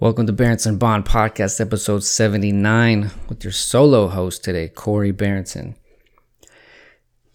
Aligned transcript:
Welcome 0.00 0.28
to 0.28 0.32
Berenson 0.32 0.78
Bond 0.78 1.04
Podcast, 1.06 1.60
episode 1.60 2.04
79, 2.04 3.10
with 3.28 3.42
your 3.42 3.52
solo 3.52 4.06
host 4.06 4.44
today, 4.44 4.68
Corey 4.68 5.10
Berenson. 5.10 5.74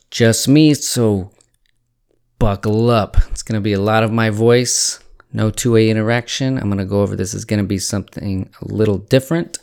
Just 0.09 0.47
me, 0.47 0.73
so 0.73 1.33
buckle 2.39 2.89
up. 2.89 3.17
It's 3.31 3.43
going 3.43 3.57
to 3.57 3.61
be 3.61 3.73
a 3.73 3.81
lot 3.81 4.05
of 4.05 4.13
my 4.13 4.29
voice, 4.29 5.01
no 5.33 5.49
two 5.49 5.73
way 5.73 5.89
interaction. 5.89 6.57
I'm 6.57 6.69
going 6.69 6.77
to 6.77 6.85
go 6.85 7.01
over 7.01 7.17
this 7.17 7.33
is 7.33 7.43
going 7.43 7.59
to 7.59 7.65
be 7.65 7.79
something 7.79 8.49
a 8.61 8.65
little 8.73 8.97
different. 8.99 9.57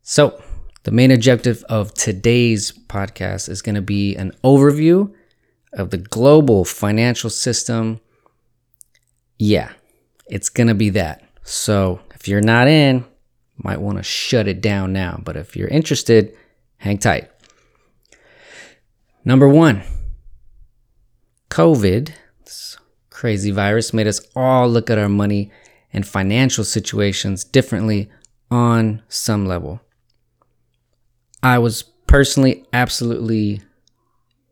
So, 0.00 0.42
the 0.84 0.92
main 0.92 1.10
objective 1.10 1.62
of 1.68 1.92
today's 1.92 2.72
podcast 2.72 3.50
is 3.50 3.60
going 3.60 3.74
to 3.74 3.82
be 3.82 4.16
an 4.16 4.32
overview 4.42 5.12
of 5.74 5.90
the 5.90 5.98
global 5.98 6.64
financial 6.64 7.28
system. 7.28 8.00
Yeah, 9.38 9.72
it's 10.26 10.48
going 10.48 10.68
to 10.68 10.74
be 10.74 10.88
that. 10.88 11.25
So 11.46 12.00
if 12.12 12.26
you're 12.26 12.40
not 12.40 12.66
in, 12.66 13.04
might 13.56 13.80
want 13.80 13.98
to 13.98 14.02
shut 14.02 14.48
it 14.48 14.60
down 14.60 14.92
now. 14.92 15.20
But 15.24 15.36
if 15.36 15.56
you're 15.56 15.68
interested, 15.68 16.36
hang 16.78 16.98
tight. 16.98 17.30
Number 19.24 19.48
one, 19.48 19.82
COVID, 21.50 22.10
this 22.44 22.76
crazy 23.10 23.52
virus, 23.52 23.94
made 23.94 24.08
us 24.08 24.20
all 24.34 24.68
look 24.68 24.90
at 24.90 24.98
our 24.98 25.08
money 25.08 25.52
and 25.92 26.06
financial 26.06 26.64
situations 26.64 27.44
differently 27.44 28.10
on 28.50 29.02
some 29.08 29.46
level. 29.46 29.80
I 31.44 31.58
was 31.58 31.84
personally 32.08 32.64
absolutely 32.72 33.62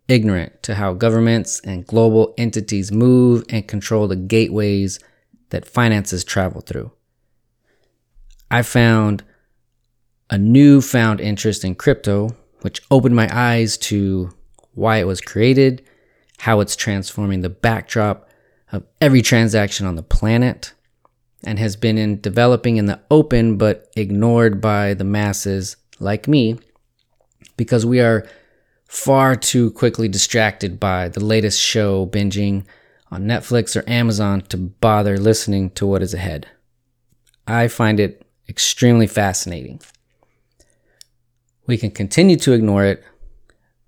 ignorant 0.07 0.63
to 0.63 0.77
how 0.77 0.93
governments 0.93 1.61
and 1.65 1.87
global 1.87 2.35
entities 2.39 2.93
move 2.93 3.45
and 3.49 3.67
control 3.67 4.07
the 4.07 4.17
gateways 4.17 5.01
that 5.55 5.65
finances 5.65 6.25
travel 6.25 6.61
through. 6.61 6.91
I 8.51 8.63
found 8.63 9.23
a 10.29 10.37
newfound 10.37 11.21
interest 11.21 11.65
in 11.65 11.77
crypto, 11.77 12.35
which 12.63 12.83
opened 12.91 13.15
my 13.15 13.29
eyes 13.31 13.79
to 13.79 14.35
why 14.73 14.97
it 14.97 15.07
was 15.07 15.21
created, 15.21 15.87
how 16.39 16.59
it's 16.59 16.75
transforming 16.75 17.43
the 17.43 17.51
backdrop 17.51 18.29
of 18.73 18.83
every 19.01 19.23
transaction 19.23 19.87
on 19.87 19.95
the 19.95 20.03
planet, 20.03 20.73
and 21.45 21.61
has 21.61 21.77
been 21.77 21.99
in 21.99 22.21
developing 22.21 22.77
in 22.77 22.87
the 22.87 22.99
open 23.09 23.57
but 23.57 23.93
ignored 23.95 24.61
by 24.61 24.93
the 24.93 25.05
masses 25.05 25.77
like 26.01 26.27
me 26.27 26.59
because 27.57 27.87
we 27.87 28.01
are 28.01 28.27
far 28.89 29.37
too 29.37 29.71
quickly 29.71 30.09
distracted 30.09 30.81
by 30.81 31.09
the 31.09 31.25
latest 31.25 31.61
show 31.61 32.07
binging 32.07 32.65
on 33.15 33.23
Netflix 33.25 33.77
or 33.77 33.89
Amazon 33.89 34.41
to 34.41 34.57
bother 34.57 35.17
listening 35.17 35.71
to 35.71 35.87
what 35.87 36.03
is 36.03 36.13
ahead. 36.13 36.49
I 37.47 37.69
find 37.69 38.01
it 38.01 38.27
extremely 38.49 39.07
fascinating. 39.07 39.81
We 41.69 41.79
can 41.79 41.93
continue 41.93 42.37
to 42.39 42.53
ignore 42.53 42.85
it, 42.85 43.05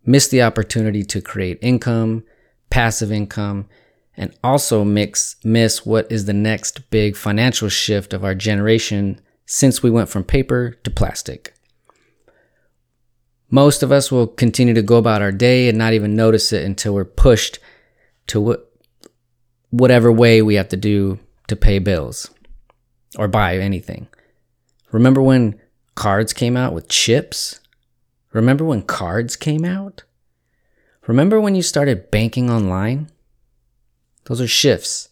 miss 0.04 0.28
the 0.28 0.42
opportunity 0.42 1.02
to 1.02 1.20
create 1.20 1.58
income, 1.60 2.22
passive 2.70 3.10
income, 3.10 3.68
and 4.16 4.32
also 4.44 4.84
mix, 4.84 5.36
miss 5.42 5.84
what 5.84 6.10
is 6.10 6.26
the 6.26 6.32
next 6.32 6.88
big 6.90 7.16
financial 7.16 7.68
shift 7.68 8.14
of 8.14 8.24
our 8.24 8.34
generation 8.34 9.20
since 9.44 9.82
we 9.82 9.90
went 9.90 10.08
from 10.08 10.22
paper 10.22 10.78
to 10.84 10.90
plastic. 10.90 11.52
Most 13.50 13.82
of 13.82 13.90
us 13.90 14.12
will 14.12 14.28
continue 14.28 14.74
to 14.74 14.82
go 14.82 14.96
about 14.96 15.20
our 15.20 15.32
day 15.32 15.68
and 15.68 15.76
not 15.76 15.94
even 15.94 16.14
notice 16.14 16.52
it 16.52 16.64
until 16.64 16.94
we're 16.94 17.04
pushed 17.04 17.58
to 18.28 18.40
what 18.40 18.72
whatever 19.70 20.10
way 20.12 20.42
we 20.42 20.54
have 20.54 20.68
to 20.68 20.76
do 20.76 21.18
to 21.48 21.56
pay 21.56 21.78
bills 21.78 22.30
or 23.18 23.28
buy 23.28 23.58
anything. 23.58 24.08
Remember 24.92 25.22
when 25.22 25.60
cards 25.94 26.32
came 26.32 26.56
out 26.56 26.72
with 26.72 26.88
chips? 26.88 27.60
Remember 28.32 28.64
when 28.64 28.82
cards 28.82 29.36
came 29.36 29.64
out? 29.64 30.04
Remember 31.06 31.40
when 31.40 31.54
you 31.54 31.62
started 31.62 32.10
banking 32.10 32.50
online? 32.50 33.10
Those 34.24 34.40
are 34.40 34.48
shifts. 34.48 35.08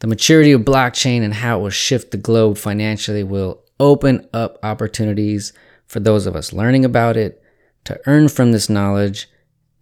The 0.00 0.06
maturity 0.06 0.52
of 0.52 0.62
blockchain 0.62 1.22
and 1.22 1.34
how 1.34 1.58
it 1.58 1.62
will 1.62 1.70
shift 1.70 2.12
the 2.12 2.16
globe 2.16 2.56
financially 2.56 3.24
will 3.24 3.62
open 3.80 4.28
up 4.32 4.58
opportunities 4.62 5.52
for 5.86 6.00
those 6.00 6.26
of 6.26 6.36
us 6.36 6.52
learning 6.52 6.84
about 6.84 7.16
it 7.16 7.42
to 7.84 7.98
earn 8.06 8.28
from 8.28 8.52
this 8.52 8.68
knowledge 8.68 9.28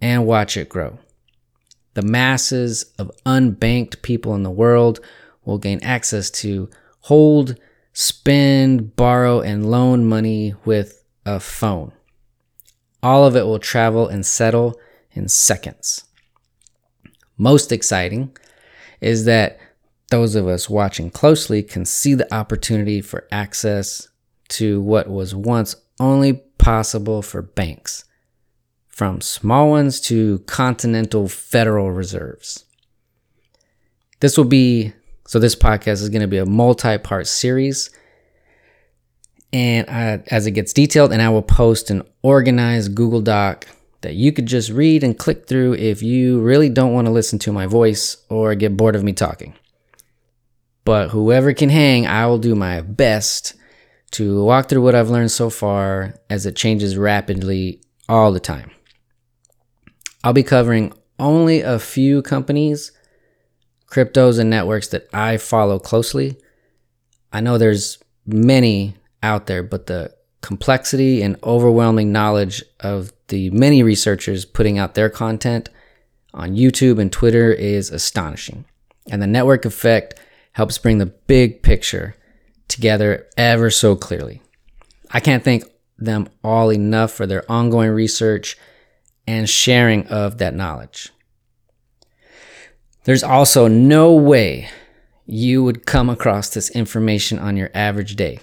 and 0.01 0.27
watch 0.27 0.57
it 0.57 0.69
grow. 0.69 0.99
The 1.97 2.03
masses 2.03 2.93
of 2.99 3.11
unbanked 3.25 4.03
people 4.03 4.35
in 4.35 4.43
the 4.43 4.51
world 4.51 5.01
will 5.47 5.57
gain 5.57 5.81
access 5.83 6.31
to 6.43 6.69
hold, 7.01 7.59
spend, 7.95 8.97
borrow, 8.97 9.41
and 9.41 9.71
loan 9.71 10.05
money 10.05 10.53
with 10.67 11.03
a 11.25 11.41
phone. 11.41 11.93
All 13.03 13.25
of 13.25 13.35
it 13.35 13.47
will 13.47 13.59
travel 13.59 14.09
and 14.09 14.27
settle 14.27 14.79
in 15.13 15.29
seconds. 15.29 16.05
Most 17.39 17.73
exciting 17.73 18.37
is 19.01 19.25
that 19.25 19.59
those 20.11 20.35
of 20.35 20.47
us 20.47 20.69
watching 20.69 21.11
closely 21.11 21.63
can 21.63 21.87
see 21.87 22.13
the 22.13 22.33
opportunity 22.35 23.01
for 23.01 23.27
access 23.33 24.07
to 24.49 24.83
what 24.83 25.09
was 25.09 25.35
once 25.35 25.77
only 25.99 26.35
possible 26.59 27.23
for 27.23 27.41
banks 27.41 28.05
from 28.97 29.21
small 29.21 29.69
ones 29.69 30.01
to 30.01 30.39
continental 30.47 31.29
federal 31.29 31.93
reserves. 31.93 32.65
This 34.21 34.39
will 34.39 34.47
be 34.47 34.95
so, 35.29 35.39
this 35.39 35.55
podcast 35.55 36.01
is 36.01 36.09
going 36.09 36.23
to 36.23 36.27
be 36.29 36.39
a 36.39 36.47
multi 36.47 36.97
part 36.97 37.27
series. 37.27 37.91
And 39.53 39.91
I, 39.91 40.23
as 40.29 40.47
it 40.47 40.53
gets 40.53 40.73
detailed, 40.73 41.13
and 41.13 41.21
I 41.21 41.29
will 41.29 41.43
post 41.43 41.91
an 41.91 42.05
organized 42.23 42.95
Google 42.95 43.21
Doc 43.21 43.67
that 44.01 44.15
you 44.15 44.33
could 44.33 44.47
just 44.47 44.71
read 44.71 45.05
and 45.05 45.19
click 45.19 45.47
through 45.47 45.75
if 45.75 46.03
you 46.03 46.41
really 46.41 46.71
don't 46.71 46.95
want 46.95 47.07
to 47.07 47.13
listen 47.13 47.39
to 47.41 47.53
my 47.53 47.67
voice 47.67 48.17
or 48.31 48.55
get 48.55 48.79
bored 48.79 48.97
of 48.97 49.05
me 49.05 49.13
talking. 49.13 49.53
But 50.87 51.11
whoever 51.11 51.53
can 51.53 51.69
hang, 51.69 52.07
I 52.07 52.25
will 52.29 52.39
do 52.39 52.55
my 52.55 52.81
best 52.81 53.57
to 54.13 54.43
walk 54.43 54.71
through 54.71 54.83
what 54.83 54.95
I've 54.95 55.11
learned 55.11 55.33
so 55.33 55.51
far 55.51 56.15
as 56.31 56.47
it 56.47 56.57
changes 56.57 56.97
rapidly 56.97 57.83
all 58.09 58.33
the 58.33 58.41
time. 58.41 58.71
I'll 60.27 60.33
be 60.33 60.43
covering 60.43 60.93
only 61.21 61.61
a 61.61 61.79
few 61.79 62.21
companies, 62.21 62.91
cryptos, 63.87 64.41
and 64.41 64.51
networks 64.51 64.89
that 64.89 65.09
I 65.15 65.37
follow 65.37 65.79
closely. 65.79 66.37
I 67.33 67.41
know 67.41 67.59
there's 67.59 68.03
many 68.27 68.97
out 69.23 69.47
there, 69.47 69.63
but 69.63 69.87
the 69.87 70.13
complexity 70.41 71.23
and 71.23 71.37
overwhelming 71.45 72.11
knowledge 72.11 72.65
of 72.81 73.13
the 73.29 73.51
many 73.51 73.85
researchers 73.85 74.45
putting 74.45 74.79
out 74.79 74.97
their 74.97 75.11
content 75.11 75.69
on 76.35 76.57
YouTube 76.57 76.99
and 76.99 77.13
Twitter 77.13 77.53
is 77.53 77.93
astonishing. 77.93 78.65
And 79.09 79.23
the 79.23 79.29
network 79.29 79.65
effect 79.65 80.19
helps 80.55 80.77
bring 80.77 80.99
the 80.99 81.07
big 81.07 81.63
picture 81.63 82.17
together 82.67 83.29
ever 83.37 83.71
so 83.71 83.95
clearly. 83.95 84.43
I 85.09 85.21
can't 85.21 85.45
thank 85.45 85.63
them 85.97 86.29
all 86.43 86.73
enough 86.73 87.13
for 87.13 87.29
their 87.29 87.49
ongoing 87.49 87.91
research 87.91 88.59
and 89.27 89.49
sharing 89.49 90.07
of 90.09 90.39
that 90.39 90.55
knowledge. 90.55 91.11
There's 93.05 93.23
also 93.23 93.69
no 93.69 94.13
way 94.13 94.69
you 95.27 95.63
would 95.65 95.87
come 95.87 96.09
across 96.09 96.51
this 96.51 96.71
information 96.71 97.39
on 97.39 97.57
your 97.57 97.71
average 97.75 98.17
day. 98.17 98.41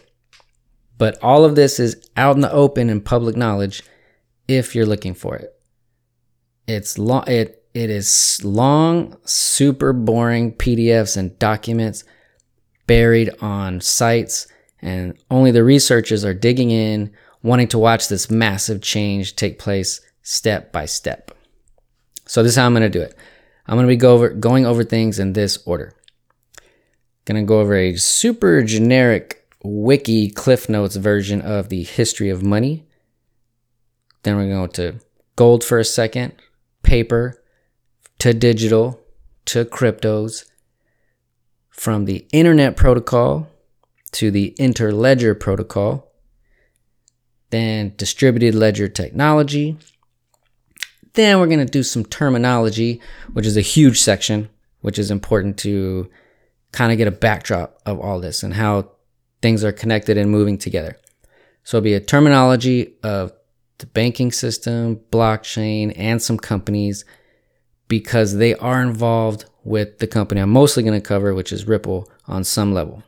But 0.97 1.21
all 1.23 1.45
of 1.45 1.55
this 1.55 1.79
is 1.79 2.09
out 2.15 2.35
in 2.35 2.41
the 2.41 2.51
open 2.51 2.89
and 2.89 3.03
public 3.03 3.35
knowledge 3.35 3.83
if 4.47 4.75
you're 4.75 4.85
looking 4.85 5.13
for 5.13 5.35
it. 5.35 5.53
It's 6.67 6.97
long 6.97 7.27
it 7.27 7.63
it 7.73 7.89
is 7.89 8.39
long, 8.43 9.17
super 9.25 9.93
boring 9.93 10.53
PDFs 10.53 11.17
and 11.17 11.37
documents 11.39 12.03
buried 12.85 13.31
on 13.41 13.81
sites 13.81 14.47
and 14.81 15.17
only 15.31 15.51
the 15.51 15.63
researchers 15.63 16.23
are 16.23 16.33
digging 16.33 16.69
in 16.69 17.11
wanting 17.41 17.67
to 17.69 17.79
watch 17.79 18.09
this 18.09 18.29
massive 18.29 18.81
change 18.81 19.35
take 19.35 19.57
place 19.57 20.01
step 20.23 20.71
by 20.71 20.85
step. 20.85 21.31
So 22.25 22.41
this 22.41 22.53
is 22.53 22.55
how 22.57 22.65
I'm 22.65 22.73
going 22.73 22.83
to 22.83 22.89
do 22.89 23.01
it. 23.01 23.15
I'm 23.67 23.75
going 23.75 23.85
to 23.85 23.91
be 23.91 23.97
go 23.97 24.15
over, 24.15 24.29
going 24.29 24.65
over 24.65 24.83
things 24.83 25.19
in 25.19 25.33
this 25.33 25.57
order. 25.65 25.93
Going 27.25 27.41
to 27.41 27.47
go 27.47 27.59
over 27.59 27.75
a 27.75 27.95
super 27.95 28.63
generic 28.63 29.47
wiki 29.63 30.29
Cliff 30.29 30.67
Notes 30.67 30.95
version 30.95 31.41
of 31.41 31.69
the 31.69 31.83
history 31.83 32.29
of 32.29 32.43
money. 32.43 32.85
Then 34.23 34.35
we're 34.35 34.47
going 34.47 34.67
to 34.69 34.81
go 34.81 34.91
to 34.91 35.05
gold 35.35 35.63
for 35.63 35.79
a 35.79 35.85
second, 35.85 36.33
paper 36.81 37.41
to 38.19 38.33
digital 38.33 38.99
to 39.45 39.65
cryptos, 39.65 40.45
from 41.69 42.05
the 42.05 42.27
internet 42.31 42.77
protocol 42.77 43.47
to 44.11 44.29
the 44.29 44.55
interledger 44.59 45.37
protocol, 45.37 46.11
then 47.49 47.93
distributed 47.97 48.53
ledger 48.53 48.87
technology, 48.87 49.77
then 51.13 51.39
we're 51.39 51.47
going 51.47 51.59
to 51.59 51.65
do 51.65 51.83
some 51.83 52.05
terminology, 52.05 53.01
which 53.33 53.45
is 53.45 53.57
a 53.57 53.61
huge 53.61 53.99
section, 53.99 54.49
which 54.81 54.97
is 54.97 55.11
important 55.11 55.57
to 55.59 56.09
kind 56.71 56.91
of 56.91 56.97
get 56.97 57.07
a 57.07 57.11
backdrop 57.11 57.79
of 57.85 57.99
all 57.99 58.19
this 58.19 58.43
and 58.43 58.55
how 58.55 58.91
things 59.41 59.63
are 59.63 59.71
connected 59.71 60.17
and 60.17 60.31
moving 60.31 60.57
together. 60.57 60.97
So 61.63 61.77
it'll 61.77 61.85
be 61.85 61.93
a 61.93 61.99
terminology 61.99 62.95
of 63.03 63.31
the 63.77 63.85
banking 63.85 64.31
system, 64.31 64.99
blockchain, 65.11 65.93
and 65.95 66.21
some 66.21 66.37
companies 66.37 67.05
because 67.87 68.37
they 68.37 68.55
are 68.55 68.81
involved 68.81 69.45
with 69.63 69.99
the 69.99 70.07
company 70.07 70.41
I'm 70.41 70.49
mostly 70.49 70.83
going 70.83 70.99
to 70.99 71.07
cover, 71.07 71.33
which 71.33 71.51
is 71.51 71.67
Ripple 71.67 72.09
on 72.27 72.43
some 72.43 72.73
level. 72.73 73.03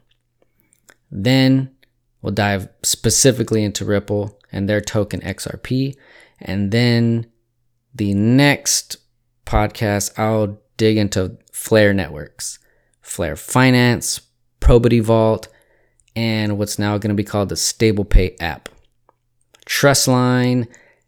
Then 1.11 1.75
we'll 2.21 2.33
dive 2.33 2.69
specifically 2.83 3.63
into 3.63 3.85
Ripple 3.85 4.39
and 4.51 4.69
their 4.69 4.81
token 4.81 5.21
XRP. 5.21 5.95
And 6.39 6.71
then 6.71 7.31
the 7.95 8.13
next 8.13 8.97
podcast, 9.45 10.17
I'll 10.19 10.59
dig 10.77 10.97
into 10.97 11.37
Flare 11.51 11.93
networks, 11.93 12.59
Flare 13.01 13.37
Finance, 13.37 14.21
Probity 14.59 14.99
Vault, 14.99 15.47
and 16.15 16.57
what's 16.57 16.77
now 16.77 16.97
going 16.97 17.09
to 17.09 17.15
be 17.15 17.23
called 17.23 17.49
the 17.49 17.55
StablePay 17.55 18.35
app, 18.39 18.69
Trustline, 19.65 20.67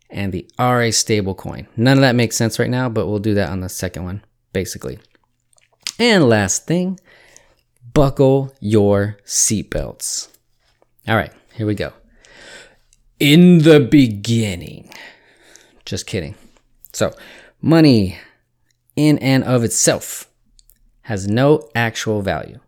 and 0.09 0.31
the 0.31 0.49
RA 0.57 0.89
stablecoin. 0.89 1.67
None 1.75 1.97
of 1.97 2.01
that 2.01 2.15
makes 2.15 2.37
sense 2.37 2.59
right 2.59 2.69
now, 2.69 2.87
but 2.87 3.07
we'll 3.07 3.19
do 3.19 3.33
that 3.33 3.49
on 3.49 3.59
the 3.59 3.69
second 3.69 4.05
one, 4.05 4.23
basically. 4.53 4.99
And 5.99 6.29
last 6.29 6.65
thing, 6.65 6.99
buckle 7.93 8.53
your 8.61 9.17
seatbelts. 9.25 10.29
All 11.07 11.15
right, 11.15 11.33
here 11.53 11.67
we 11.67 11.75
go. 11.75 11.91
In 13.19 13.59
the 13.59 13.79
beginning, 13.79 14.89
just 15.85 16.05
kidding. 16.05 16.35
So, 16.97 17.13
money 17.61 18.17
in 18.95 19.19
and 19.19 19.43
of 19.43 19.63
itself 19.63 20.31
has 21.01 21.27
no 21.27 21.69
actual 21.75 22.23
value. 22.23 22.59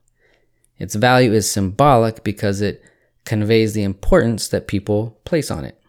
Its 0.78 0.94
value 0.94 1.34
is 1.34 1.50
symbolic 1.50 2.24
because 2.24 2.62
it 2.62 2.84
conveys 3.26 3.74
the 3.74 3.82
importance 3.82 4.48
that 4.50 4.68
people 4.68 5.20
place 5.26 5.50
on 5.50 5.66
it. 5.66 5.82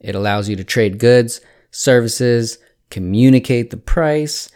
It 0.00 0.14
allows 0.14 0.50
you 0.50 0.56
to 0.56 0.64
trade 0.64 0.98
goods, 0.98 1.40
services, 1.70 2.58
communicate 2.90 3.70
the 3.70 3.78
price, 3.78 4.50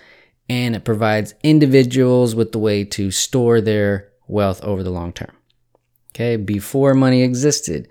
and 0.51 0.77
it 0.77 0.85
provides 0.85 1.33
individuals 1.43 2.35
with 2.35 2.53
the 2.53 2.59
way 2.59 2.85
to 2.85 3.11
store 3.11 3.63
their 3.63 4.11
wealth 4.29 4.63
over 4.63 4.83
the 4.83 4.91
long 4.91 5.15
term. 5.15 5.33
Okay, 6.11 6.37
before 6.37 6.93
money 6.93 7.23
existed, 7.23 7.89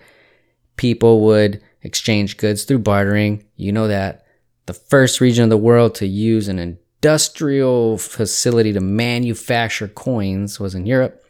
people 0.76 1.22
would 1.22 1.64
exchange 1.82 2.38
goods 2.38 2.64
through 2.64 2.78
bartering. 2.78 3.44
You 3.56 3.72
know 3.72 3.88
that. 3.88 4.25
The 4.66 4.74
first 4.74 5.22
region 5.22 5.44
of 5.44 5.50
the 5.50 5.58
world 5.58 5.94
to 5.96 6.08
use 6.08 6.48
an 6.48 6.58
industrial 6.58 7.98
facility 7.98 8.74
to 8.74 8.82
manufacture 8.82 9.88
coins 9.88 10.60
was 10.60 10.74
in 10.74 10.88
Europe, 10.88 11.24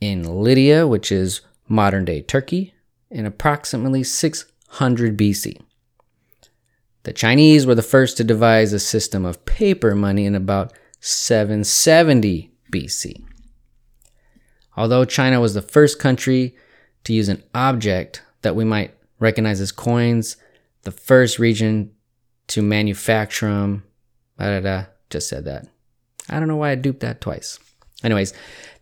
in 0.00 0.22
Lydia, 0.22 0.86
which 0.86 1.10
is 1.10 1.40
modern 1.68 2.04
day 2.04 2.22
Turkey, 2.22 2.74
in 3.10 3.26
approximately 3.26 4.04
600 4.04 5.16
BC. 5.16 5.60
The 7.02 7.12
Chinese 7.12 7.66
were 7.66 7.74
the 7.74 7.82
first 7.82 8.16
to 8.18 8.24
devise 8.24 8.72
a 8.72 8.78
system 8.78 9.24
of 9.24 9.44
paper 9.44 9.96
money 9.96 10.24
in 10.24 10.36
about 10.36 10.72
770 11.00 12.52
BC. 12.72 13.24
Although 14.76 15.04
China 15.04 15.40
was 15.40 15.54
the 15.54 15.62
first 15.62 15.98
country 15.98 16.54
to 17.02 17.12
use 17.12 17.28
an 17.28 17.42
object 17.52 18.22
that 18.42 18.54
we 18.54 18.64
might 18.64 18.94
recognize 19.18 19.60
as 19.60 19.72
coins, 19.72 20.36
the 20.82 20.92
first 20.92 21.40
region 21.40 21.90
to 22.48 22.62
manufacture 22.62 23.48
them, 23.48 23.84
da 24.38 24.46
da 24.46 24.60
da, 24.60 24.84
just 25.10 25.28
said 25.28 25.44
that. 25.44 25.66
I 26.28 26.38
don't 26.38 26.48
know 26.48 26.56
why 26.56 26.70
I 26.70 26.74
duped 26.74 27.00
that 27.00 27.20
twice. 27.20 27.58
Anyways, 28.02 28.32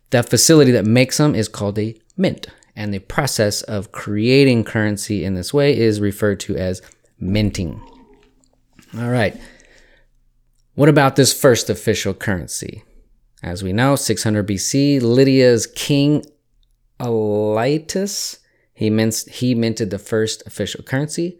the 0.09 0.23
facility 0.23 0.71
that 0.71 0.85
makes 0.85 1.17
them 1.17 1.35
is 1.35 1.47
called 1.47 1.77
a 1.79 1.95
mint, 2.17 2.47
and 2.75 2.93
the 2.93 2.99
process 2.99 3.61
of 3.63 3.91
creating 3.91 4.63
currency 4.63 5.23
in 5.23 5.35
this 5.35 5.53
way 5.53 5.77
is 5.77 6.01
referred 6.01 6.39
to 6.41 6.55
as 6.55 6.81
minting. 7.19 7.81
All 8.97 9.09
right. 9.09 9.39
What 10.75 10.89
about 10.89 11.15
this 11.15 11.33
first 11.33 11.69
official 11.69 12.13
currency? 12.13 12.83
As 13.43 13.63
we 13.63 13.73
know, 13.73 13.95
600 13.95 14.47
BC, 14.47 15.01
Lydia's 15.01 15.67
king 15.67 16.23
Alyattes, 16.99 18.39
he, 18.73 18.89
he 19.31 19.55
minted 19.55 19.89
the 19.89 19.99
first 19.99 20.45
official 20.45 20.83
currency. 20.83 21.39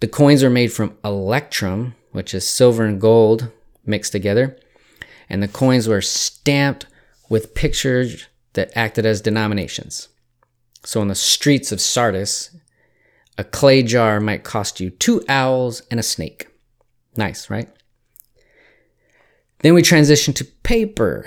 The 0.00 0.08
coins 0.08 0.42
are 0.42 0.50
made 0.50 0.72
from 0.72 0.96
electrum, 1.04 1.94
which 2.10 2.34
is 2.34 2.48
silver 2.48 2.84
and 2.84 3.00
gold 3.00 3.50
mixed 3.84 4.12
together. 4.12 4.56
And 5.28 5.42
the 5.42 5.48
coins 5.48 5.88
were 5.88 6.00
stamped 6.00 6.86
with 7.28 7.54
pictures 7.54 8.26
that 8.52 8.76
acted 8.76 9.06
as 9.06 9.20
denominations. 9.20 10.08
So 10.84 11.00
in 11.00 11.08
the 11.08 11.14
streets 11.14 11.72
of 11.72 11.80
Sardis, 11.80 12.54
a 13.38 13.44
clay 13.44 13.82
jar 13.82 14.20
might 14.20 14.44
cost 14.44 14.80
you 14.80 14.90
two 14.90 15.22
owls 15.28 15.82
and 15.90 15.98
a 15.98 16.02
snake. 16.02 16.48
Nice, 17.16 17.48
right? 17.48 17.68
Then 19.60 19.74
we 19.74 19.82
transition 19.82 20.34
to 20.34 20.44
paper. 20.44 21.24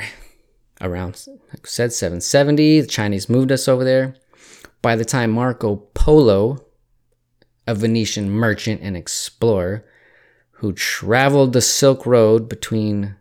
Around, 0.82 1.26
like 1.28 1.66
I 1.66 1.68
said, 1.68 1.94
770. 1.94 2.82
The 2.82 2.88
Chinese 2.88 3.30
moved 3.30 3.52
us 3.52 3.68
over 3.68 3.84
there. 3.84 4.16
By 4.82 4.96
the 4.96 5.06
time 5.06 5.32
Marco 5.32 5.78
Polo, 5.94 6.65
a 7.68 7.76
Venetian 7.76 8.30
merchant 8.30 8.82
and 8.82 8.96
explorer 8.96 9.86
who 10.52 10.74
traveled 10.74 11.54
the 11.54 11.62
Silk 11.62 12.06
Road 12.06 12.48
between 12.48 13.16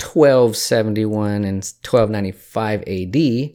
1271 0.00 1.44
and 1.44 1.64
1295 1.82 2.82
AD, 2.82 3.52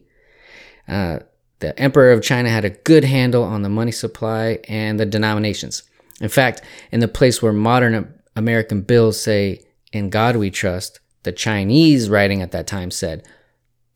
uh, 0.88 1.18
the 1.60 1.78
Emperor 1.78 2.12
of 2.12 2.22
China 2.22 2.48
had 2.48 2.64
a 2.64 2.70
good 2.70 3.04
handle 3.04 3.42
on 3.42 3.62
the 3.62 3.68
money 3.68 3.92
supply 3.92 4.58
and 4.68 4.98
the 4.98 5.06
denominations. 5.06 5.82
In 6.20 6.28
fact, 6.28 6.62
in 6.90 7.00
the 7.00 7.08
place 7.08 7.42
where 7.42 7.52
modern 7.52 8.14
American 8.34 8.82
bills 8.82 9.20
say, 9.20 9.64
In 9.92 10.10
God 10.10 10.36
we 10.36 10.50
trust, 10.50 11.00
the 11.24 11.32
Chinese 11.32 12.08
writing 12.08 12.42
at 12.42 12.52
that 12.52 12.66
time 12.66 12.90
said, 12.90 13.26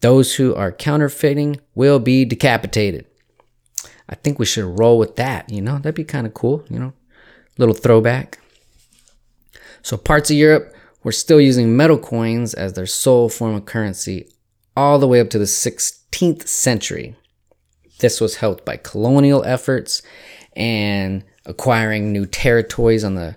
Those 0.00 0.34
who 0.36 0.54
are 0.54 0.72
counterfeiting 0.72 1.60
will 1.74 1.98
be 1.98 2.24
decapitated. 2.24 3.06
I 4.08 4.14
think 4.14 4.38
we 4.38 4.46
should 4.46 4.78
roll 4.78 4.98
with 4.98 5.16
that, 5.16 5.48
you 5.50 5.60
know? 5.60 5.76
That'd 5.76 5.94
be 5.94 6.04
kind 6.04 6.26
of 6.26 6.34
cool, 6.34 6.64
you 6.68 6.78
know? 6.78 6.92
Little 7.58 7.74
throwback. 7.74 8.38
So, 9.82 9.96
parts 9.96 10.30
of 10.30 10.36
Europe 10.36 10.74
were 11.02 11.12
still 11.12 11.40
using 11.40 11.76
metal 11.76 11.98
coins 11.98 12.54
as 12.54 12.74
their 12.74 12.86
sole 12.86 13.28
form 13.28 13.54
of 13.54 13.64
currency 13.64 14.28
all 14.76 14.98
the 14.98 15.08
way 15.08 15.20
up 15.20 15.30
to 15.30 15.38
the 15.38 15.44
16th 15.44 16.46
century. 16.46 17.16
This 17.98 18.20
was 18.20 18.36
helped 18.36 18.64
by 18.64 18.76
colonial 18.76 19.44
efforts 19.44 20.02
and 20.54 21.24
acquiring 21.46 22.12
new 22.12 22.26
territories 22.26 23.04
on 23.04 23.14
the 23.14 23.36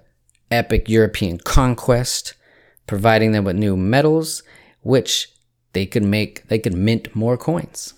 epic 0.52 0.90
European 0.90 1.38
conquest, 1.40 2.34
providing 2.88 3.32
them 3.32 3.44
with 3.44 3.56
new 3.56 3.76
metals, 3.76 4.44
which 4.82 5.30
they 5.74 5.86
could 5.86 6.04
make, 6.04 6.48
they 6.48 6.60
could 6.60 6.74
mint 6.74 7.16
more 7.16 7.38
coins. 7.38 7.94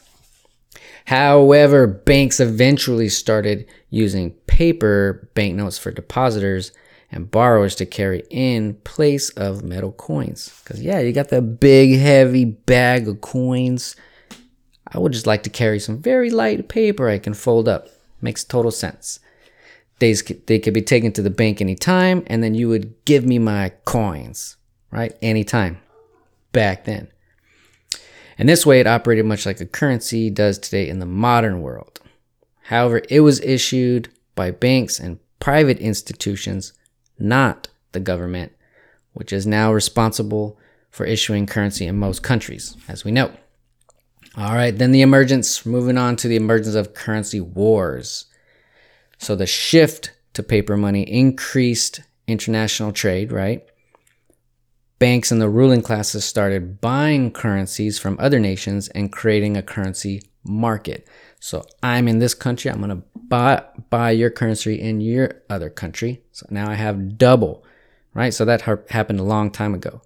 However, 1.08 1.88
banks 1.88 2.42
eventually 2.42 3.08
started 3.08 3.66
using 3.90 4.32
paper 4.46 5.30
banknotes 5.36 5.78
for 5.78 5.90
depositors 5.90 6.74
and 7.10 7.32
borrowers 7.32 7.76
to 7.76 7.86
carry 7.86 8.24
in 8.30 8.74
place 8.84 9.30
of 9.30 9.64
metal 9.64 9.94
coins. 9.94 10.52
Because, 10.62 10.84
yeah, 10.84 11.00
you 11.00 11.14
got 11.14 11.30
that 11.30 11.62
big, 11.62 11.98
heavy 11.98 12.44
bag 12.44 13.08
of 13.08 13.22
coins. 13.22 13.96
I 14.86 15.00
would 15.00 15.14
just 15.14 15.26
like 15.26 15.44
to 15.44 15.50
carry 15.50 15.80
some 15.80 16.02
very 16.02 16.30
light 16.30 16.68
paper 16.68 17.08
I 17.08 17.20
can 17.20 17.34
fold 17.34 17.70
up. 17.70 17.88
Makes 18.20 18.44
total 18.44 18.72
sense. 18.72 19.22
They, 20.00 20.12
they 20.12 20.60
could 20.60 20.74
be 20.74 20.82
taken 20.82 21.14
to 21.14 21.22
the 21.22 21.30
bank 21.30 21.62
anytime, 21.62 22.24
and 22.28 22.44
then 22.44 22.54
you 22.54 22.68
would 22.68 23.06
give 23.06 23.26
me 23.26 23.40
my 23.40 23.72
coins, 23.86 24.58
right? 24.92 25.16
Anytime 25.22 25.80
back 26.52 26.84
then. 26.84 27.08
And 28.38 28.48
this 28.48 28.66
way, 28.66 28.80
it 28.80 28.88
operated 28.88 29.26
much 29.26 29.46
like 29.46 29.60
a 29.60 29.66
currency 29.66 30.30
does 30.30 30.60
today 30.60 30.88
in 30.88 31.00
the 31.00 31.06
modern 31.06 31.62
world. 31.62 32.00
However, 32.64 33.02
it 33.10 33.22
was 33.22 33.40
issued 33.42 34.10
by 34.36 34.52
banks 34.52 35.00
and 35.00 35.20
private 35.40 35.80
institutions, 35.80 36.74
not 37.18 37.70
the 37.94 38.00
government, 38.00 38.52
which 39.14 39.34
is 39.34 39.48
now 39.48 39.74
responsible 39.74 40.60
for 40.92 41.06
issuing 41.06 41.46
currency 41.46 41.88
in 41.88 41.98
most 41.98 42.22
countries, 42.22 42.78
as 42.88 43.04
we 43.04 43.12
know. 43.12 43.32
All 44.36 44.54
right, 44.54 44.78
then 44.78 44.92
the 44.92 45.02
emergence, 45.02 45.66
moving 45.66 45.98
on 45.98 46.16
to 46.18 46.28
the 46.28 46.36
emergence 46.36 46.76
of 46.76 46.94
currency 46.94 47.42
wars. 47.42 48.26
So 49.18 49.36
the 49.36 49.48
shift 49.48 50.12
to 50.34 50.44
paper 50.44 50.78
money 50.78 51.02
increased 51.02 52.02
international 52.28 52.92
trade, 52.92 53.32
right? 53.32 53.66
Banks 55.00 55.32
and 55.32 55.40
the 55.40 55.50
ruling 55.50 55.82
classes 55.82 56.26
started 56.26 56.82
buying 56.82 57.32
currencies 57.32 58.00
from 58.00 58.18
other 58.20 58.40
nations 58.40 58.88
and 58.90 59.12
creating 59.12 59.56
a 59.56 59.62
currency 59.62 60.24
market. 60.44 61.08
So 61.40 61.66
I'm 61.84 62.08
in 62.08 62.20
this 62.20 62.34
country, 62.34 62.72
I'm 62.72 62.82
going 62.82 62.90
to 62.90 63.04
buy 63.28 63.64
buy 63.90 64.12
your 64.12 64.30
currency 64.30 64.80
in 64.80 65.02
your 65.02 65.42
other 65.50 65.70
country. 65.70 66.24
So 66.32 66.48
now 66.50 66.70
I 66.70 66.76
have 66.76 67.18
double, 67.18 67.64
right? 68.14 68.34
So 68.34 68.46
that 68.46 68.62
ha- 68.62 68.78
happened 68.90 69.20
a 69.20 69.24
long 69.24 69.52
time 69.52 69.76
ago. 69.76 70.02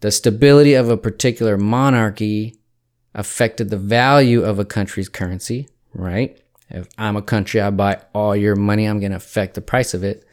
The 0.00 0.12
stability 0.12 0.74
of 0.74 0.88
a 0.88 0.96
particular 0.96 1.56
monarchy 1.56 2.60
affected 3.14 3.70
the 3.70 3.76
value 3.76 4.44
of 4.44 4.60
a 4.60 4.64
country's 4.64 5.08
currency, 5.08 5.68
right? 5.92 6.40
If 6.70 6.86
I'm 6.98 7.16
a 7.16 7.22
country, 7.22 7.60
I 7.60 7.70
buy 7.70 8.02
all 8.14 8.36
your 8.36 8.54
money, 8.54 8.84
I'm 8.84 9.00
going 9.00 9.10
to 9.10 9.16
affect 9.16 9.54
the 9.54 9.60
price 9.60 9.94
of 9.94 10.04
it. 10.04 10.24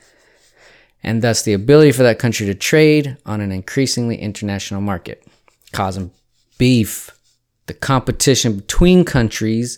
And 1.05 1.21
thus 1.21 1.43
the 1.43 1.53
ability 1.53 1.91
for 1.91 2.01
that 2.01 2.17
country 2.17 2.47
to 2.47 2.55
trade 2.55 3.15
on 3.27 3.39
an 3.39 3.51
increasingly 3.51 4.17
international 4.17 4.81
market, 4.81 5.23
causing 5.71 6.09
beef. 6.57 7.11
The 7.67 7.75
competition 7.75 8.55
between 8.55 9.05
countries 9.05 9.77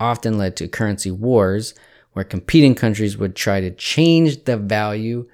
often 0.00 0.38
led 0.38 0.56
to 0.56 0.66
currency 0.66 1.10
wars, 1.10 1.74
where 2.14 2.24
competing 2.24 2.74
countries 2.74 3.18
would 3.18 3.36
try 3.36 3.60
to 3.60 3.72
change 3.72 4.44
the 4.44 4.56
value 4.56 5.28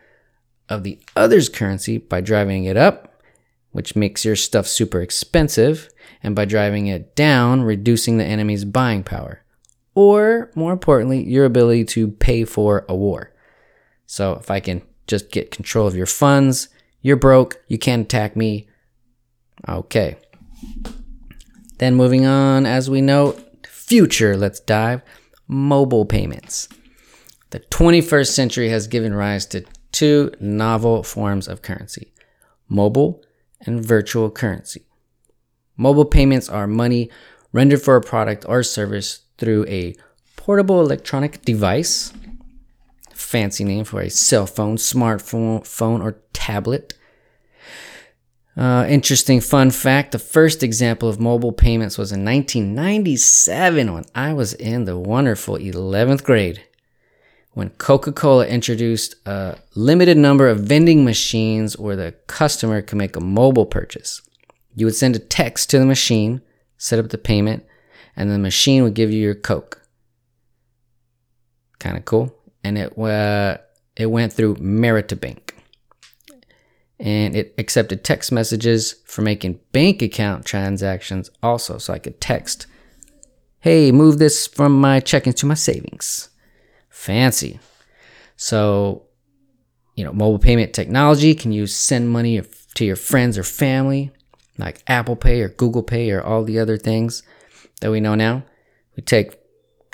of 0.68 0.82
the 0.82 0.98
other's 1.14 1.48
currency 1.48 1.98
by 1.98 2.20
driving 2.20 2.64
it 2.64 2.76
up, 2.76 3.22
which 3.70 3.94
makes 3.94 4.24
your 4.24 4.34
stuff 4.34 4.66
super 4.66 5.00
expensive, 5.00 5.90
and 6.24 6.34
by 6.34 6.44
driving 6.44 6.88
it 6.88 7.14
down, 7.14 7.62
reducing 7.62 8.18
the 8.18 8.24
enemy's 8.24 8.64
buying 8.64 9.04
power. 9.04 9.44
Or, 9.94 10.50
more 10.56 10.72
importantly, 10.72 11.22
your 11.22 11.44
ability 11.44 11.84
to 11.84 12.08
pay 12.08 12.44
for 12.44 12.84
a 12.88 12.96
war. 12.96 13.32
So, 14.06 14.32
if 14.34 14.50
I 14.50 14.58
can 14.58 14.82
just 15.10 15.30
get 15.30 15.50
control 15.50 15.86
of 15.86 15.96
your 15.96 16.06
funds, 16.06 16.68
you're 17.02 17.16
broke, 17.16 17.60
you 17.66 17.78
can't 17.78 18.02
attack 18.02 18.36
me. 18.36 18.68
Okay. 19.68 20.16
Then, 21.78 21.94
moving 21.94 22.24
on, 22.24 22.64
as 22.64 22.88
we 22.88 23.00
note, 23.00 23.66
future, 23.66 24.36
let's 24.36 24.60
dive 24.60 25.02
mobile 25.48 26.06
payments. 26.06 26.68
The 27.50 27.60
21st 27.60 28.28
century 28.28 28.68
has 28.68 28.86
given 28.86 29.12
rise 29.12 29.44
to 29.46 29.64
two 29.90 30.32
novel 30.38 31.02
forms 31.02 31.48
of 31.48 31.62
currency 31.62 32.12
mobile 32.68 33.20
and 33.66 33.84
virtual 33.84 34.30
currency. 34.30 34.86
Mobile 35.76 36.04
payments 36.04 36.48
are 36.48 36.68
money 36.68 37.10
rendered 37.52 37.82
for 37.82 37.96
a 37.96 38.00
product 38.00 38.44
or 38.48 38.62
service 38.62 39.22
through 39.38 39.66
a 39.66 39.96
portable 40.36 40.80
electronic 40.80 41.42
device, 41.42 42.12
fancy 43.20 43.64
name 43.64 43.84
for 43.84 44.00
a 44.00 44.10
cell 44.10 44.46
phone, 44.46 44.76
smartphone, 44.76 45.66
phone, 45.66 46.02
or 46.02 46.20
tablet. 46.32 46.94
Uh, 48.56 48.84
interesting 48.88 49.40
fun 49.40 49.70
fact 49.70 50.10
the 50.10 50.18
first 50.18 50.62
example 50.62 51.08
of 51.08 51.20
mobile 51.20 51.52
payments 51.52 51.96
was 51.96 52.10
in 52.10 52.24
1997 52.24 53.92
when 53.92 54.04
I 54.14 54.32
was 54.32 54.52
in 54.54 54.84
the 54.84 54.98
wonderful 54.98 55.56
11th 55.56 56.24
grade 56.24 56.64
when 57.52 57.70
Coca 57.70 58.12
Cola 58.12 58.46
introduced 58.46 59.16
a 59.26 59.58
limited 59.74 60.16
number 60.16 60.48
of 60.48 60.60
vending 60.60 61.04
machines 61.04 61.76
where 61.76 61.96
the 61.96 62.12
customer 62.26 62.80
could 62.80 62.98
make 62.98 63.16
a 63.16 63.20
mobile 63.20 63.66
purchase. 63.66 64.22
You 64.74 64.86
would 64.86 64.94
send 64.94 65.16
a 65.16 65.20
text 65.20 65.70
to 65.70 65.78
the 65.78 65.86
machine, 65.86 66.42
set 66.78 66.98
up 66.98 67.08
the 67.10 67.18
payment, 67.18 67.64
and 68.16 68.30
the 68.30 68.38
machine 68.38 68.82
would 68.84 68.94
give 68.94 69.10
you 69.10 69.20
your 69.20 69.34
Coke. 69.34 69.82
Kind 71.78 71.96
of 71.96 72.04
cool. 72.04 72.34
And 72.62 72.78
it, 72.78 72.98
uh, 72.98 73.58
it 73.96 74.06
went 74.06 74.32
through 74.32 74.56
Bank, 74.56 75.54
And 76.98 77.36
it 77.36 77.54
accepted 77.58 78.04
text 78.04 78.32
messages 78.32 78.94
for 79.04 79.22
making 79.22 79.60
bank 79.72 80.02
account 80.02 80.44
transactions 80.44 81.30
also. 81.42 81.78
So 81.78 81.92
I 81.92 81.98
could 81.98 82.20
text, 82.20 82.66
hey, 83.60 83.92
move 83.92 84.18
this 84.18 84.46
from 84.46 84.78
my 84.80 85.00
checking 85.00 85.32
to 85.34 85.46
my 85.46 85.54
savings 85.54 86.30
fancy. 87.00 87.58
So, 88.36 89.04
you 89.96 90.04
know, 90.04 90.12
mobile 90.12 90.38
payment 90.38 90.74
technology 90.74 91.34
can 91.34 91.50
you 91.50 91.66
send 91.66 92.10
money 92.10 92.40
to 92.74 92.84
your 92.84 92.96
friends 92.96 93.38
or 93.38 93.42
family, 93.42 94.10
like 94.58 94.82
Apple 94.86 95.16
Pay 95.16 95.40
or 95.40 95.48
Google 95.48 95.82
Pay 95.82 96.10
or 96.10 96.22
all 96.22 96.44
the 96.44 96.58
other 96.58 96.76
things 96.76 97.22
that 97.80 97.90
we 97.90 98.00
know 98.00 98.14
now. 98.14 98.44
We 98.96 99.02
take 99.02 99.38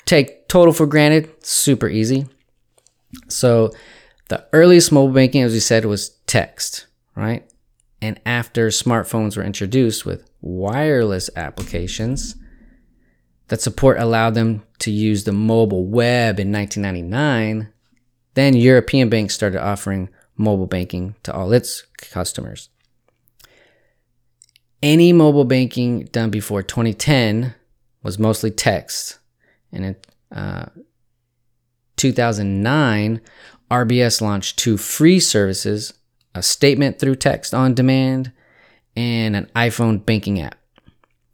take 0.05 0.47
total 0.49 0.73
for 0.73 0.85
granted, 0.85 1.29
super 1.45 1.87
easy. 1.87 2.27
So, 3.27 3.71
the 4.29 4.45
earliest 4.51 4.91
mobile 4.91 5.13
banking, 5.13 5.41
as 5.43 5.53
we 5.53 5.59
said, 5.59 5.85
was 5.85 6.09
text, 6.27 6.87
right? 7.15 7.49
And 8.01 8.19
after 8.25 8.67
smartphones 8.67 9.37
were 9.37 9.43
introduced 9.43 10.05
with 10.05 10.29
wireless 10.41 11.29
applications, 11.35 12.35
that 13.47 13.61
support 13.61 13.97
allowed 13.99 14.33
them 14.33 14.63
to 14.79 14.91
use 14.91 15.23
the 15.23 15.31
mobile 15.31 15.85
web 15.85 16.39
in 16.39 16.51
1999, 16.51 17.71
then 18.33 18.55
European 18.55 19.09
banks 19.09 19.33
started 19.33 19.63
offering 19.63 20.09
mobile 20.35 20.67
banking 20.67 21.15
to 21.23 21.33
all 21.33 21.51
its 21.53 21.83
customers. 21.97 22.69
Any 24.83 25.11
mobile 25.11 25.45
banking 25.45 26.05
done 26.05 26.29
before 26.29 26.61
2010 26.61 27.55
was 28.03 28.19
mostly 28.19 28.51
text. 28.51 29.17
And 29.71 29.85
it, 29.85 30.07
uh, 30.31 30.65
2009, 31.97 33.21
RBS 33.69 34.21
launched 34.21 34.57
two 34.57 34.77
free 34.77 35.19
services 35.19 35.93
a 36.37 36.43
statement 36.43 36.99
through 36.99 37.15
text 37.15 37.53
on 37.53 37.73
demand 37.73 38.31
and 38.95 39.35
an 39.35 39.49
iPhone 39.55 40.05
banking 40.05 40.39
app. 40.39 40.57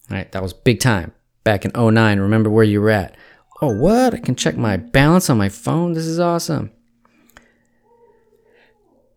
All 0.09 0.17
right, 0.17 0.31
that 0.31 0.41
was 0.41 0.53
big 0.53 0.79
time 0.79 1.11
back 1.43 1.65
in 1.65 1.71
09. 1.75 2.19
Remember 2.19 2.49
where 2.49 2.63
you 2.63 2.81
were 2.81 2.89
at. 2.89 3.15
Oh, 3.61 3.75
what? 3.75 4.13
I 4.13 4.19
can 4.19 4.35
check 4.35 4.57
my 4.57 4.77
balance 4.77 5.29
on 5.29 5.37
my 5.37 5.49
phone. 5.49 5.93
This 5.93 6.05
is 6.05 6.19
awesome. 6.19 6.71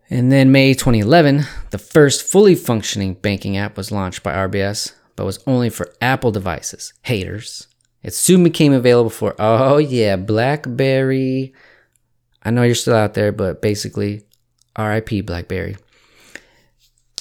And 0.09 0.31
then 0.31 0.51
May 0.51 0.73
2011, 0.73 1.43
the 1.71 1.77
first 1.77 2.23
fully 2.23 2.55
functioning 2.55 3.15
banking 3.15 3.57
app 3.57 3.75
was 3.75 3.91
launched 3.91 4.23
by 4.23 4.33
RBS, 4.33 4.93
but 5.17 5.25
was 5.25 5.43
only 5.45 5.69
for 5.69 5.93
Apple 6.01 6.31
devices. 6.31 6.93
Haters. 7.01 7.67
It 8.07 8.13
soon 8.13 8.41
became 8.41 8.71
available 8.71 9.09
for, 9.09 9.35
oh 9.37 9.79
yeah, 9.79 10.15
Blackberry. 10.15 11.53
I 12.41 12.51
know 12.51 12.63
you're 12.63 12.73
still 12.73 12.95
out 12.95 13.15
there, 13.15 13.33
but 13.33 13.61
basically, 13.61 14.23
RIP 14.79 15.25
Blackberry. 15.25 15.75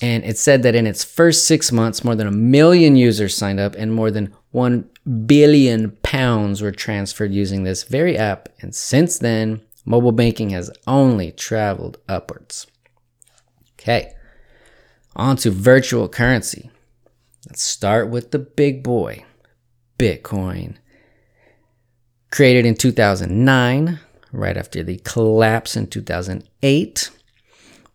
And 0.00 0.24
it 0.24 0.38
said 0.38 0.62
that 0.62 0.76
in 0.76 0.86
its 0.86 1.02
first 1.02 1.44
six 1.44 1.72
months, 1.72 2.04
more 2.04 2.14
than 2.14 2.28
a 2.28 2.30
million 2.30 2.94
users 2.94 3.36
signed 3.36 3.58
up 3.58 3.74
and 3.74 3.92
more 3.92 4.12
than 4.12 4.32
1 4.52 4.88
billion 5.26 5.90
pounds 6.04 6.62
were 6.62 6.70
transferred 6.70 7.32
using 7.32 7.64
this 7.64 7.82
very 7.82 8.16
app, 8.16 8.48
and 8.60 8.72
since 8.72 9.18
then, 9.18 9.62
mobile 9.84 10.12
banking 10.12 10.50
has 10.50 10.70
only 10.86 11.32
traveled 11.32 11.98
upwards. 12.08 12.68
Okay, 13.72 14.12
on 15.16 15.34
to 15.38 15.50
virtual 15.50 16.08
currency. 16.08 16.70
Let's 17.48 17.62
start 17.62 18.08
with 18.08 18.30
the 18.30 18.38
big 18.38 18.84
boy, 18.84 19.25
Bitcoin. 19.98 20.76
Created 22.30 22.66
in 22.66 22.74
2009, 22.74 24.00
right 24.32 24.56
after 24.56 24.82
the 24.82 24.96
collapse 24.98 25.76
in 25.76 25.86
2008 25.86 27.10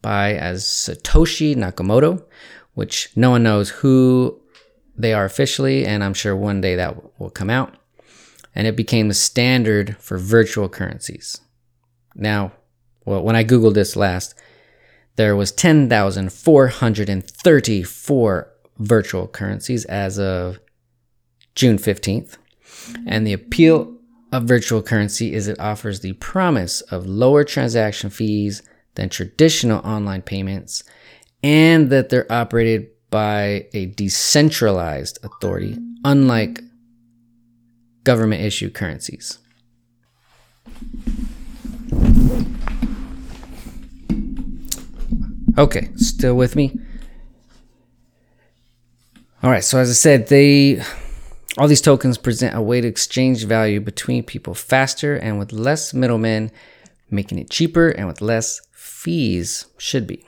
by 0.01 0.33
as 0.33 0.63
Satoshi 0.63 1.55
Nakamoto, 1.55 2.23
which 2.73 3.09
no 3.15 3.31
one 3.31 3.43
knows 3.43 3.69
who 3.69 4.39
they 4.97 5.13
are 5.13 5.25
officially, 5.25 5.85
and 5.85 6.03
I'm 6.03 6.13
sure 6.13 6.35
one 6.35 6.59
day 6.61 6.75
that 6.75 7.19
will 7.19 7.29
come 7.29 7.49
out. 7.49 7.75
And 8.55 8.67
it 8.67 8.75
became 8.75 9.07
the 9.07 9.13
standard 9.13 9.95
for 9.97 10.17
virtual 10.17 10.67
currencies. 10.67 11.39
Now, 12.15 12.53
well, 13.05 13.23
when 13.23 13.35
I 13.35 13.43
Googled 13.43 13.75
this 13.75 13.95
last, 13.95 14.33
there 15.15 15.35
was 15.35 15.51
10,434 15.51 18.47
virtual 18.79 19.27
currencies 19.27 19.85
as 19.85 20.17
of 20.19 20.59
June 21.61 21.77
15th. 21.77 22.37
And 23.05 23.27
the 23.27 23.33
appeal 23.33 23.95
of 24.31 24.45
virtual 24.45 24.81
currency 24.81 25.35
is 25.35 25.47
it 25.47 25.59
offers 25.59 25.99
the 25.99 26.13
promise 26.13 26.81
of 26.81 27.05
lower 27.05 27.43
transaction 27.43 28.09
fees 28.09 28.63
than 28.95 29.09
traditional 29.09 29.77
online 29.85 30.23
payments 30.23 30.83
and 31.43 31.91
that 31.91 32.09
they're 32.09 32.31
operated 32.31 32.87
by 33.11 33.67
a 33.73 33.85
decentralized 33.85 35.19
authority, 35.23 35.77
unlike 36.03 36.61
government 38.05 38.41
issued 38.41 38.73
currencies. 38.73 39.37
Okay, 45.59 45.89
still 45.95 46.33
with 46.33 46.55
me? 46.55 46.75
All 49.43 49.51
right, 49.51 49.63
so 49.63 49.77
as 49.77 49.91
I 49.91 49.93
said, 49.93 50.27
they 50.27 50.81
all 51.57 51.67
these 51.67 51.81
tokens 51.81 52.17
present 52.17 52.55
a 52.55 52.61
way 52.61 52.79
to 52.81 52.87
exchange 52.87 53.45
value 53.45 53.81
between 53.81 54.23
people 54.23 54.53
faster 54.53 55.15
and 55.15 55.37
with 55.37 55.51
less 55.51 55.93
middlemen, 55.93 56.51
making 57.09 57.39
it 57.39 57.49
cheaper 57.49 57.89
and 57.89 58.07
with 58.07 58.21
less 58.21 58.61
fees 58.71 59.65
should 59.77 60.07
be. 60.07 60.25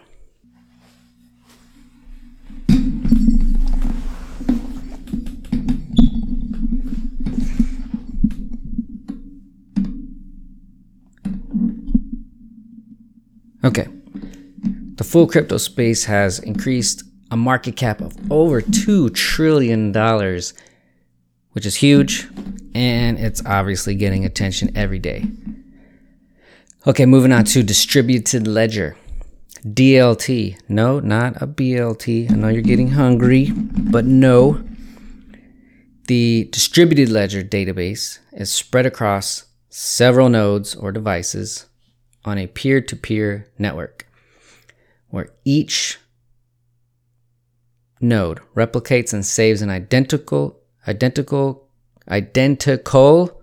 Okay. 13.63 13.88
The 14.96 15.06
full 15.06 15.25
crypto 15.25 15.58
space 15.58 16.03
has 16.03 16.39
increased 16.39 17.03
a 17.32 17.38
market 17.38 17.77
cap 17.77 18.01
of 18.01 18.13
over 18.30 18.62
$2 18.62 19.13
trillion, 19.15 19.92
which 21.54 21.66
is 21.66 21.76
huge, 21.76 22.28
and 22.76 23.18
it's 23.18 23.44
obviously 23.46 23.96
getting 23.96 24.26
attention 24.26 24.76
every 24.76 25.00
day. 25.00 25.26
Okay, 26.86 27.06
moving 27.06 27.32
on 27.32 27.46
to 27.46 27.64
distributed 27.64 28.46
ledger. 28.46 28.98
DLT. 29.66 30.60
No, 30.68 31.00
not 31.00 31.42
a 31.42 31.48
BLT. 31.48 32.30
I 32.30 32.36
know 32.36 32.50
you're 32.50 32.62
getting 32.62 32.92
hungry, 32.92 33.52
but 33.54 34.06
no. 34.06 34.62
The 36.08 36.50
distributed 36.52 37.10
ledger 37.10 37.42
database 37.44 38.20
is 38.34 38.52
spread 38.52 38.86
across 38.86 39.46
several 39.70 40.28
nodes 40.28 40.76
or 40.76 40.92
devices 40.92 41.68
on 42.26 42.38
a 42.38 42.48
peer 42.48 42.82
to 42.82 42.96
peer 42.96 43.48
network 43.58 44.06
where 45.10 45.30
each 45.46 46.00
node 48.02 48.42
replicates 48.56 49.14
and 49.14 49.26
saves 49.26 49.62
an 49.62 49.70
identical 49.70 50.60
identical 50.88 51.68
identical 52.10 53.42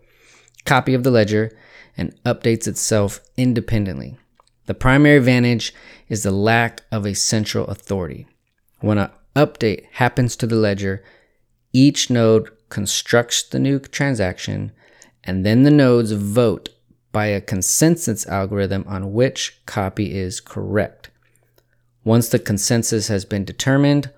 copy 0.64 0.94
of 0.94 1.02
the 1.02 1.10
ledger 1.10 1.50
and 1.96 2.14
updates 2.24 2.68
itself 2.68 3.20
independently. 3.36 4.18
The 4.66 4.74
primary 4.74 5.16
advantage 5.16 5.74
is 6.08 6.22
the 6.22 6.30
lack 6.30 6.82
of 6.92 7.06
a 7.06 7.14
central 7.14 7.66
authority. 7.66 8.26
When 8.80 8.98
an 8.98 9.10
update 9.34 9.86
happens 9.92 10.36
to 10.36 10.46
the 10.46 10.56
ledger, 10.56 11.02
each 11.72 12.10
node 12.10 12.50
constructs 12.68 13.42
the 13.42 13.58
new 13.58 13.78
transaction, 13.78 14.72
and 15.24 15.44
then 15.44 15.62
the 15.62 15.70
nodes 15.70 16.12
vote 16.12 16.68
by 17.12 17.26
a 17.26 17.40
consensus 17.40 18.26
algorithm 18.26 18.84
on 18.86 19.12
which 19.12 19.60
copy 19.66 20.16
is 20.16 20.40
correct. 20.40 21.10
Once 22.04 22.28
the 22.28 22.38
consensus 22.38 23.08
has 23.08 23.24
been 23.24 23.44
determined, 23.44 24.10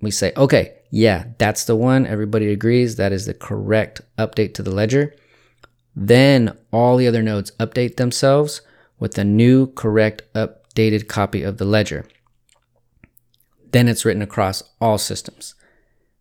we 0.00 0.10
say, 0.10 0.32
okay, 0.36 0.77
yeah, 0.90 1.24
that's 1.38 1.64
the 1.64 1.76
one. 1.76 2.06
Everybody 2.06 2.50
agrees 2.50 2.96
that 2.96 3.12
is 3.12 3.26
the 3.26 3.34
correct 3.34 4.00
update 4.18 4.54
to 4.54 4.62
the 4.62 4.70
ledger. 4.70 5.14
Then 5.94 6.56
all 6.70 6.96
the 6.96 7.06
other 7.06 7.22
nodes 7.22 7.50
update 7.58 7.96
themselves 7.96 8.62
with 8.98 9.18
a 9.18 9.24
new, 9.24 9.66
correct, 9.66 10.22
updated 10.34 11.08
copy 11.08 11.42
of 11.42 11.58
the 11.58 11.64
ledger. 11.64 12.06
Then 13.72 13.88
it's 13.88 14.04
written 14.04 14.22
across 14.22 14.62
all 14.80 14.98
systems. 14.98 15.54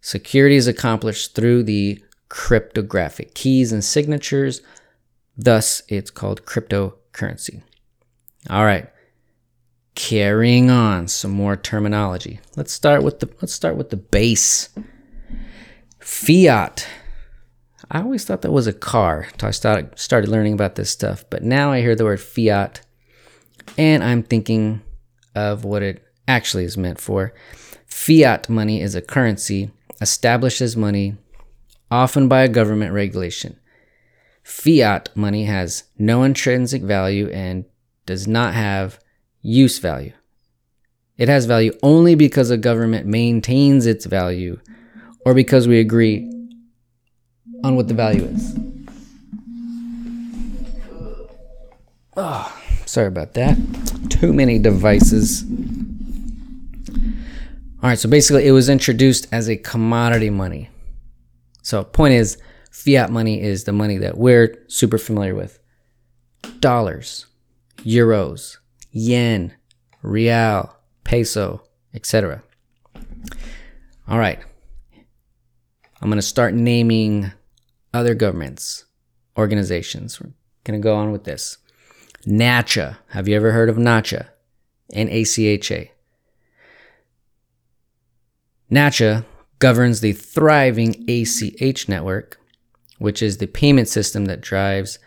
Security 0.02 0.56
is 0.56 0.68
accomplished 0.68 1.36
through 1.36 1.64
the 1.64 2.04
cryptographic 2.30 3.34
keys 3.34 3.72
and 3.72 3.84
signatures. 3.84 4.62
Thus, 5.38 5.82
it's 5.88 6.12
called 6.12 6.46
cryptocurrency. 6.46 7.64
All 8.50 8.66
right. 8.66 8.90
Carrying 9.98 10.70
on 10.70 11.08
some 11.08 11.32
more 11.32 11.58
terminology. 11.58 12.40
Let's 12.56 12.72
start 12.72 13.04
with 13.04 13.20
the 13.20 13.30
let's 13.42 13.54
start 13.54 13.76
with 13.76 13.90
the 13.90 13.98
base. 13.98 14.70
Fiat 16.00 16.88
I 17.90 18.02
always 18.02 18.26
thought 18.26 18.42
that 18.42 18.52
was 18.52 18.68
a 18.68 18.74
car 18.74 19.28
until 19.32 19.48
I 19.48 19.52
started, 19.52 19.98
started 19.98 20.30
learning 20.30 20.54
about 20.54 20.76
this 20.76 20.90
stuff. 20.90 21.24
But 21.30 21.44
now 21.44 21.72
I 21.72 21.82
hear 21.82 21.96
the 21.96 22.04
word 22.04 22.20
fiat 22.20 22.82
and 23.78 24.04
I'm 24.04 24.24
thinking 24.24 24.82
of 25.36 25.64
what 25.64 25.84
it 25.84 26.04
actually 26.28 26.66
is 26.66 26.78
meant 26.78 27.00
for. 27.00 27.34
Fiat 27.86 28.50
money 28.50 28.82
is 28.82 28.96
a 28.96 29.02
currency 29.02 29.72
established 30.02 30.60
as 30.60 30.76
money, 30.76 31.16
often 31.90 32.28
by 32.28 32.42
a 32.42 32.50
government 32.50 32.94
regulation. 32.94 33.58
Fiat 34.44 35.10
money 35.16 35.46
has 35.46 35.86
no 35.98 36.24
intrinsic 36.24 36.82
value 36.82 37.30
and 37.30 37.66
does 38.06 38.28
not 38.28 38.54
have 38.54 39.00
use 39.42 39.80
value. 39.80 40.14
It 41.18 41.30
has 41.30 41.46
value 41.46 41.74
only 41.82 42.16
because 42.16 42.50
a 42.50 42.58
government 42.58 43.08
maintains 43.08 43.86
its 43.86 44.06
value 44.06 44.60
or 45.26 45.34
because 45.34 45.68
we 45.68 45.80
agree 45.80 46.32
on 47.64 47.76
what 47.76 47.88
the 47.88 47.94
value 47.94 48.24
is. 48.26 48.58
Oh, 52.16 52.62
sorry 52.86 53.08
about 53.08 53.34
that. 53.34 53.58
Too 54.10 54.34
many 54.34 54.60
devices. 54.60 55.44
All 57.84 57.90
right, 57.90 58.00
so 58.00 58.10
basically, 58.10 58.48
it 58.48 58.52
was 58.52 58.70
introduced 58.70 59.28
as 59.32 59.48
a 59.50 59.56
commodity 59.56 60.32
money. 60.32 60.70
So, 61.62 61.84
point 61.84 62.16
is, 62.16 62.38
fiat 62.72 63.12
money 63.12 63.42
is 63.42 63.66
the 63.66 63.72
money 63.72 63.98
that 63.98 64.18
we're 64.18 64.64
super 64.68 64.98
familiar 64.98 65.36
with 65.36 65.60
dollars, 66.60 67.28
euros, 67.80 68.58
yen, 68.92 69.54
real, 70.02 70.76
peso, 71.04 71.64
etc. 71.94 72.44
All 74.08 74.20
right, 74.20 74.40
I'm 76.02 76.10
going 76.10 76.18
to 76.18 76.22
start 76.22 76.54
naming 76.54 77.32
other 77.94 78.16
governments, 78.16 78.86
organizations. 79.38 80.22
We're 80.22 80.32
going 80.64 80.80
to 80.80 80.84
go 80.84 80.96
on 80.96 81.12
with 81.12 81.24
this. 81.24 81.58
NACHA. 82.26 82.98
Have 83.10 83.28
you 83.28 83.36
ever 83.36 83.52
heard 83.52 83.70
of 83.70 83.78
NACHA? 83.78 84.28
N 84.94 85.10
A 85.10 85.24
C 85.24 85.48
H 85.48 85.72
A. 85.72 85.92
NACHA 88.72 89.26
governs 89.60 90.02
the 90.02 90.14
thriving 90.14 91.06
ACH 91.08 91.90
network, 91.90 92.40
which 93.00 93.22
is 93.22 93.38
the 93.38 93.48
payment 93.48 93.88
system 93.88 94.26
that 94.26 94.42
drives 94.42 95.00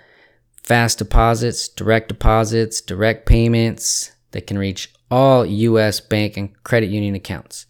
fast 0.70 0.98
deposits, 0.98 1.66
direct 1.66 2.06
deposits, 2.06 2.80
direct 2.80 3.26
payments 3.26 4.12
that 4.30 4.46
can 4.46 4.56
reach 4.56 4.94
all 5.10 5.44
U.S. 5.44 5.98
bank 5.98 6.36
and 6.36 6.62
credit 6.62 6.90
union 6.90 7.16
accounts. 7.16 7.66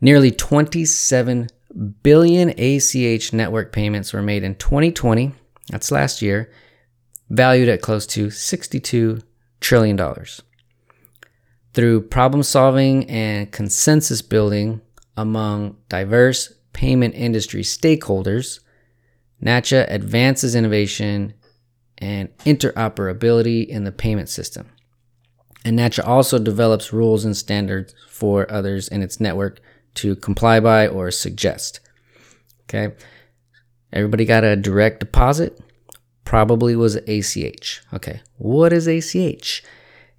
Nearly 0.00 0.30
27 0.30 1.48
billion 2.04 2.50
ACH 2.50 3.32
network 3.32 3.72
payments 3.72 4.12
were 4.12 4.22
made 4.22 4.44
in 4.44 4.54
2020, 4.54 5.32
that's 5.68 5.90
last 5.90 6.22
year, 6.22 6.48
valued 7.28 7.68
at 7.68 7.82
close 7.82 8.06
to 8.06 8.28
$62 8.28 9.20
trillion. 9.60 10.14
Through 11.74 12.02
problem 12.02 12.44
solving 12.44 13.10
and 13.10 13.50
consensus 13.50 14.22
building 14.22 14.80
among 15.16 15.76
diverse 15.88 16.54
payment 16.72 17.16
industry 17.16 17.62
stakeholders, 17.62 18.60
NACHA 19.42 19.90
advances 19.90 20.54
innovation 20.54 21.34
and 21.98 22.36
interoperability 22.38 23.66
in 23.66 23.84
the 23.84 23.92
payment 23.92 24.28
system. 24.28 24.70
And 25.64 25.78
NACHA 25.78 26.06
also 26.06 26.38
develops 26.38 26.92
rules 26.92 27.24
and 27.24 27.36
standards 27.36 27.94
for 28.08 28.50
others 28.50 28.88
in 28.88 29.02
its 29.02 29.18
network 29.18 29.60
to 29.94 30.14
comply 30.16 30.60
by 30.60 30.86
or 30.86 31.10
suggest. 31.10 31.80
Okay. 32.64 32.94
Everybody 33.92 34.24
got 34.24 34.44
a 34.44 34.56
direct 34.56 35.00
deposit? 35.00 35.58
Probably 36.24 36.76
was 36.76 36.96
ACH. 36.96 37.82
Okay. 37.92 38.20
What 38.36 38.72
is 38.72 38.86
ACH? 38.86 39.62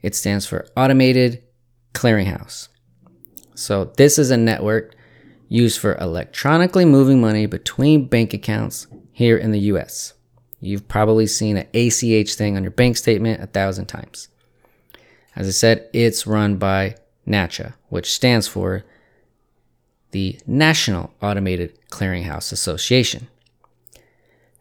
It 0.02 0.16
stands 0.16 0.46
for 0.46 0.68
Automated 0.76 1.44
Clearinghouse. 1.94 2.70
So 3.56 3.86
this 3.98 4.20
is 4.20 4.32
a 4.32 4.38
network 4.38 4.96
used 5.50 5.80
for 5.80 5.96
electronically 5.96 6.86
moving 6.86 7.22
money 7.22 7.46
between 7.46 8.08
bank 8.08 8.34
accounts 8.34 8.88
here 9.12 9.38
in 9.38 9.52
the 9.52 9.60
US. 9.72 10.14
You've 10.60 10.88
probably 10.88 11.28
seen 11.28 11.58
an 11.58 11.68
ACH 11.74 12.34
thing 12.34 12.58
on 12.58 12.64
your 12.64 12.72
bank 12.72 12.98
statement 12.98 13.42
a 13.42 13.48
thousand 13.48 13.86
times. 13.86 14.30
As 15.36 15.48
I 15.48 15.52
said, 15.52 15.88
it's 15.94 16.26
run 16.26 16.58
by 16.58 16.96
NACHA, 17.28 17.74
which 17.90 18.12
stands 18.12 18.48
for 18.48 18.84
the 20.12 20.40
National 20.48 21.14
Automated 21.22 21.78
Clearinghouse 21.92 22.52
Association. 22.52 23.28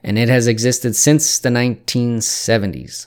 And 0.03 0.19
it 0.19 0.29
has 0.29 0.47
existed 0.47 0.95
since 0.95 1.39
the 1.39 1.49
1970s. 1.49 3.07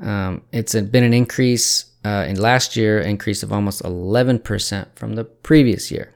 Um, 0.00 0.42
it's 0.52 0.74
been 0.74 1.02
an 1.02 1.12
increase 1.12 1.86
uh, 2.04 2.24
in 2.28 2.40
last 2.40 2.76
year, 2.76 3.00
increase 3.00 3.42
of 3.42 3.52
almost 3.52 3.82
11% 3.82 4.86
from 4.94 5.16
the 5.16 5.24
previous 5.24 5.90
year. 5.90 6.14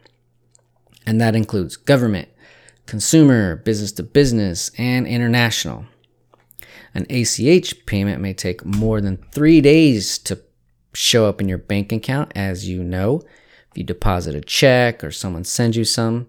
And 1.04 1.20
that 1.20 1.34
includes 1.34 1.76
government, 1.76 2.28
consumer, 2.92 3.56
business 3.56 3.90
to 3.90 4.02
business, 4.02 4.70
and 4.76 5.06
international. 5.06 5.86
An 6.92 7.06
ACH 7.08 7.86
payment 7.86 8.20
may 8.20 8.34
take 8.34 8.66
more 8.66 9.00
than 9.00 9.16
three 9.32 9.62
days 9.62 10.18
to 10.18 10.38
show 10.92 11.24
up 11.24 11.40
in 11.40 11.48
your 11.48 11.56
bank 11.56 11.90
account, 11.90 12.32
as 12.34 12.68
you 12.68 12.84
know, 12.84 13.22
if 13.70 13.78
you 13.78 13.82
deposit 13.82 14.34
a 14.34 14.42
check 14.42 15.02
or 15.02 15.10
someone 15.10 15.42
sends 15.42 15.74
you 15.74 15.84
some, 15.86 16.28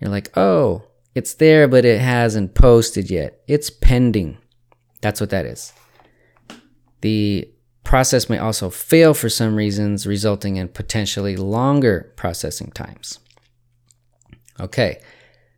you're 0.00 0.10
like, 0.10 0.36
oh, 0.36 0.82
it's 1.14 1.34
there, 1.34 1.68
but 1.68 1.84
it 1.84 2.00
hasn't 2.00 2.56
posted 2.56 3.08
yet. 3.08 3.40
It's 3.46 3.70
pending. 3.70 4.38
That's 5.00 5.20
what 5.20 5.30
that 5.30 5.46
is. 5.46 5.72
The 7.02 7.48
process 7.84 8.28
may 8.28 8.38
also 8.38 8.68
fail 8.68 9.14
for 9.14 9.28
some 9.28 9.54
reasons, 9.54 10.08
resulting 10.08 10.56
in 10.56 10.70
potentially 10.70 11.36
longer 11.36 12.12
processing 12.16 12.72
times. 12.72 13.20
Okay, 14.58 15.00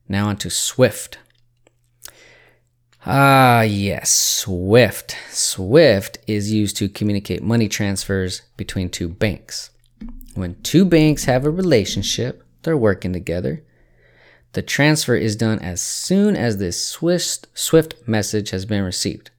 now 0.08 0.28
onto 0.28 0.50
Swift. 0.50 1.18
Ah, 3.04 3.62
yes, 3.62 4.10
Swift. 4.10 5.16
Swift 5.30 6.18
is 6.26 6.52
used 6.52 6.76
to 6.78 6.88
communicate 6.88 7.42
money 7.42 7.68
transfers 7.68 8.42
between 8.56 8.88
two 8.90 9.08
banks. 9.08 9.70
when 10.34 10.60
two 10.62 10.84
banks 10.84 11.24
have 11.24 11.46
a 11.46 11.50
relationship, 11.50 12.44
they're 12.62 12.76
working 12.76 13.12
together. 13.12 13.64
The 14.52 14.62
transfer 14.62 15.14
is 15.14 15.36
done 15.36 15.60
as 15.60 15.80
soon 15.80 16.36
as 16.36 16.58
this 16.58 16.82
Swift, 16.84 17.46
Swift 17.54 17.94
message 18.06 18.50
has 18.50 18.66
been 18.66 18.82
received. 18.82 19.30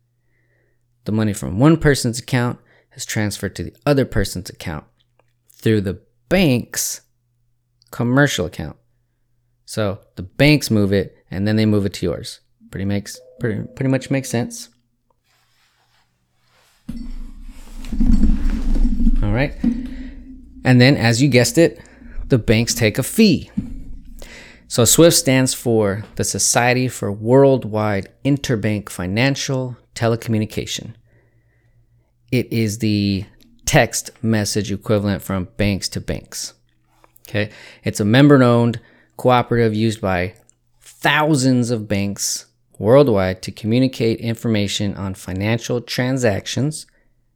The 1.05 1.11
money 1.11 1.33
from 1.33 1.59
one 1.59 1.77
person's 1.77 2.19
account 2.19 2.59
is 2.93 3.05
transferred 3.05 3.55
to 3.57 3.63
the 3.63 3.75
other 3.85 4.05
person's 4.05 4.49
account 4.49 4.85
through 5.51 5.81
the 5.81 5.99
bank's 6.29 7.01
commercial 7.91 8.45
account. 8.45 8.77
So 9.67 9.99
the 10.15 10.23
banks 10.23 10.71
move 10.71 10.93
it 10.93 11.17
and 11.29 11.45
then 11.45 11.57
they 11.57 11.65
move 11.65 11.85
it 11.85 11.93
to 11.95 12.05
yours. 12.05 12.39
Pretty 12.71 12.85
makes 12.85 13.19
pretty 13.41 13.63
pretty 13.75 13.89
much 13.89 14.09
makes 14.09 14.29
sense. 14.29 14.69
All 19.21 19.33
right. 19.33 19.53
And 20.63 20.79
then 20.79 20.95
as 20.95 21.21
you 21.21 21.27
guessed 21.27 21.57
it, 21.57 21.81
the 22.29 22.37
banks 22.37 22.73
take 22.73 22.97
a 22.97 23.03
fee. 23.03 23.51
So 24.69 24.85
SWIFT 24.85 25.17
stands 25.17 25.53
for 25.53 26.05
the 26.15 26.23
Society 26.23 26.87
for 26.87 27.11
Worldwide 27.11 28.07
Interbank 28.23 28.87
Financial 28.87 29.75
Telecommunication. 29.95 30.93
It 32.31 32.51
is 32.53 32.79
the 32.79 33.25
text 33.65 34.11
message 34.23 34.71
equivalent 34.71 35.21
from 35.21 35.49
banks 35.57 35.89
to 35.89 35.99
banks. 35.99 36.53
Okay. 37.27 37.49
It's 37.83 37.99
a 37.99 38.05
member 38.05 38.41
owned 38.41 38.79
cooperative 39.17 39.73
used 39.75 39.99
by 39.99 40.33
thousands 40.79 41.71
of 41.71 41.87
banks 41.87 42.45
worldwide 42.79 43.41
to 43.41 43.51
communicate 43.51 44.19
information 44.19 44.95
on 44.95 45.13
financial 45.13 45.81
transactions 45.81 46.85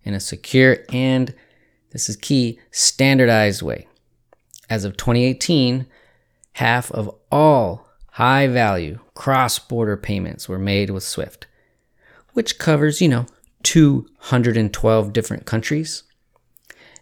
in 0.04 0.14
a 0.14 0.20
secure 0.20 0.78
and, 0.92 1.34
this 1.92 2.08
is 2.08 2.16
key, 2.16 2.60
standardized 2.72 3.62
way. 3.62 3.88
As 4.70 4.86
of 4.86 4.96
2018, 4.96 5.86
half 6.54 6.92
of 6.92 7.14
all 7.32 7.88
high 8.12 8.48
value 8.48 9.00
cross 9.14 9.60
border 9.60 9.98
payments 9.98 10.48
were 10.48 10.60
made 10.60 10.90
with 10.90 11.04
SWIFT, 11.04 11.48
which 12.34 12.58
covers, 12.58 13.02
you 13.02 13.10
know, 13.10 13.26
212 13.64 15.14
different 15.14 15.46
countries. 15.46 16.04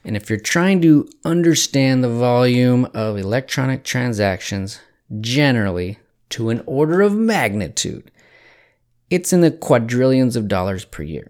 And 0.04 0.16
if 0.16 0.30
you're 0.30 0.40
trying 0.40 0.82
to 0.82 1.10
understand 1.26 2.04
the 2.04 2.10
volume 2.10 2.86
of 2.94 3.18
electronic 3.18 3.84
transactions 3.84 4.80
generally 5.20 6.00
to 6.30 6.50
an 6.50 6.64
order 6.66 7.02
of 7.02 7.14
magnitude, 7.14 8.12
it's 9.10 9.34
in 9.34 9.42
the 9.42 9.52
quadrillions 9.52 10.36
of 10.36 10.48
dollars 10.48 10.86
per 10.86 11.04
year. 11.04 11.30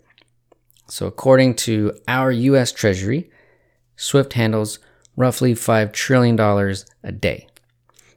So, 0.87 1.07
according 1.07 1.55
to 1.55 1.93
our 2.07 2.31
US 2.31 2.71
Treasury, 2.71 3.29
SWIFT 3.95 4.33
handles 4.33 4.79
roughly 5.15 5.53
$5 5.53 5.93
trillion 5.93 6.39
a 7.03 7.11
day. 7.11 7.47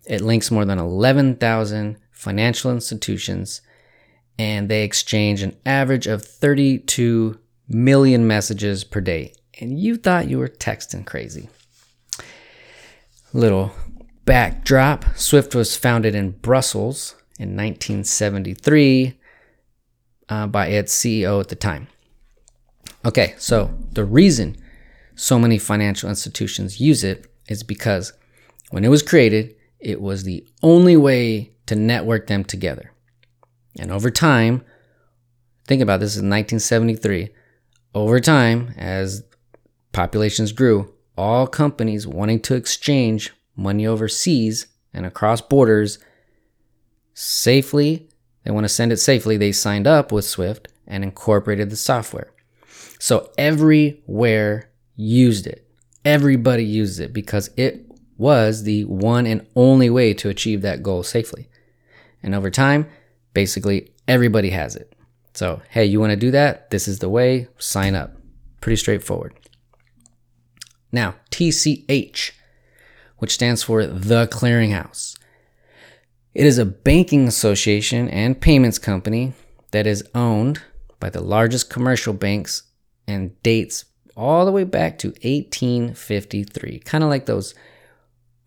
It 0.06 0.20
links 0.20 0.50
more 0.50 0.64
than 0.64 0.78
11,000 0.78 1.96
financial 2.10 2.70
institutions, 2.70 3.60
and 4.38 4.68
they 4.68 4.84
exchange 4.84 5.42
an 5.42 5.56
average 5.66 6.06
of 6.06 6.24
32 6.24 7.38
million 7.68 8.26
messages 8.26 8.84
per 8.84 9.00
day. 9.00 9.34
And 9.60 9.78
you 9.78 9.96
thought 9.96 10.28
you 10.28 10.38
were 10.38 10.48
texting 10.48 11.04
crazy. 11.04 11.48
Little 13.32 13.72
backdrop 14.24 15.04
Swift 15.16 15.54
was 15.54 15.76
founded 15.76 16.14
in 16.14 16.32
Brussels 16.32 17.14
in 17.38 17.56
1973 17.56 19.18
uh, 20.28 20.46
by 20.46 20.66
its 20.66 20.96
CEO 20.96 21.40
at 21.40 21.48
the 21.48 21.56
time. 21.56 21.88
Okay, 23.04 23.34
so 23.36 23.74
the 23.92 24.04
reason 24.04 24.56
so 25.14 25.38
many 25.38 25.58
financial 25.58 26.08
institutions 26.08 26.80
use 26.80 27.04
it 27.04 27.26
is 27.48 27.62
because 27.62 28.12
when 28.70 28.84
it 28.84 28.88
was 28.88 29.02
created, 29.02 29.54
it 29.80 30.00
was 30.00 30.24
the 30.24 30.46
only 30.62 30.96
way 30.96 31.52
to 31.66 31.74
network 31.74 32.28
them 32.28 32.44
together. 32.44 32.92
And 33.78 33.90
over 33.90 34.10
time, 34.10 34.64
think 35.66 35.82
about 35.82 36.00
this 36.00 36.16
in 36.16 36.28
1973, 36.30 37.30
over 37.94 38.20
time, 38.20 38.74
as 38.76 39.24
populations 39.92 40.52
grew, 40.52 40.92
all 41.16 41.46
companies 41.46 42.06
wanting 42.06 42.40
to 42.40 42.54
exchange 42.54 43.32
money 43.56 43.86
overseas 43.86 44.66
and 44.92 45.06
across 45.06 45.40
borders 45.40 45.98
safely, 47.14 48.08
they 48.44 48.50
want 48.50 48.64
to 48.64 48.68
send 48.68 48.92
it 48.92 48.96
safely, 48.96 49.36
they 49.36 49.52
signed 49.52 49.86
up 49.86 50.10
with 50.10 50.24
Swift 50.24 50.68
and 50.86 51.04
incorporated 51.04 51.70
the 51.70 51.76
software. 51.76 52.32
So 52.98 53.30
everywhere 53.36 54.70
used 54.96 55.46
it. 55.46 55.68
Everybody 56.04 56.64
used 56.64 57.00
it 57.00 57.12
because 57.12 57.50
it 57.56 57.86
was 58.18 58.64
the 58.64 58.84
one 58.84 59.26
and 59.26 59.46
only 59.56 59.90
way 59.90 60.14
to 60.14 60.28
achieve 60.28 60.62
that 60.62 60.82
goal 60.82 61.02
safely. 61.02 61.48
And 62.22 62.34
over 62.34 62.50
time, 62.50 62.88
basically 63.34 63.90
everybody 64.06 64.50
has 64.50 64.76
it. 64.76 64.94
So, 65.34 65.62
hey, 65.70 65.84
you 65.84 65.98
want 66.00 66.10
to 66.10 66.16
do 66.16 66.30
that? 66.32 66.70
This 66.70 66.86
is 66.86 66.98
the 66.98 67.08
way. 67.08 67.48
Sign 67.58 67.94
up. 67.94 68.16
Pretty 68.60 68.76
straightforward. 68.76 69.34
Now, 70.92 71.16
TCH, 71.30 72.32
which 73.18 73.32
stands 73.32 73.62
for 73.62 73.86
The 73.86 74.26
Clearinghouse. 74.26 75.16
It 76.34 76.46
is 76.46 76.58
a 76.58 76.66
banking 76.66 77.26
association 77.26 78.08
and 78.08 78.40
payments 78.40 78.78
company 78.78 79.32
that 79.70 79.86
is 79.86 80.04
owned 80.14 80.62
by 81.00 81.10
the 81.10 81.20
largest 81.20 81.70
commercial 81.70 82.12
banks 82.12 82.62
and 83.06 83.40
dates 83.42 83.86
all 84.16 84.44
the 84.44 84.52
way 84.52 84.64
back 84.64 84.98
to 84.98 85.08
1853. 85.08 86.78
Kind 86.80 87.02
of 87.02 87.10
like 87.10 87.26
those 87.26 87.54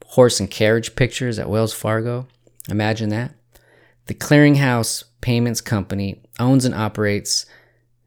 horse 0.05 0.39
and 0.39 0.49
carriage 0.49 0.95
pictures 0.95 1.39
at 1.39 1.49
Wells 1.49 1.73
Fargo. 1.73 2.27
Imagine 2.69 3.10
that. 3.10 3.34
The 4.05 4.13
Clearinghouse 4.13 5.03
Payments 5.21 5.62
Company 5.62 6.21
owns 6.39 6.65
and 6.65 6.75
operates 6.75 7.45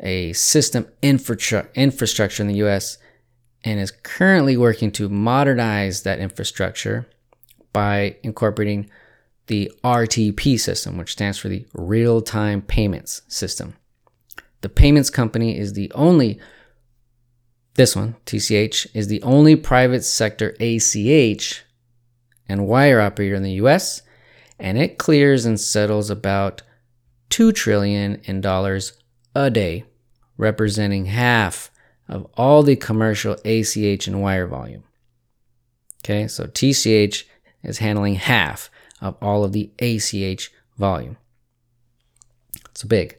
a 0.00 0.32
system 0.32 0.86
infra- 1.02 1.68
infrastructure 1.74 2.42
in 2.42 2.48
the 2.48 2.64
US 2.66 2.98
and 3.64 3.80
is 3.80 3.90
currently 3.90 4.56
working 4.56 4.90
to 4.92 5.08
modernize 5.08 6.02
that 6.02 6.18
infrastructure 6.18 7.08
by 7.72 8.16
incorporating 8.22 8.88
the 9.46 9.72
RTP 9.82 10.60
system, 10.60 10.96
which 10.96 11.12
stands 11.12 11.38
for 11.38 11.48
the 11.48 11.66
Real 11.72 12.20
Time 12.20 12.62
Payments 12.62 13.22
System. 13.28 13.74
The 14.60 14.68
payments 14.68 15.10
company 15.10 15.58
is 15.58 15.72
the 15.72 15.90
only, 15.94 16.38
this 17.74 17.96
one, 17.96 18.16
TCH, 18.26 18.88
is 18.94 19.08
the 19.08 19.22
only 19.22 19.56
private 19.56 20.04
sector 20.04 20.54
ACH 20.60 21.64
and 22.48 22.66
wire 22.66 23.00
operator 23.00 23.34
in 23.34 23.42
the 23.42 23.52
US, 23.52 24.02
and 24.58 24.78
it 24.78 24.98
clears 24.98 25.44
and 25.44 25.60
settles 25.60 26.10
about 26.10 26.62
2 27.30 27.52
trillion 27.52 28.20
in 28.24 28.40
dollars 28.40 28.92
a 29.34 29.50
day, 29.50 29.84
representing 30.36 31.06
half 31.06 31.70
of 32.08 32.26
all 32.36 32.62
the 32.62 32.76
commercial 32.76 33.36
ACH 33.44 34.06
and 34.06 34.22
wire 34.22 34.46
volume. 34.46 34.84
Okay, 36.04 36.28
so 36.28 36.44
TCH 36.44 37.24
is 37.62 37.78
handling 37.78 38.14
half 38.14 38.70
of 39.00 39.16
all 39.20 39.44
of 39.44 39.52
the 39.52 39.70
ACH 39.78 40.50
volume. 40.76 41.16
It's 42.70 42.84
big. 42.84 43.18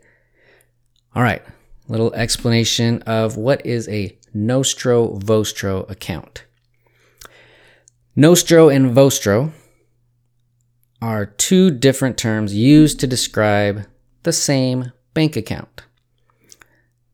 All 1.16 1.24
right, 1.24 1.44
little 1.88 2.14
explanation 2.14 3.02
of 3.04 3.38
what 3.38 3.66
is 3.66 3.88
a 3.90 4.18
Nostro 4.34 5.16
Vostro 5.18 5.84
account. 5.84 6.46
Nostro 8.16 8.70
and 8.70 8.92
Vostro 8.92 9.52
are 11.02 11.26
two 11.26 11.72
different 11.72 12.18
terms 12.18 12.54
used 12.54 13.00
to 13.00 13.08
describe 13.08 13.86
the 14.24 14.34
same 14.34 14.92
bank 15.14 15.36
account. 15.36 15.84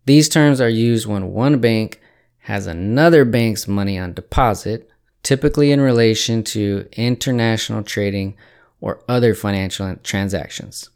These 0.05 0.29
terms 0.29 0.61
are 0.61 0.69
used 0.69 1.07
when 1.07 1.33
one 1.33 1.59
bank 1.59 1.99
has 2.39 2.67
another 2.67 3.25
bank's 3.25 3.67
money 3.67 3.97
on 3.97 4.13
deposit, 4.13 4.89
typically 5.23 5.71
in 5.71 5.81
relation 5.81 6.43
to 6.43 6.87
international 6.93 7.83
trading 7.83 8.37
or 8.81 9.03
other 9.09 9.33
financial 9.33 9.95
transactions. 10.03 10.89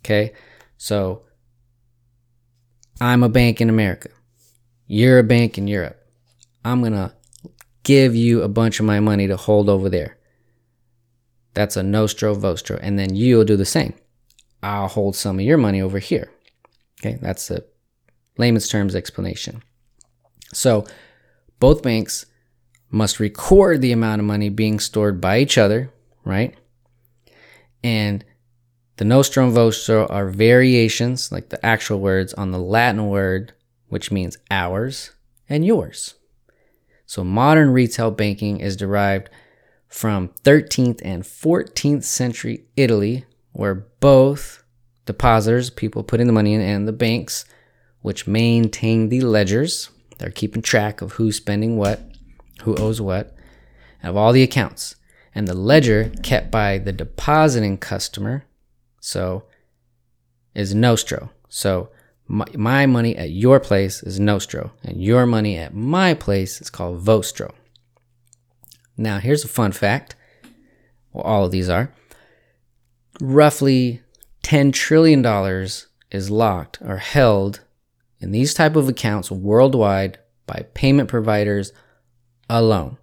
Okay, 0.00 0.32
so 0.76 1.22
I'm 3.00 3.22
a 3.22 3.28
bank 3.28 3.60
in 3.60 3.68
America, 3.68 4.08
you're 4.86 5.20
a 5.20 5.24
bank 5.24 5.56
in 5.56 5.68
Europe. 5.68 5.98
I'm 6.64 6.80
going 6.80 6.92
to 6.92 7.12
give 7.82 8.14
you 8.14 8.42
a 8.42 8.48
bunch 8.48 8.80
of 8.80 8.86
my 8.86 9.00
money 9.00 9.26
to 9.26 9.36
hold 9.36 9.68
over 9.68 9.88
there. 9.88 10.16
That's 11.54 11.76
a 11.76 11.82
nostro 11.82 12.34
vostro. 12.34 12.78
And 12.80 12.98
then 12.98 13.14
you'll 13.14 13.44
do 13.44 13.56
the 13.56 13.64
same. 13.64 13.94
I'll 14.62 14.88
hold 14.88 15.16
some 15.16 15.38
of 15.38 15.44
your 15.44 15.58
money 15.58 15.82
over 15.82 15.98
here. 15.98 16.30
Okay, 17.00 17.18
that's 17.20 17.48
the 17.48 17.64
layman's 18.38 18.68
terms 18.68 18.94
explanation. 18.94 19.62
So 20.52 20.86
both 21.58 21.82
banks 21.82 22.26
must 22.90 23.20
record 23.20 23.80
the 23.80 23.92
amount 23.92 24.20
of 24.20 24.26
money 24.26 24.48
being 24.48 24.78
stored 24.78 25.20
by 25.20 25.38
each 25.38 25.56
other, 25.56 25.92
right? 26.24 26.54
And 27.82 28.24
the 28.96 29.04
nostro 29.04 29.44
and 29.44 29.54
vostro 29.54 30.06
are 30.08 30.28
variations, 30.28 31.32
like 31.32 31.48
the 31.48 31.64
actual 31.64 32.00
words, 32.00 32.34
on 32.34 32.50
the 32.50 32.58
Latin 32.58 33.08
word, 33.08 33.52
which 33.88 34.12
means 34.12 34.36
ours 34.50 35.12
and 35.48 35.64
yours. 35.64 36.14
So 37.06 37.24
modern 37.24 37.70
retail 37.70 38.10
banking 38.10 38.60
is 38.60 38.76
derived 38.76 39.28
from 39.88 40.28
13th 40.44 41.00
and 41.04 41.22
14th 41.22 42.04
century 42.04 42.64
Italy, 42.76 43.24
where 43.52 43.86
both 44.00 44.62
depositors, 45.04 45.68
people 45.68 46.02
putting 46.02 46.26
the 46.26 46.32
money 46.32 46.54
in, 46.54 46.60
and 46.60 46.86
the 46.86 46.92
banks, 46.92 47.44
which 48.02 48.26
maintain 48.26 49.08
the 49.08 49.20
ledgers, 49.20 49.90
they're 50.18 50.30
keeping 50.30 50.62
track 50.62 51.00
of 51.00 51.12
who's 51.12 51.36
spending 51.36 51.76
what, 51.76 52.00
who 52.62 52.76
owes 52.76 53.00
what, 53.00 53.34
of 54.02 54.16
all 54.16 54.32
the 54.32 54.42
accounts. 54.42 54.96
And 55.34 55.48
the 55.48 55.54
ledger 55.54 56.12
kept 56.22 56.50
by 56.50 56.78
the 56.78 56.92
depositing 56.92 57.78
customer, 57.78 58.44
so 59.00 59.44
is 60.54 60.74
nostro. 60.74 61.30
So 61.48 61.88
my, 62.26 62.44
my 62.54 62.86
money 62.86 63.16
at 63.16 63.30
your 63.30 63.60
place 63.60 64.02
is 64.02 64.20
nostro, 64.20 64.72
and 64.82 65.02
your 65.02 65.26
money 65.26 65.56
at 65.56 65.74
my 65.74 66.14
place 66.14 66.60
is 66.60 66.70
called 66.70 66.98
vostro. 66.98 67.54
Now, 68.96 69.18
here's 69.18 69.44
a 69.44 69.48
fun 69.48 69.72
fact. 69.72 70.14
Well, 71.12 71.24
all 71.24 71.46
of 71.46 71.50
these 71.50 71.68
are. 71.68 71.92
Roughly 73.20 74.02
$10 74.42 74.72
trillion 74.72 75.24
is 76.10 76.30
locked 76.30 76.78
or 76.82 76.98
held 76.98 77.60
in 78.22 78.30
these 78.30 78.54
type 78.54 78.76
of 78.76 78.88
accounts 78.88 79.30
worldwide 79.30 80.18
by 80.46 80.64
payment 80.74 81.08
providers 81.08 81.72
alone. 82.48 82.96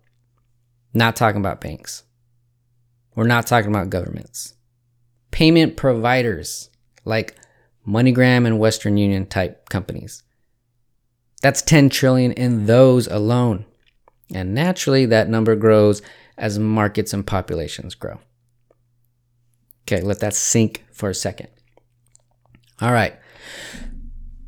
Not 0.93 1.15
talking 1.15 1.41
about 1.41 1.61
banks. 1.61 2.03
We're 3.15 3.27
not 3.27 3.45
talking 3.45 3.69
about 3.69 3.89
governments. 3.89 4.53
Payment 5.31 5.75
providers 5.75 6.69
like 7.05 7.35
MoneyGram 7.87 8.47
and 8.47 8.59
Western 8.59 8.97
Union 8.97 9.25
type 9.25 9.69
companies. 9.69 10.23
That's 11.41 11.61
10 11.61 11.89
trillion 11.89 12.31
in 12.31 12.65
those 12.65 13.07
alone. 13.07 13.65
And 14.33 14.53
naturally 14.53 15.05
that 15.07 15.29
number 15.29 15.55
grows 15.55 16.01
as 16.37 16.59
markets 16.59 17.13
and 17.13 17.25
populations 17.25 17.95
grow. 17.95 18.19
Okay, 19.83 20.01
let 20.01 20.19
that 20.19 20.33
sink 20.33 20.85
for 20.91 21.09
a 21.09 21.15
second. 21.15 21.49
All 22.81 22.93
right. 22.93 23.17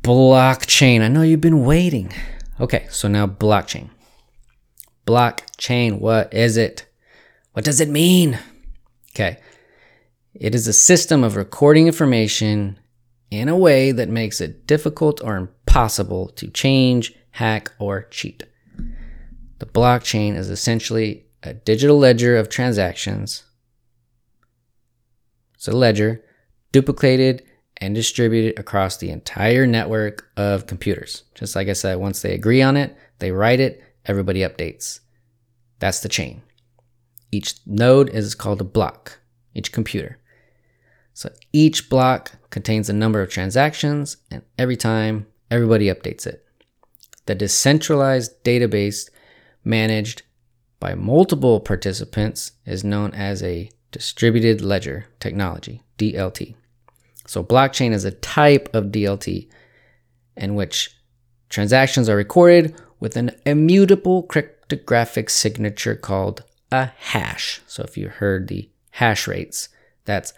Blockchain. 0.02 1.00
I 1.00 1.08
know 1.08 1.22
you've 1.22 1.40
been 1.40 1.64
waiting. 1.64 2.12
Okay, 2.60 2.86
so 2.90 3.06
now 3.06 3.26
blockchain. 3.26 3.90
Blockchain, 5.06 6.00
what 6.00 6.34
is 6.34 6.56
it? 6.56 6.86
What 7.52 7.64
does 7.64 7.80
it 7.80 7.88
mean? 7.88 8.38
Okay. 9.14 9.38
It 10.34 10.54
is 10.54 10.66
a 10.66 10.72
system 10.72 11.22
of 11.22 11.36
recording 11.36 11.86
information 11.86 12.80
in 13.30 13.48
a 13.48 13.56
way 13.56 13.92
that 13.92 14.08
makes 14.08 14.40
it 14.40 14.66
difficult 14.66 15.22
or 15.22 15.36
impossible 15.36 16.28
to 16.30 16.48
change, 16.48 17.14
hack, 17.30 17.70
or 17.78 18.02
cheat. 18.10 18.42
The 19.58 19.66
blockchain 19.66 20.34
is 20.36 20.50
essentially 20.50 21.26
a 21.42 21.54
digital 21.54 21.98
ledger 21.98 22.36
of 22.36 22.48
transactions. 22.48 23.44
It's 25.54 25.68
a 25.68 25.72
ledger 25.72 26.24
duplicated 26.72 27.42
and 27.82 27.96
distributed 27.96 28.56
across 28.60 28.96
the 28.96 29.10
entire 29.10 29.66
network 29.66 30.30
of 30.36 30.68
computers. 30.68 31.24
Just 31.34 31.56
like 31.56 31.66
I 31.66 31.72
said, 31.72 31.96
once 31.96 32.22
they 32.22 32.32
agree 32.32 32.62
on 32.62 32.76
it, 32.76 32.96
they 33.18 33.32
write 33.32 33.58
it, 33.58 33.82
everybody 34.06 34.42
updates. 34.42 35.00
That's 35.80 35.98
the 35.98 36.08
chain. 36.08 36.42
Each 37.32 37.56
node 37.66 38.08
is 38.10 38.36
called 38.36 38.60
a 38.60 38.64
block, 38.64 39.18
each 39.52 39.72
computer. 39.72 40.20
So 41.12 41.30
each 41.52 41.90
block 41.90 42.30
contains 42.50 42.88
a 42.88 42.92
number 42.92 43.20
of 43.20 43.30
transactions, 43.30 44.16
and 44.30 44.42
every 44.56 44.76
time, 44.76 45.26
everybody 45.50 45.86
updates 45.86 46.24
it. 46.24 46.46
The 47.26 47.34
decentralized 47.34 48.44
database 48.44 49.10
managed 49.64 50.22
by 50.78 50.94
multiple 50.94 51.58
participants 51.58 52.52
is 52.64 52.84
known 52.84 53.12
as 53.12 53.42
a 53.42 53.70
distributed 53.90 54.60
ledger 54.60 55.06
technology, 55.18 55.82
DLT. 55.98 56.54
So, 57.32 57.42
blockchain 57.42 57.92
is 57.92 58.04
a 58.04 58.10
type 58.10 58.68
of 58.74 58.92
DLT 58.92 59.48
in 60.36 60.54
which 60.54 60.94
transactions 61.48 62.06
are 62.10 62.14
recorded 62.14 62.78
with 63.00 63.16
an 63.16 63.30
immutable 63.46 64.24
cryptographic 64.24 65.30
signature 65.30 65.94
called 65.94 66.44
a 66.70 66.92
hash. 66.98 67.62
So, 67.66 67.84
if 67.84 67.96
you 67.96 68.10
heard 68.10 68.48
the 68.48 68.68
hash 68.90 69.26
rates, 69.26 69.70
that's 70.04 70.34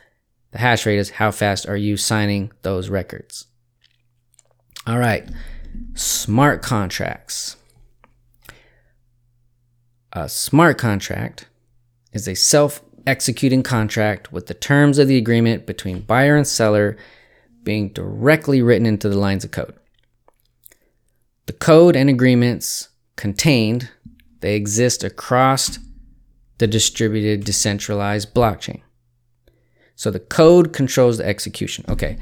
the 0.52 0.58
hash 0.58 0.86
rate 0.86 1.00
is 1.00 1.10
how 1.10 1.32
fast 1.32 1.68
are 1.68 1.76
you 1.76 1.96
signing 1.96 2.52
those 2.62 2.88
records. 2.88 3.46
All 4.86 5.00
right, 5.00 5.28
smart 5.94 6.62
contracts. 6.62 7.56
A 10.12 10.28
smart 10.28 10.78
contract 10.78 11.48
is 12.12 12.28
a 12.28 12.36
self 12.36 12.83
executing 13.06 13.62
contract 13.62 14.32
with 14.32 14.46
the 14.46 14.54
terms 14.54 14.98
of 14.98 15.08
the 15.08 15.16
agreement 15.16 15.66
between 15.66 16.00
buyer 16.00 16.36
and 16.36 16.46
seller 16.46 16.96
being 17.62 17.88
directly 17.90 18.62
written 18.62 18.86
into 18.86 19.08
the 19.08 19.18
lines 19.18 19.44
of 19.44 19.50
code. 19.50 19.74
The 21.46 21.52
code 21.52 21.96
and 21.96 22.08
agreements 22.08 22.88
contained, 23.16 23.90
they 24.40 24.54
exist 24.54 25.04
across 25.04 25.78
the 26.58 26.66
distributed 26.66 27.44
decentralized 27.44 28.34
blockchain. 28.34 28.82
So 29.96 30.10
the 30.10 30.20
code 30.20 30.72
controls 30.72 31.18
the 31.18 31.26
execution. 31.26 31.84
Okay, 31.88 32.18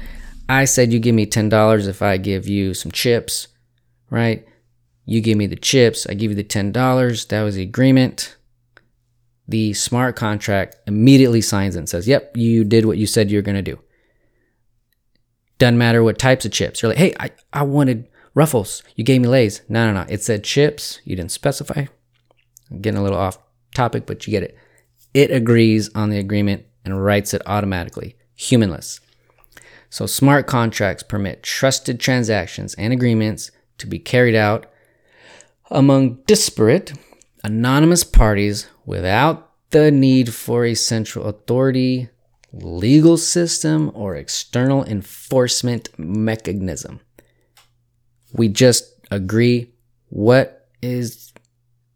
I 0.47 0.65
said 0.65 0.91
you 0.91 0.99
give 0.99 1.15
me 1.15 1.25
$10 1.25 1.87
if 1.87 2.01
I 2.01 2.17
give 2.17 2.47
you 2.47 2.73
some 2.73 2.91
chips, 2.91 3.47
right? 4.09 4.45
You 5.05 5.21
give 5.21 5.37
me 5.37 5.47
the 5.47 5.55
chips, 5.55 6.05
I 6.07 6.13
give 6.13 6.31
you 6.31 6.35
the 6.35 6.43
$10. 6.43 7.27
That 7.27 7.43
was 7.43 7.55
the 7.55 7.63
agreement 7.63 8.35
the 9.47 9.73
smart 9.73 10.15
contract 10.15 10.77
immediately 10.87 11.41
signs 11.41 11.75
and 11.75 11.87
says, 11.87 12.07
Yep, 12.07 12.37
you 12.37 12.63
did 12.63 12.85
what 12.85 12.97
you 12.97 13.07
said 13.07 13.29
you 13.29 13.37
were 13.37 13.43
going 13.43 13.55
to 13.55 13.61
do. 13.61 13.79
Doesn't 15.59 15.77
matter 15.77 16.03
what 16.03 16.17
types 16.17 16.45
of 16.45 16.51
chips. 16.51 16.81
You're 16.81 16.89
like, 16.89 16.97
Hey, 16.97 17.15
I, 17.19 17.31
I 17.51 17.63
wanted 17.63 18.07
Ruffles. 18.33 18.83
You 18.95 19.03
gave 19.03 19.21
me 19.21 19.27
Lay's. 19.27 19.61
No, 19.69 19.85
no, 19.85 20.01
no. 20.01 20.07
It 20.09 20.23
said 20.23 20.43
chips. 20.43 20.99
You 21.03 21.15
didn't 21.15 21.31
specify. 21.31 21.85
I'm 22.71 22.81
getting 22.81 22.99
a 22.99 23.03
little 23.03 23.17
off 23.17 23.37
topic, 23.75 24.05
but 24.05 24.25
you 24.25 24.31
get 24.31 24.43
it. 24.43 24.57
It 25.13 25.29
agrees 25.29 25.93
on 25.93 26.09
the 26.09 26.17
agreement 26.17 26.65
and 26.83 27.03
writes 27.03 27.33
it 27.33 27.41
automatically, 27.45 28.15
humanless. 28.35 28.99
So 29.89 30.07
smart 30.07 30.47
contracts 30.47 31.03
permit 31.03 31.43
trusted 31.43 31.99
transactions 31.99 32.73
and 32.75 32.91
agreements 32.91 33.51
to 33.77 33.85
be 33.85 33.99
carried 33.99 34.35
out 34.35 34.65
among 35.69 36.15
disparate 36.25 36.93
anonymous 37.43 38.03
parties 38.03 38.67
without 38.85 39.51
the 39.71 39.91
need 39.91 40.33
for 40.33 40.65
a 40.65 40.75
central 40.75 41.25
authority, 41.25 42.09
legal 42.51 43.17
system, 43.17 43.91
or 43.93 44.15
external 44.15 44.85
enforcement 44.85 45.89
mechanism. 45.97 46.99
We 48.33 48.47
just 48.47 48.93
agree 49.11 49.73
what 50.09 50.69
is 50.81 51.33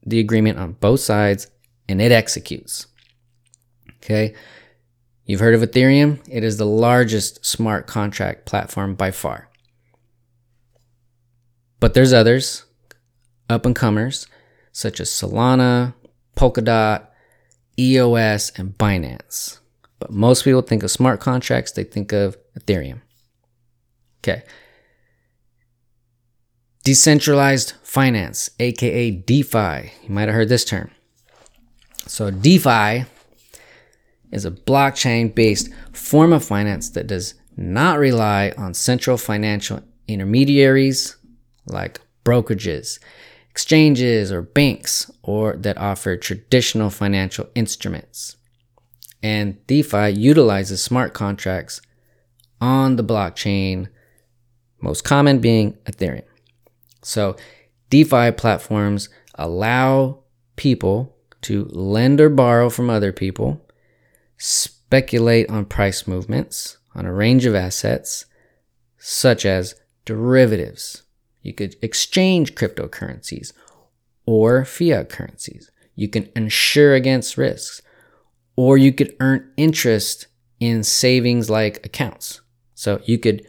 the 0.06 0.20
agreement 0.20 0.58
on 0.58 0.74
both 0.74 1.00
sides 1.00 1.48
and 1.88 2.02
it 2.02 2.12
executes. 2.12 2.88
Okay. 4.04 4.34
You've 5.26 5.42
heard 5.42 5.56
of 5.56 5.62
Ethereum? 5.62 6.20
It 6.30 6.44
is 6.44 6.58
the 6.58 6.66
largest 6.66 7.46
smart 7.46 7.86
contract 7.86 8.46
platform 8.46 8.96
by 8.96 9.12
far. 9.12 9.50
But 11.80 11.94
there's 11.94 12.14
others, 12.14 12.64
up 13.50 13.66
and 13.66 13.76
comers, 13.76 14.28
such 14.78 15.00
as 15.00 15.10
Solana, 15.10 15.96
Polkadot, 16.36 17.08
EOS, 17.80 18.52
and 18.58 18.78
Binance. 18.78 19.58
But 19.98 20.12
most 20.12 20.44
people 20.44 20.62
think 20.62 20.84
of 20.84 20.92
smart 20.92 21.20
contracts, 21.20 21.72
they 21.72 21.84
think 21.84 22.14
of 22.14 22.38
Ethereum. 22.56 23.02
Okay. 24.20 24.44
Decentralized 26.84 27.74
finance, 27.82 28.52
aka 28.60 29.10
DeFi. 29.10 29.94
You 30.04 30.10
might 30.10 30.28
have 30.28 30.36
heard 30.36 30.50
this 30.50 30.64
term. 30.64 30.92
So, 32.06 32.30
DeFi 32.30 33.06
is 34.32 34.46
a 34.46 34.52
blockchain 34.52 35.34
based 35.34 35.70
form 35.92 36.32
of 36.32 36.46
finance 36.46 36.92
that 36.92 37.08
does 37.08 37.34
not 37.56 37.98
rely 37.98 38.54
on 38.60 38.76
central 38.76 39.18
financial 39.18 39.82
intermediaries 40.08 41.18
like 41.66 42.00
brokerages 42.24 43.00
exchanges 43.58 44.32
or 44.32 44.44
banks 44.44 45.10
or 45.24 45.56
that 45.58 45.80
offer 45.80 46.16
traditional 46.16 46.92
financial 46.92 47.50
instruments. 47.56 48.38
And 49.24 49.66
DeFi 49.66 50.10
utilizes 50.10 50.84
smart 50.84 51.16
contracts 51.16 51.82
on 52.62 52.98
the 52.98 53.04
blockchain, 53.04 53.88
most 54.80 55.04
common 55.04 55.40
being 55.40 55.74
Ethereum. 55.86 56.22
So 57.02 57.36
DeFi 57.90 58.34
platforms 58.34 59.10
allow 59.34 60.20
people 60.56 61.16
to 61.42 61.66
lend 61.72 62.22
or 62.22 62.30
borrow 62.30 62.70
from 62.70 62.92
other 62.92 63.12
people, 63.12 63.66
speculate 64.38 65.50
on 65.50 65.66
price 65.66 66.06
movements 66.06 66.78
on 66.94 67.08
a 67.08 67.14
range 67.14 67.48
of 67.48 67.56
assets, 67.56 68.26
such 69.00 69.48
as 69.48 69.74
derivatives, 70.06 71.02
you 71.48 71.54
could 71.54 71.76
exchange 71.82 72.56
cryptocurrencies 72.56 73.54
or 74.26 74.66
fiat 74.66 75.10
currencies. 75.10 75.72
You 75.96 76.10
can 76.10 76.30
insure 76.36 76.94
against 76.94 77.38
risks, 77.38 77.82
or 78.56 78.78
you 78.78 78.92
could 78.92 79.16
earn 79.20 79.52
interest 79.58 80.28
in 80.60 80.84
savings 80.84 81.50
like 81.50 81.86
accounts. 81.86 82.42
So 82.76 83.02
you 83.06 83.18
could 83.18 83.48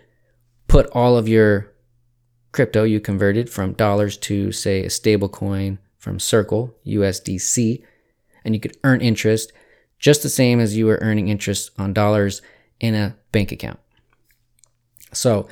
put 0.68 0.86
all 0.92 1.16
of 1.16 1.28
your 1.28 1.72
crypto 2.52 2.84
you 2.84 3.00
converted 3.00 3.50
from 3.50 3.72
dollars 3.72 4.16
to, 4.18 4.52
say, 4.52 4.84
a 4.84 4.90
stable 4.90 5.28
coin 5.28 5.78
from 5.98 6.20
Circle, 6.20 6.74
USDC, 6.86 7.82
and 8.44 8.54
you 8.54 8.60
could 8.60 8.76
earn 8.84 9.00
interest 9.00 9.52
just 9.98 10.22
the 10.22 10.28
same 10.28 10.60
as 10.60 10.76
you 10.76 10.86
were 10.86 10.98
earning 11.00 11.28
interest 11.28 11.72
on 11.76 11.92
dollars 11.92 12.40
in 12.78 12.94
a 12.94 13.16
bank 13.32 13.50
account. 13.50 13.80
So, 15.12 15.48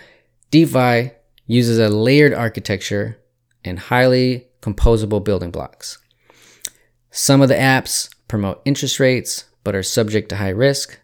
DeFi 0.50 1.10
uses 1.46 1.78
a 1.78 1.88
layered 1.88 2.34
architecture 2.34 3.18
and 3.64 3.78
highly 3.78 4.46
composable 4.60 5.22
building 5.22 5.50
blocks. 5.50 5.98
Some 7.10 7.40
of 7.40 7.48
the 7.48 7.54
apps 7.54 8.14
promote 8.28 8.60
interest 8.64 9.00
rates 9.00 9.44
but 9.64 9.74
are 9.74 9.82
subject 9.82 10.28
to 10.28 10.36
high 10.36 10.50
risk. 10.50 11.00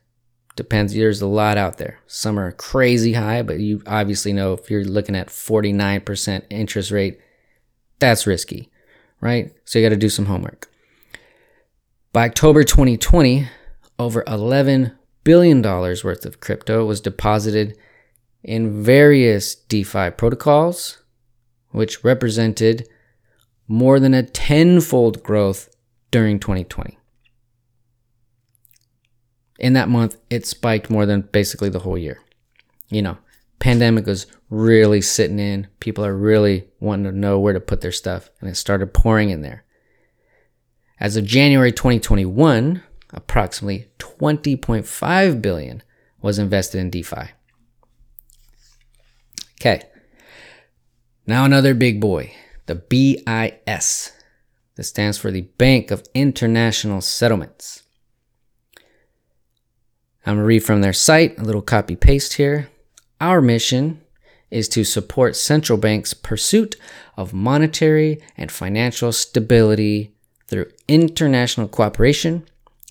Depends, 0.55 0.95
there's 0.95 1.23
a 1.23 1.27
lot 1.27 1.57
out 1.57 1.79
there. 1.79 1.99
Some 2.07 2.39
are 2.39 2.53
crazy 2.53 3.15
high, 3.15 3.43
but 3.43 3.59
you 3.59 3.83
obviously 3.87 4.33
know 4.33 4.53
if 4.53 4.71
you're 4.71 4.85
looking 4.85 5.17
at 5.17 5.29
49% 5.29 6.43
interest 6.51 6.91
rate, 6.91 7.19
that's 7.99 8.27
risky, 8.27 8.71
right? 9.21 9.53
So 9.65 9.79
you 9.79 9.85
got 9.85 9.91
to 9.91 9.97
do 9.97 10.09
some 10.09 10.27
homework. 10.27 10.71
By 12.13 12.27
October 12.27 12.63
2020, 12.63 13.49
over 13.99 14.23
$11 14.25 14.95
billion 15.25 15.63
worth 15.63 16.27
of 16.27 16.41
crypto 16.41 16.85
was 16.85 17.01
deposited 17.01 17.77
in 18.43 18.83
various 18.83 19.55
DeFi 19.55 20.11
protocols, 20.11 21.03
which 21.71 22.05
represented 22.05 22.89
more 23.69 24.01
than 24.01 24.15
a 24.15 24.23
tenfold 24.23 25.23
growth 25.23 25.69
during 26.11 26.39
2020. 26.39 26.99
In 29.59 29.75
that 29.75 29.89
month, 29.89 30.17
it 30.29 30.45
spiked 30.45 30.91
more 30.91 31.07
than 31.07 31.23
basically 31.23 31.69
the 31.69 31.79
whole 31.81 31.97
year. 31.97 32.21
You 32.89 33.03
know, 33.03 33.19
pandemic 33.61 34.07
was 34.07 34.27
really 34.51 35.01
sitting 35.01 35.39
in. 35.39 35.69
People 35.79 36.05
are 36.05 36.15
really 36.15 36.69
wanting 36.81 37.05
to 37.05 37.17
know 37.17 37.39
where 37.39 37.53
to 37.53 37.61
put 37.61 37.81
their 37.81 37.93
stuff, 37.93 38.29
and 38.41 38.51
it 38.51 38.57
started 38.57 38.93
pouring 38.93 39.31
in 39.31 39.43
there. 39.43 39.65
As 40.99 41.17
of 41.17 41.25
January 41.25 41.73
2021, 41.73 42.83
approximately 43.11 43.89
20.5 43.99 45.43
billion 45.43 45.83
was 46.21 46.39
invested 46.39 46.79
in 46.79 46.91
DeFi. 46.91 47.31
Okay. 49.63 49.85
Now 51.25 51.45
another 51.45 51.73
big 51.73 52.01
boy, 52.01 52.35
the 52.67 52.75
BIS. 52.75 54.11
This 54.75 54.89
stands 54.89 55.19
for 55.19 55.31
the 55.31 55.43
Bank 55.43 55.93
of 55.93 56.03
International 56.15 57.01
Settlements. 57.01 57.85
I'm 60.27 60.35
going 60.35 60.39
to 60.39 60.45
read 60.45 60.65
from 60.65 60.81
their 60.81 60.93
site, 60.93 61.39
a 61.39 61.45
little 61.45 61.63
copy 61.63 61.95
paste 61.95 62.33
here. 62.33 62.71
Our 63.21 63.41
mission 63.41 64.01
is 64.51 64.67
to 64.71 64.83
support 64.83 65.37
central 65.37 65.79
banks' 65.79 66.13
pursuit 66.13 66.75
of 67.17 67.33
monetary 67.33 68.21
and 68.37 68.51
financial 68.51 69.13
stability 69.13 70.13
through 70.49 70.73
international 70.89 71.69
cooperation 71.69 72.49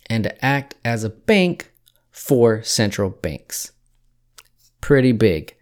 and 0.09 0.23
to 0.23 0.45
act 0.45 0.75
as 0.85 1.03
a 1.03 1.09
bank 1.09 1.73
for 2.11 2.63
central 2.63 3.09
banks. 3.09 3.73
Pretty 4.79 5.11
big. 5.11 5.57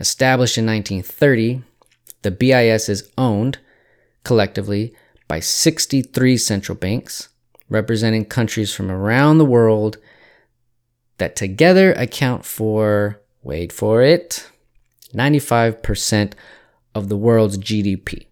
Established 0.00 0.56
in 0.56 0.64
1930, 0.64 1.62
the 2.22 2.30
BIS 2.30 2.88
is 2.88 3.10
owned 3.18 3.58
collectively 4.24 4.94
by 5.28 5.40
63 5.40 6.38
central 6.38 6.76
banks, 6.76 7.28
representing 7.68 8.24
countries 8.24 8.74
from 8.74 8.90
around 8.90 9.36
the 9.36 9.44
world 9.44 9.98
that 11.18 11.36
together 11.36 11.92
account 11.92 12.46
for, 12.46 13.20
wait 13.42 13.72
for 13.72 14.00
it, 14.02 14.48
95% 15.14 16.32
of 16.94 17.10
the 17.10 17.16
world's 17.16 17.58
GDP. 17.58 18.26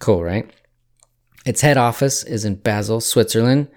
Cool, 0.00 0.24
right? 0.24 0.50
Its 1.46 1.60
head 1.60 1.76
office 1.76 2.24
is 2.24 2.44
in 2.44 2.56
Basel, 2.56 3.00
Switzerland, 3.00 3.68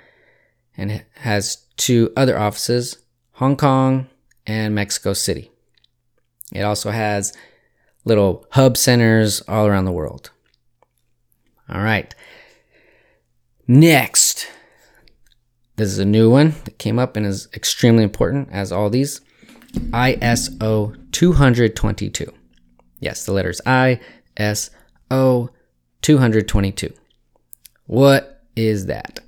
and 0.76 1.06
has 1.18 1.68
two 1.78 2.12
other 2.18 2.38
offices, 2.38 2.98
Hong 3.34 3.56
Kong 3.56 4.08
and 4.48 4.74
Mexico 4.74 5.14
City. 5.14 5.51
It 6.52 6.62
also 6.62 6.92
has 6.92 7.34
little 8.04 8.46
hub 8.52 8.78
centers 8.78 9.42
all 9.42 9.68
around 9.68 9.86
the 9.86 9.92
world. 9.92 10.32
All 11.70 11.82
right. 11.82 12.14
Next, 13.68 14.48
this 15.78 15.90
is 15.90 16.00
a 16.00 16.06
new 16.06 16.30
one 16.30 16.56
that 16.66 16.78
came 16.78 17.00
up 17.00 17.16
and 17.16 17.26
is 17.26 17.48
extremely 17.54 18.04
important, 18.04 18.50
as 18.52 18.72
all 18.72 18.90
these 18.90 19.22
ISO 19.92 21.12
222. 21.12 22.34
Yes, 23.00 23.26
the 23.26 23.34
letters 23.34 23.62
I, 23.66 24.00
S, 24.36 24.70
O, 25.10 25.50
222. 26.02 26.94
What 27.86 28.44
is 28.56 28.88
that? 28.88 29.22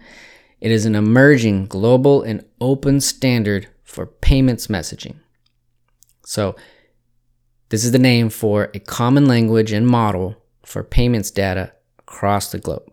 It 0.60 0.72
is 0.72 0.86
an 0.86 0.96
emerging 0.96 1.68
global 1.68 2.22
and 2.22 2.46
open 2.62 3.02
standard 3.02 3.68
for 3.84 4.06
payments 4.06 4.68
messaging. 4.68 5.16
So, 6.26 6.56
this 7.74 7.84
is 7.84 7.92
the 7.92 7.98
name 7.98 8.30
for 8.30 8.70
a 8.76 8.80
common 8.80 9.26
language 9.26 9.72
and 9.72 9.88
model 9.88 10.36
for 10.62 10.84
payments 10.84 11.32
data 11.32 11.74
across 11.98 12.52
the 12.52 12.60
globe. 12.60 12.84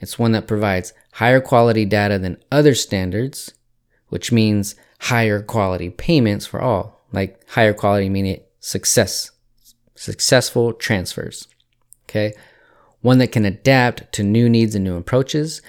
It's 0.00 0.18
one 0.18 0.32
that 0.32 0.46
provides 0.46 0.94
higher 1.12 1.42
quality 1.42 1.84
data 1.84 2.18
than 2.18 2.42
other 2.50 2.74
standards, 2.74 3.52
which 4.08 4.32
means 4.32 4.76
higher 4.98 5.42
quality 5.42 5.90
payments 5.90 6.46
for 6.46 6.58
all, 6.58 7.04
like 7.12 7.46
higher 7.50 7.74
quality 7.74 8.08
meaning 8.08 8.40
success, 8.60 9.30
successful 9.94 10.72
transfers. 10.72 11.46
Okay 12.04 12.32
one 13.02 13.18
that 13.18 13.32
can 13.32 13.44
adapt 13.44 14.10
to 14.12 14.22
new 14.22 14.48
needs 14.48 14.74
and 14.74 14.84
new 14.84 14.96
approaches, 14.96 15.60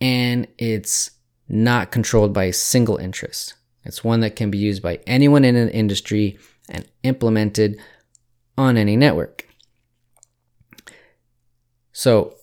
and 0.00 0.48
it's 0.58 1.12
not 1.48 1.92
controlled 1.92 2.32
by 2.32 2.44
a 2.44 2.52
single 2.52 2.96
interest. 2.96 3.54
It's 3.84 4.02
one 4.02 4.18
that 4.20 4.34
can 4.34 4.50
be 4.50 4.58
used 4.58 4.82
by 4.82 4.98
anyone 5.06 5.44
in 5.44 5.54
an 5.54 5.68
industry 5.68 6.38
and 6.68 6.88
implemented 7.02 7.78
on 8.56 8.76
any 8.76 8.96
network. 8.96 9.46
So, 11.92 12.34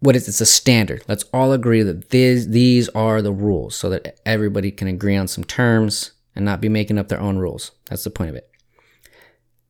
what 0.00 0.16
is 0.16 0.28
it's 0.28 0.40
a 0.40 0.46
standard. 0.46 1.02
Let's 1.08 1.24
all 1.32 1.52
agree 1.52 1.82
that 1.82 2.10
these 2.10 2.50
these 2.50 2.88
are 2.90 3.22
the 3.22 3.32
rules 3.32 3.74
so 3.76 3.88
that 3.90 4.20
everybody 4.26 4.70
can 4.70 4.88
agree 4.88 5.16
on 5.16 5.26
some 5.26 5.44
terms 5.44 6.12
and 6.34 6.44
not 6.44 6.60
be 6.60 6.68
making 6.68 6.98
up 6.98 7.08
their 7.08 7.20
own 7.20 7.38
rules. 7.38 7.72
That's 7.88 8.04
the 8.04 8.10
point 8.10 8.30
of 8.30 8.36
it. 8.36 8.50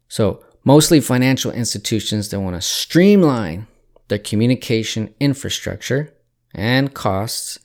So, 0.09 0.45
mostly 0.65 1.01
financial 1.01 1.53
institutions 1.53 2.29
that 2.29 2.41
want 2.41 2.57
to 2.57 2.61
streamline 2.61 3.67
their 4.09 4.19
communication 4.19 5.15
infrastructure 5.21 6.13
and 6.55 6.95
costs 6.95 7.59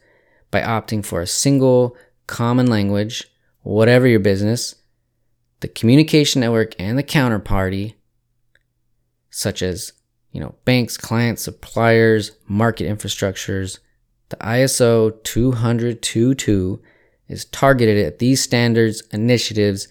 by 0.50 0.62
opting 0.62 1.06
for 1.06 1.22
a 1.22 1.28
single 1.28 1.96
common 2.28 2.68
language, 2.68 3.28
whatever 3.62 4.08
your 4.08 4.20
business, 4.20 4.76
the 5.62 5.68
communication 5.68 6.42
network 6.42 6.76
and 6.78 6.98
the 6.98 7.04
counterparty, 7.04 7.94
such 9.30 9.62
as 9.62 9.94
you 10.32 10.42
know 10.42 10.56
banks, 10.66 10.98
clients, 10.98 11.44
suppliers, 11.44 12.32
market 12.48 12.86
infrastructures. 12.86 13.80
The 14.30 14.38
ISO 14.38 15.24
20022 15.24 16.82
is 17.28 17.46
targeted 17.46 18.06
at 18.06 18.20
these 18.20 18.42
standards 18.42 19.02
initiatives 19.12 19.88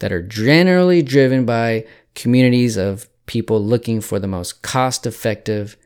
that 0.00 0.12
are 0.12 0.22
generally 0.22 1.02
driven 1.02 1.44
by 1.44 1.86
communities 2.14 2.76
of 2.76 3.08
people 3.26 3.62
looking 3.62 4.00
for 4.00 4.18
the 4.18 4.26
most 4.26 4.62
cost 4.62 5.06
effective 5.06 5.76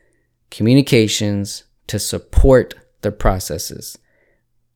communications 0.49 1.63
to 1.87 1.99
support 1.99 2.73
their 3.01 3.11
processes, 3.11 3.97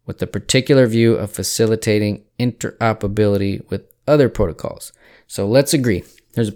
with 0.05 0.19
the 0.19 0.27
particular 0.27 0.85
view 0.85 1.15
of 1.15 1.31
facilitating 1.31 2.23
interoperability 2.39 3.67
with 3.69 3.88
other 4.09 4.29
protocols. 4.29 4.91
So 5.27 5.47
let's 5.47 5.73
agree. 5.73 6.03
There's 6.33 6.51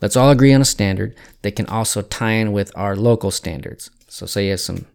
let's 0.00 0.16
all 0.16 0.30
agree 0.30 0.52
on 0.52 0.60
a 0.60 0.66
standard 0.66 1.14
that 1.42 1.56
can 1.56 1.66
also 1.66 2.02
tie 2.02 2.32
in 2.32 2.52
with 2.52 2.72
our 2.76 2.96
local 2.96 3.30
standards. 3.30 3.90
So 4.08 4.26
say 4.26 4.46
you 4.46 4.50
have 4.50 4.60
some 4.60 4.86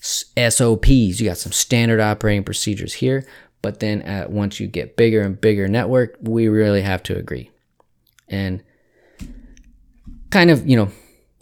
SOPs, 0.00 1.20
you 1.20 1.28
got 1.28 1.38
some 1.38 1.52
standard 1.52 2.00
operating 2.00 2.44
procedures 2.44 2.94
here, 2.94 3.26
but 3.62 3.80
then 3.80 4.02
at, 4.02 4.30
once 4.30 4.60
you 4.60 4.66
get 4.66 4.96
bigger 4.96 5.22
and 5.22 5.40
bigger 5.40 5.68
network, 5.68 6.16
we 6.20 6.48
really 6.48 6.82
have 6.82 7.02
to 7.04 7.16
agree. 7.16 7.50
And 8.28 8.62
kind 10.30 10.50
of, 10.50 10.66
you 10.66 10.76
know, 10.76 10.90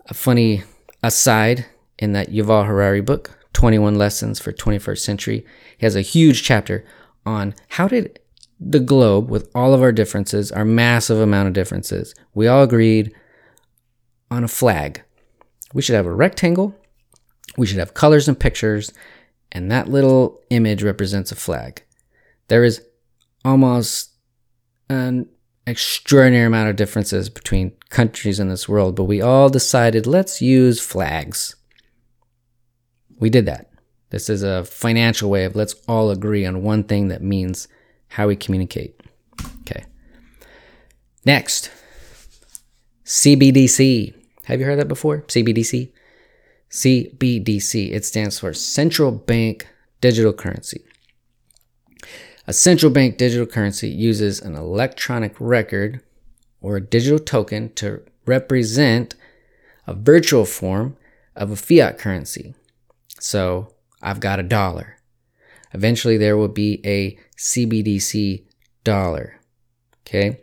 a 0.07 0.15
funny 0.15 0.63
aside 1.03 1.67
in 1.99 2.13
that 2.13 2.31
Yuval 2.31 2.67
Harari 2.67 3.01
book, 3.01 3.39
21 3.53 3.97
Lessons 3.97 4.39
for 4.39 4.53
21st 4.53 4.99
Century. 4.99 5.47
He 5.79 5.87
has 5.87 5.97
a 5.97 6.01
huge 6.01 6.43
chapter 6.43 6.85
on 7.25 7.55
how 7.71 7.89
did 7.89 8.19
the 8.65 8.81
globe, 8.81 9.31
with 9.31 9.51
all 9.55 9.75
of 9.75 9.83
our 9.83 9.93
differences, 9.93 10.53
our 10.53 10.65
massive 10.65 11.19
amount 11.19 11.49
of 11.49 11.55
differences, 11.55 12.15
we 12.35 12.47
all 12.47 12.63
agreed 12.63 13.15
on 14.31 14.45
a 14.45 14.49
flag. 14.49 15.03
We 15.75 15.83
should 15.83 15.97
have 15.97 16.07
a 16.07 16.15
rectangle. 16.15 16.75
We 17.57 17.67
should 17.67 17.79
have 17.79 17.95
colors 17.95 18.29
and 18.29 18.39
pictures, 18.39 18.93
and 19.51 19.71
that 19.71 19.89
little 19.89 20.41
image 20.51 20.83
represents 20.83 21.33
a 21.33 21.37
flag. 21.37 21.83
There 22.49 22.65
is 22.65 22.83
almost 23.45 24.13
an 24.89 25.29
extraordinary 25.67 26.47
amount 26.47 26.71
of 26.71 26.77
differences 26.77 27.29
between 27.29 27.73
countries 27.91 28.41
in 28.41 28.49
this 28.49 28.69
world, 28.69 28.97
but 28.97 29.05
we 29.05 29.21
all 29.21 29.49
decided 29.49 30.07
let's 30.07 30.41
use 30.41 30.81
flags. 30.81 31.57
We 33.19 33.31
did 33.31 33.47
that. 33.47 33.71
This 34.11 34.29
is 34.29 34.43
a 34.43 34.65
financial 34.65 35.31
way 35.31 35.45
of 35.45 35.57
let's 35.57 35.75
all 35.87 36.11
agree 36.11 36.45
on 36.45 36.63
one 36.63 36.85
thing 36.85 37.09
that 37.09 37.23
means 37.23 37.69
how 38.13 38.29
we 38.29 38.37
communicate. 38.37 39.01
Okay. 39.61 39.85
Next, 41.25 41.71
CBDC. 43.05 44.15
Have 44.45 44.61
you 44.61 44.67
heard 44.67 44.79
that 44.79 44.89
before? 44.89 45.23
CBDC? 45.23 45.93
CBDC. 46.71 47.93
It 47.93 48.05
stands 48.05 48.39
for 48.39 48.53
Central 48.53 49.13
Bank 49.13 49.67
Digital 50.01 50.33
Currency. 50.33 50.85
A 52.47 52.53
central 52.53 52.91
bank 52.91 53.19
digital 53.19 53.47
currency 53.47 53.89
uses 53.89 54.41
an 54.41 54.57
electronic 54.57 55.35
record 55.39 56.01
or 56.61 56.77
a 56.77 56.81
digital 56.81 57.21
token 57.21 57.73
to 57.75 58.03
represent 58.27 59.15
a 59.87 59.95
virtual 59.95 60.45
form 60.45 60.97
of 61.37 61.51
a 61.51 61.57
fiat 61.57 61.99
currency. 61.99 62.55
So 63.21 63.73
I've 64.03 64.21
got 64.21 64.41
a 64.41 64.43
dollar. 64.43 64.97
Eventually, 65.73 66.17
there 66.17 66.37
will 66.37 66.49
be 66.49 66.81
a 66.85 67.19
CBDC 67.39 68.45
dollar. 68.85 69.41
Okay. 70.07 70.41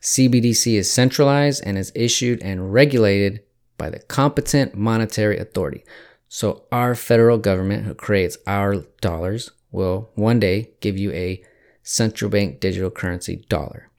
CBDC 0.00 0.74
is 0.74 0.90
centralized 0.90 1.62
and 1.66 1.76
is 1.76 1.92
issued 1.94 2.40
and 2.42 2.72
regulated 2.72 3.40
by 3.76 3.90
the 3.90 3.98
competent 3.98 4.74
monetary 4.74 5.38
authority. 5.38 5.84
So, 6.28 6.64
our 6.70 6.94
federal 6.94 7.38
government, 7.38 7.84
who 7.84 7.94
creates 7.94 8.38
our 8.46 8.76
dollars, 9.00 9.50
will 9.70 10.10
one 10.14 10.40
day 10.40 10.70
give 10.80 10.96
you 10.96 11.12
a 11.12 11.42
central 11.82 12.30
bank 12.30 12.60
digital 12.60 12.90
currency 12.90 13.44
dollar. 13.48 13.90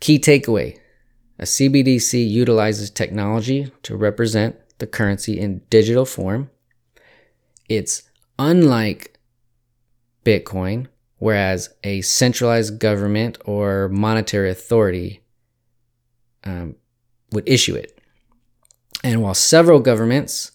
Key 0.00 0.18
takeaway 0.18 0.78
a 1.38 1.44
CBDC 1.44 2.28
utilizes 2.28 2.90
technology 2.90 3.72
to 3.82 3.96
represent 3.96 4.56
the 4.78 4.86
currency 4.86 5.38
in 5.38 5.62
digital 5.68 6.04
form. 6.04 6.50
It's 7.68 8.02
unlike 8.38 9.18
Bitcoin, 10.24 10.88
whereas 11.18 11.70
a 11.82 12.00
centralized 12.02 12.78
government 12.78 13.38
or 13.44 13.88
monetary 13.88 14.50
authority 14.50 15.22
um, 16.44 16.76
would 17.32 17.48
issue 17.48 17.74
it. 17.74 17.98
And 19.02 19.22
while 19.22 19.34
several 19.34 19.80
governments 19.80 20.52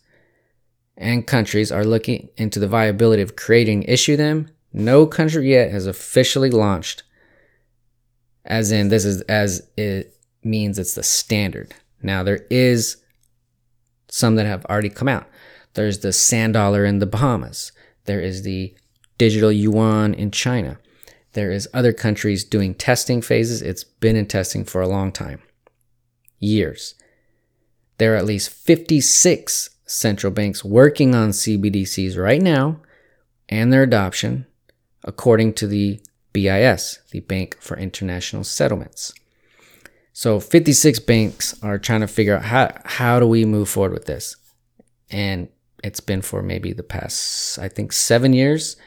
and 0.98 1.26
countries 1.26 1.72
are 1.72 1.86
looking 1.86 2.30
into 2.36 2.60
the 2.60 2.68
viability 2.68 3.22
of 3.22 3.36
creating 3.36 3.84
issue 3.84 4.18
them, 4.18 4.50
no 4.74 5.06
country 5.06 5.52
yet 5.52 5.72
has 5.72 5.86
officially 5.86 6.50
launched. 6.50 7.04
As 8.46 8.72
in, 8.72 8.90
this 8.90 9.06
is 9.06 9.22
as 9.22 9.68
it 9.78 10.16
means 10.44 10.80
it's 10.80 10.96
the 10.96 11.04
standard. 11.04 11.74
Now 12.02 12.24
there 12.24 12.46
is 12.50 12.98
some 14.08 14.36
that 14.36 14.46
have 14.46 14.66
already 14.66 14.90
come 14.90 15.08
out. 15.08 15.28
There's 15.74 16.00
the 16.00 16.14
sand 16.14 16.54
dollar 16.54 16.86
in 16.86 17.00
the 17.00 17.06
Bahamas. 17.06 17.72
There 18.06 18.20
is 18.20 18.44
the 18.44 18.76
digital 19.18 19.52
yuan 19.52 20.14
in 20.14 20.32
China. 20.32 20.80
There 21.34 21.52
is 21.52 21.70
other 21.74 21.94
countries 21.94 22.44
doing 22.44 22.74
testing 22.74 23.22
phases. 23.22 23.62
It's 23.62 23.84
been 23.84 24.16
in 24.16 24.26
testing 24.26 24.66
for 24.66 24.82
a 24.82 24.88
long 24.88 25.12
time. 25.12 25.42
Years. 26.40 26.96
There 27.98 28.14
are 28.14 28.18
at 28.18 28.26
least 28.26 28.50
56 28.50 29.70
central 29.86 30.32
banks 30.32 30.64
working 30.64 31.14
on 31.14 31.30
CBDCs 31.30 32.18
right 32.18 32.42
now 32.42 32.80
and 33.50 33.74
their 33.74 33.84
adoption, 33.84 34.46
according 35.04 35.54
to 35.54 35.68
the 35.68 36.00
BIS, 36.34 37.00
the 37.12 37.20
Bank 37.22 37.58
for 37.60 37.78
International 37.78 38.44
Settlements. 38.44 39.14
So 40.14 40.40
56 40.40 41.00
banks 41.00 41.62
are 41.64 41.78
trying 41.78 42.02
to 42.02 42.08
figure 42.08 42.36
out 42.36 42.46
how, 42.46 42.72
how 42.86 43.20
do 43.20 43.28
we 43.28 43.46
move 43.46 43.70
forward 43.70 43.94
with 43.94 44.06
this? 44.06 44.36
And 45.10 45.50
it's 45.84 46.00
been 46.00 46.22
for 46.22 46.42
maybe 46.42 46.74
the 46.74 46.84
past, 46.84 47.60
I 47.60 47.68
think, 47.68 47.92
seven 47.92 48.34
years. 48.34 48.78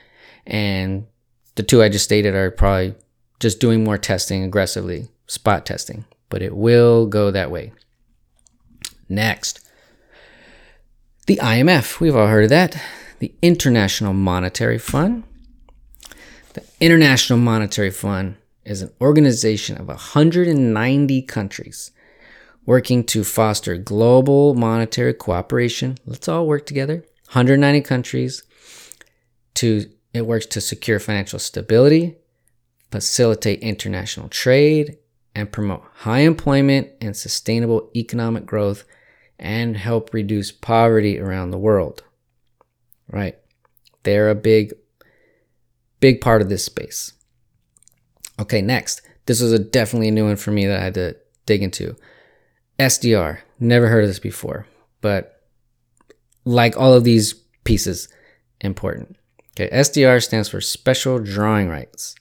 And 0.47 1.07
the 1.55 1.62
two 1.62 1.82
I 1.82 1.88
just 1.88 2.05
stated 2.05 2.34
are 2.34 2.51
probably 2.51 2.95
just 3.40 3.61
doing 3.61 3.84
more 3.84 3.99
testing 3.99 4.45
aggressively, 4.45 5.09
spot 5.26 5.66
testing, 5.66 6.05
but 6.28 6.43
it 6.43 6.57
will 6.57 7.07
go 7.07 7.30
that 7.30 7.51
way. 7.51 7.72
Next, 9.09 9.61
the 11.26 11.36
IMF. 11.36 12.01
We've 12.01 12.16
all 12.16 12.26
heard 12.26 12.45
of 12.45 12.51
that. 12.51 12.80
The 13.18 13.34
International 13.43 14.12
Monetary 14.12 14.78
Fund. 14.78 15.24
The 16.55 16.64
International 16.80 17.38
Monetary 17.38 17.90
Fund 17.90 18.36
is 18.64 18.82
an 18.82 18.93
organization 19.01 19.76
of 19.78 19.88
190 19.88 21.22
countries 21.22 21.90
working 22.65 23.05
to 23.05 23.25
foster 23.25 23.77
global 23.77 24.55
monetary 24.55 25.15
cooperation. 25.15 25.99
Let's 26.07 26.29
all 26.29 26.47
work 26.47 26.67
together. 26.67 27.05
190 27.27 27.81
countries 27.83 28.43
to 29.55 29.91
it 30.13 30.27
works 30.27 30.47
to 30.47 30.61
secure 30.61 30.99
financial 30.99 31.39
stability, 31.39 32.17
facilitate 32.91 33.61
international 33.61 34.29
trade, 34.29 34.99
and 35.35 35.51
promote 35.51 35.83
high 35.95 36.21
employment 36.21 36.89
and 37.01 37.17
sustainable 37.17 37.91
economic 37.97 38.45
growth 38.45 38.85
and 39.39 39.77
help 39.77 40.13
reduce 40.13 40.53
poverty 40.53 41.19
around 41.19 41.51
the 41.51 41.59
world. 41.59 42.03
Right? 43.09 43.39
They're 44.03 44.31
a 44.31 44.35
big 44.35 44.75
big 46.01 46.21
part 46.21 46.43
of 46.43 46.49
this 46.49 46.65
space. 46.65 47.13
Okay, 48.39 48.61
next. 48.61 49.03
This 49.27 49.41
was 49.41 49.53
a 49.53 49.59
definitely 49.59 50.09
a 50.09 50.13
new 50.13 50.27
one 50.27 50.37
for 50.37 50.51
me 50.51 50.67
that 50.67 50.81
I 50.81 50.85
had 50.85 50.95
to 50.95 51.17
dig 51.47 51.63
into. 51.63 51.97
SDR. 52.83 53.39
Never 53.61 53.89
heard 53.89 54.05
of 54.05 54.11
this 54.11 54.18
before, 54.18 54.66
but 55.01 55.41
like 56.45 56.76
all 56.76 56.95
of 56.95 57.05
these 57.05 57.33
pieces, 57.64 58.09
important. 58.61 59.16
Okay, 59.53 59.68
SDR 59.72 60.22
stands 60.22 60.49
for 60.49 60.61
Special 60.61 61.18
Drawing 61.18 61.68
Rights. 61.68 62.14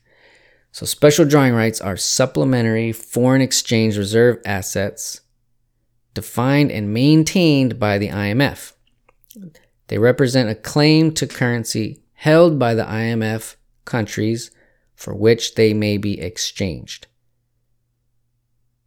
So, 0.73 0.85
special 0.85 1.25
drawing 1.25 1.53
rights 1.53 1.81
are 1.81 1.97
supplementary 1.97 2.93
foreign 2.93 3.41
exchange 3.41 3.97
reserve 3.97 4.37
assets 4.45 5.21
defined 6.13 6.71
and 6.71 6.93
maintained 6.93 7.77
by 7.77 7.97
the 7.97 8.09
IMF. 8.09 8.73
They 9.87 9.97
represent 9.97 10.49
a 10.49 10.55
claim 10.55 11.13
to 11.15 11.27
currency 11.27 12.03
held 12.13 12.57
by 12.57 12.73
the 12.73 12.83
IMF 12.83 13.55
countries 13.83 14.51
for 14.95 15.13
which 15.13 15.55
they 15.55 15.73
may 15.73 15.97
be 15.97 16.21
exchanged. 16.21 17.07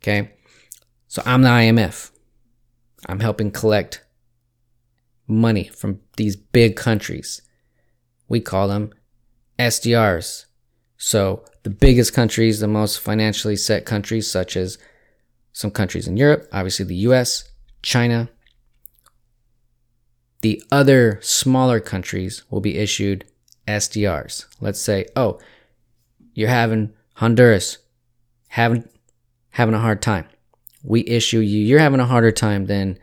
Okay, 0.01 0.33
so 1.15 1.23
I'm 1.25 1.43
the 1.43 1.49
IMF. 1.49 2.11
I'm 3.07 3.21
helping 3.21 3.53
collect 3.53 4.05
money 5.29 5.69
from 5.69 6.01
these 6.17 6.35
big 6.35 6.75
countries. 6.75 7.41
We 8.29 8.41
call 8.41 8.67
them 8.67 8.91
SDRs. 9.57 10.47
So 10.97 11.45
the 11.63 11.71
biggest 11.71 12.15
countries, 12.15 12.59
the 12.59 12.67
most 12.67 12.99
financially 12.99 13.55
set 13.55 13.85
countries, 13.85 14.29
such 14.29 14.57
as 14.57 14.77
some 15.53 15.71
countries 15.71 16.09
in 16.09 16.17
Europe, 16.17 16.49
obviously 16.53 16.85
the 16.85 17.07
US, 17.09 17.49
China. 17.81 18.29
The 20.43 20.65
other 20.73 21.21
smaller 21.23 21.79
countries 21.79 22.43
will 22.51 22.61
be 22.61 22.77
issued 22.77 23.25
SDRs. 23.69 24.47
Let's 24.61 24.81
say, 24.81 25.07
oh, 25.15 25.39
you're 26.33 26.49
having 26.49 26.93
Honduras 27.19 27.79
having 28.49 28.89
having 29.51 29.77
a 29.77 29.79
hard 29.79 30.03
time. 30.03 30.27
We 30.85 31.05
issue 31.07 31.41
you, 31.41 31.61
you're 31.61 31.81
having 31.81 32.01
a 32.01 32.07
harder 32.07 32.31
time 32.31 32.67
than 32.67 32.99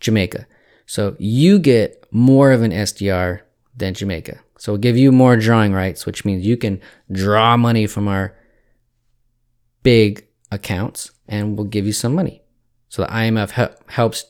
Jamaica. 0.00 0.46
So 0.86 1.16
you 1.18 1.58
get 1.58 2.06
more 2.10 2.52
of 2.52 2.62
an 2.62 2.72
SDR 2.72 3.40
than 3.76 3.94
Jamaica. 3.94 4.40
So 4.58 4.72
we'll 4.72 4.80
give 4.80 4.96
you 4.96 5.12
more 5.12 5.36
drawing 5.36 5.72
rights, 5.72 6.06
which 6.06 6.24
means 6.24 6.46
you 6.46 6.56
can 6.56 6.80
draw 7.12 7.56
money 7.56 7.86
from 7.86 8.08
our 8.08 8.34
big 9.82 10.26
accounts 10.50 11.10
and 11.28 11.56
we'll 11.56 11.66
give 11.66 11.86
you 11.86 11.92
some 11.92 12.14
money. 12.14 12.42
So 12.88 13.02
the 13.02 13.08
IMF 13.08 13.50
he- 13.52 13.92
helps 13.92 14.24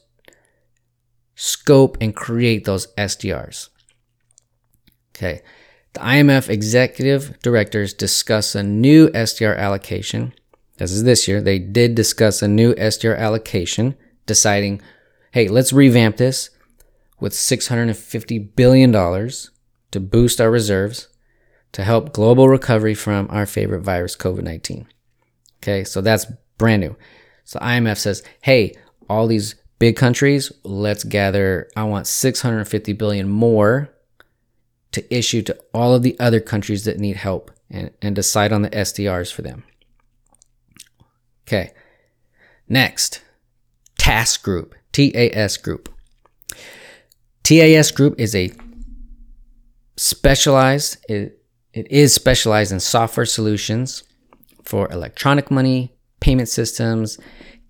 scope 1.36 1.96
and 2.00 2.16
create 2.16 2.64
those 2.64 2.88
SDRs. 2.94 3.68
Okay. 5.14 5.42
The 5.92 6.00
IMF 6.00 6.48
executive 6.50 7.38
directors 7.40 7.94
discuss 7.94 8.54
a 8.54 8.62
new 8.62 9.09
SDR 9.09 9.57
allocation. 9.57 10.34
This 10.79 10.93
is 10.93 11.05
this 11.05 11.27
year. 11.27 11.41
They 11.41 11.59
did 11.59 11.95
discuss 11.95 12.43
a 12.43 12.49
new 12.49 12.74
SDR 12.74 13.18
allocation, 13.18 13.97
deciding, 14.27 14.83
hey, 15.33 15.49
let's 15.49 15.72
revamp 15.72 16.16
this 16.16 16.51
with 17.18 17.33
$650 17.33 18.55
billion 18.55 18.93
to 18.93 20.01
boost 20.01 20.41
our 20.41 20.51
reserves 20.51 21.09
to 21.72 21.85
help 21.85 22.12
global 22.12 22.49
recovery 22.49 22.95
from 22.95 23.27
our 23.31 23.47
favorite 23.47 23.83
virus, 23.83 24.16
COVID 24.16 24.43
19. 24.43 24.87
Okay, 25.62 25.85
so 25.85 26.01
that's 26.01 26.27
brand 26.59 26.81
new. 26.81 26.97
So 27.45 27.59
IMF 27.61 27.99
says, 27.99 28.22
hey, 28.43 28.74
all 29.09 29.27
these 29.27 29.55
big 29.79 29.97
countries, 29.97 30.53
let's 30.64 31.05
gather, 31.05 31.68
I 31.77 31.85
want 31.85 32.07
650 32.07 32.93
billion 32.95 33.29
more 33.29 33.91
to 34.93 35.14
issue 35.14 35.43
to 35.43 35.59
all 35.74 35.95
of 35.95 36.03
the 36.03 36.18
other 36.18 36.41
countries 36.41 36.85
that 36.85 36.99
need 36.99 37.16
help 37.16 37.51
and, 37.70 37.91
and 38.01 38.14
decide 38.14 38.53
on 38.53 38.62
the 38.62 38.70
SDRs 38.70 39.33
for 39.33 39.43
them. 39.43 39.64
Okay. 41.47 41.72
Next, 42.68 43.22
task 43.99 44.42
Group, 44.42 44.74
TAS 44.92 45.57
Group. 45.57 45.88
TAS 47.44 47.90
Group 47.92 48.18
is 48.18 48.34
a 48.34 48.51
specialized, 49.97 50.99
it, 51.09 51.40
it 51.72 51.90
is 51.90 52.12
specialized 52.12 52.72
in 52.72 52.80
software 52.80 53.26
solutions 53.26 54.03
for 54.64 54.90
electronic 54.90 55.51
money, 55.51 55.94
payment 56.20 56.49
systems, 56.49 57.18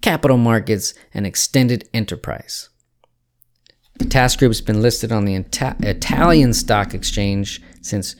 capital 0.00 0.38
markets, 0.38 0.94
and 1.12 1.26
extended 1.26 1.88
enterprise. 1.92 2.70
The 3.98 4.06
TAS 4.06 4.36
Group 4.36 4.50
has 4.50 4.60
been 4.60 4.80
listed 4.80 5.12
on 5.12 5.26
the 5.26 5.36
Ita- 5.36 5.76
Italian 5.80 6.54
Stock 6.54 6.94
Exchange 6.94 7.62
since 7.82 8.16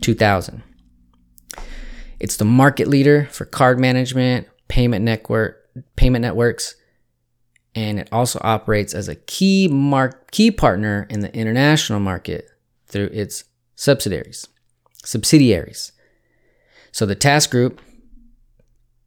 2000. 0.00 0.62
It's 2.18 2.36
the 2.36 2.44
market 2.44 2.88
leader 2.88 3.28
for 3.30 3.44
card 3.44 3.78
management, 3.78 4.48
payment 4.68 5.04
network, 5.04 5.68
payment 5.96 6.22
networks, 6.22 6.74
and 7.74 7.98
it 7.98 8.08
also 8.10 8.38
operates 8.42 8.94
as 8.94 9.08
a 9.08 9.14
key 9.14 9.68
mark 9.68 10.30
key 10.30 10.50
partner 10.50 11.06
in 11.10 11.20
the 11.20 11.34
international 11.34 12.00
market 12.00 12.48
through 12.86 13.10
its 13.12 13.44
subsidiaries. 13.74 14.48
Subsidiaries. 15.04 15.92
So 16.92 17.04
the 17.04 17.14
TAS 17.14 17.46
Group 17.46 17.80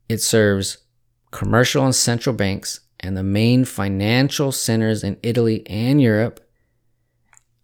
it 0.08 0.22
serves 0.22 0.80
commercial 1.32 1.86
and 1.86 1.96
central 1.96 2.36
banks 2.36 2.82
and 3.00 3.16
the 3.16 3.24
main 3.24 3.64
financial 3.64 4.52
centers 4.52 5.04
in 5.04 5.18
Italy 5.24 5.66
and 5.68 6.02
Europe, 6.02 6.42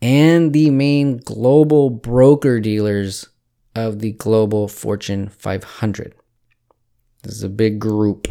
and 0.01 0.53
the 0.53 0.69
main 0.69 1.17
global 1.17 1.89
broker 1.89 2.59
dealers 2.59 3.27
of 3.75 3.99
the 3.99 4.13
global 4.13 4.67
Fortune 4.67 5.27
500. 5.27 6.14
This 7.25 7.35
is 7.35 7.43
a 7.43 7.49
big 7.49 7.79
group. 7.79 8.27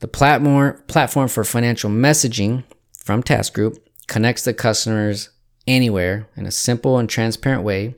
The 0.00 0.08
platform, 0.08 0.82
platform 0.86 1.28
for 1.28 1.44
financial 1.44 1.90
messaging 1.90 2.64
from 2.98 3.22
TAS 3.22 3.50
Group 3.50 3.78
connects 4.06 4.44
the 4.44 4.52
customers 4.52 5.30
anywhere 5.66 6.28
in 6.36 6.46
a 6.46 6.50
simple 6.50 6.98
and 6.98 7.08
transparent 7.08 7.62
way 7.62 7.94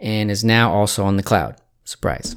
and 0.00 0.30
is 0.30 0.42
now 0.42 0.72
also 0.72 1.04
on 1.04 1.16
the 1.16 1.22
cloud. 1.22 1.56
Surprise. 1.84 2.34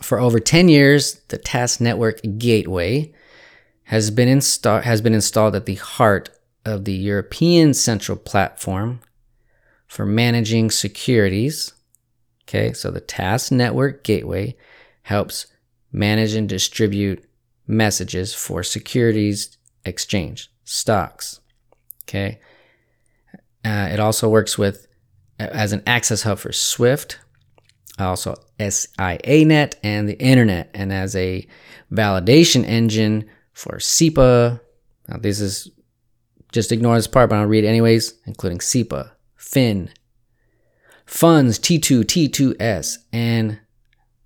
For 0.00 0.20
over 0.20 0.38
10 0.38 0.68
years, 0.68 1.14
the 1.28 1.38
TAS 1.38 1.80
Network 1.80 2.20
Gateway 2.38 3.12
has 3.84 4.10
been, 4.10 4.28
insta- 4.28 4.82
has 4.82 5.00
been 5.00 5.14
installed 5.14 5.56
at 5.56 5.66
the 5.66 5.74
heart 5.76 6.30
of 6.64 6.84
the 6.84 6.92
European 6.92 7.74
Central 7.74 8.16
Platform 8.16 9.00
for 9.86 10.06
managing 10.06 10.70
securities. 10.70 11.72
Okay, 12.44 12.72
so 12.72 12.90
the 12.90 13.00
TAS 13.00 13.50
Network 13.50 14.04
Gateway 14.04 14.56
helps 15.02 15.46
manage 15.92 16.34
and 16.34 16.48
distribute 16.48 17.24
messages 17.66 18.34
for 18.34 18.62
securities 18.62 19.56
exchange, 19.84 20.50
stocks. 20.64 21.40
Okay, 22.04 22.40
uh, 23.64 23.88
it 23.92 24.00
also 24.00 24.28
works 24.28 24.58
with 24.58 24.86
as 25.38 25.72
an 25.72 25.82
access 25.86 26.22
hub 26.22 26.38
for 26.38 26.52
Swift, 26.52 27.18
also 27.98 28.34
SIANet 28.58 29.74
and 29.82 30.08
the 30.08 30.18
internet, 30.18 30.70
and 30.74 30.92
as 30.92 31.16
a 31.16 31.46
validation 31.92 32.64
engine 32.64 33.28
for 33.52 33.78
SEPA. 33.78 34.60
Now, 35.08 35.16
this 35.18 35.40
is 35.40 35.70
just 36.52 36.72
ignore 36.72 36.96
this 36.96 37.06
part, 37.06 37.30
but 37.30 37.36
I'll 37.36 37.46
read 37.46 37.64
anyways, 37.64 38.14
including 38.26 38.58
SEPA, 38.60 39.12
FIN, 39.36 39.90
funds 41.06 41.58
T2, 41.58 42.04
T2S, 42.04 42.98
and 43.12 43.58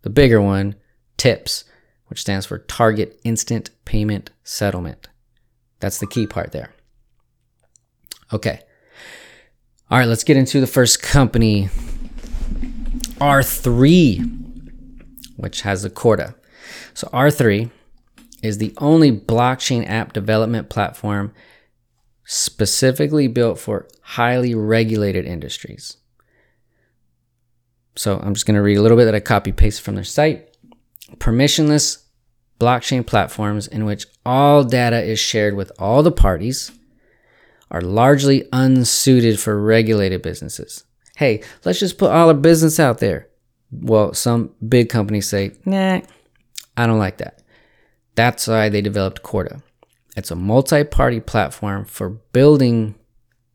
the 0.06 0.10
bigger 0.10 0.40
one, 0.40 0.76
TIPS, 1.16 1.64
which 2.06 2.20
stands 2.20 2.46
for 2.46 2.58
Target 2.58 3.18
Instant 3.24 3.70
Payment 3.84 4.30
Settlement. 4.44 5.08
That's 5.80 5.98
the 5.98 6.06
key 6.06 6.28
part 6.28 6.52
there. 6.52 6.72
Okay. 8.32 8.60
All 9.90 9.98
right, 9.98 10.06
let's 10.06 10.22
get 10.22 10.36
into 10.36 10.60
the 10.60 10.68
first 10.68 11.02
company 11.02 11.70
R3, 13.16 14.54
which 15.38 15.62
has 15.62 15.84
a 15.84 15.90
Corda. 15.90 16.36
So 16.94 17.08
R3 17.08 17.72
is 18.44 18.58
the 18.58 18.74
only 18.78 19.10
blockchain 19.10 19.90
app 19.90 20.12
development 20.12 20.68
platform 20.68 21.34
specifically 22.24 23.26
built 23.26 23.58
for 23.58 23.88
highly 24.02 24.54
regulated 24.54 25.24
industries. 25.24 25.96
So 27.96 28.18
I'm 28.18 28.34
just 28.34 28.46
going 28.46 28.54
to 28.54 28.62
read 28.62 28.76
a 28.76 28.82
little 28.82 28.96
bit 28.96 29.06
that 29.06 29.14
I 29.14 29.20
copy 29.20 29.52
paste 29.52 29.82
from 29.82 29.94
their 29.94 30.04
site. 30.04 30.56
Permissionless 31.16 32.04
blockchain 32.60 33.06
platforms 33.06 33.66
in 33.66 33.84
which 33.84 34.06
all 34.24 34.64
data 34.64 35.02
is 35.02 35.18
shared 35.18 35.54
with 35.54 35.72
all 35.78 36.02
the 36.02 36.12
parties 36.12 36.72
are 37.70 37.80
largely 37.80 38.44
unsuited 38.52 39.38
for 39.38 39.60
regulated 39.60 40.22
businesses 40.22 40.84
hey, 41.16 41.42
let's 41.64 41.80
just 41.80 41.98
put 41.98 42.12
all 42.12 42.28
our 42.28 42.34
business 42.34 42.78
out 42.78 42.98
there. 42.98 43.28
Well, 43.72 44.14
some 44.14 44.54
big 44.66 44.88
companies 44.88 45.26
say, 45.26 45.52
nah, 45.64 46.00
I 46.76 46.86
don't 46.86 46.98
like 46.98 47.16
that. 47.18 47.42
That's 48.14 48.46
why 48.46 48.68
they 48.68 48.80
developed 48.80 49.22
Corda. 49.22 49.62
It's 50.16 50.30
a 50.30 50.36
multi 50.36 50.84
party 50.84 51.20
platform 51.20 51.84
for 51.84 52.10
building 52.10 52.94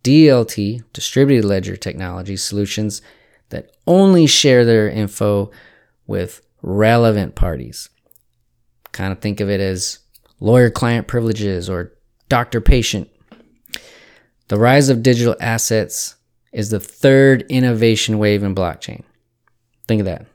DLT, 0.03 0.83
distributed 0.91 1.47
ledger 1.47 1.77
technology 1.77 2.35
solutions 2.35 3.01
that 3.51 3.71
only 3.87 4.27
share 4.27 4.65
their 4.65 4.89
info 4.89 5.51
with 6.07 6.41
relevant 6.61 7.35
parties. 7.35 7.89
Kind 8.91 9.11
of 9.11 9.19
think 9.19 9.39
of 9.39 9.49
it 9.49 9.61
as 9.61 9.99
lawyer 10.39 10.69
client 10.69 11.07
privileges 11.07 11.69
or 11.69 11.93
doctor 12.27 12.59
patient. 12.59 13.09
The 14.47 14.57
rise 14.57 14.89
of 14.89 15.03
digital 15.03 15.35
assets 15.39 16.15
is 16.51 16.69
the 16.69 16.79
third 16.79 17.43
innovation 17.47 18.17
wave 18.17 18.43
in 18.43 18.53
blockchain. 18.53 19.03
Think 19.87 20.01
of 20.01 20.05
that. 20.05 20.25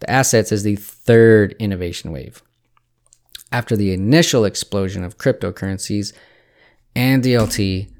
The 0.00 0.10
assets 0.10 0.52
is 0.52 0.62
the 0.62 0.76
third 0.76 1.54
innovation 1.58 2.12
wave. 2.12 2.42
After 3.50 3.76
the 3.76 3.92
initial 3.92 4.44
explosion 4.44 5.04
of 5.04 5.16
cryptocurrencies 5.16 6.12
and 6.94 7.22
DLT, 7.22 7.90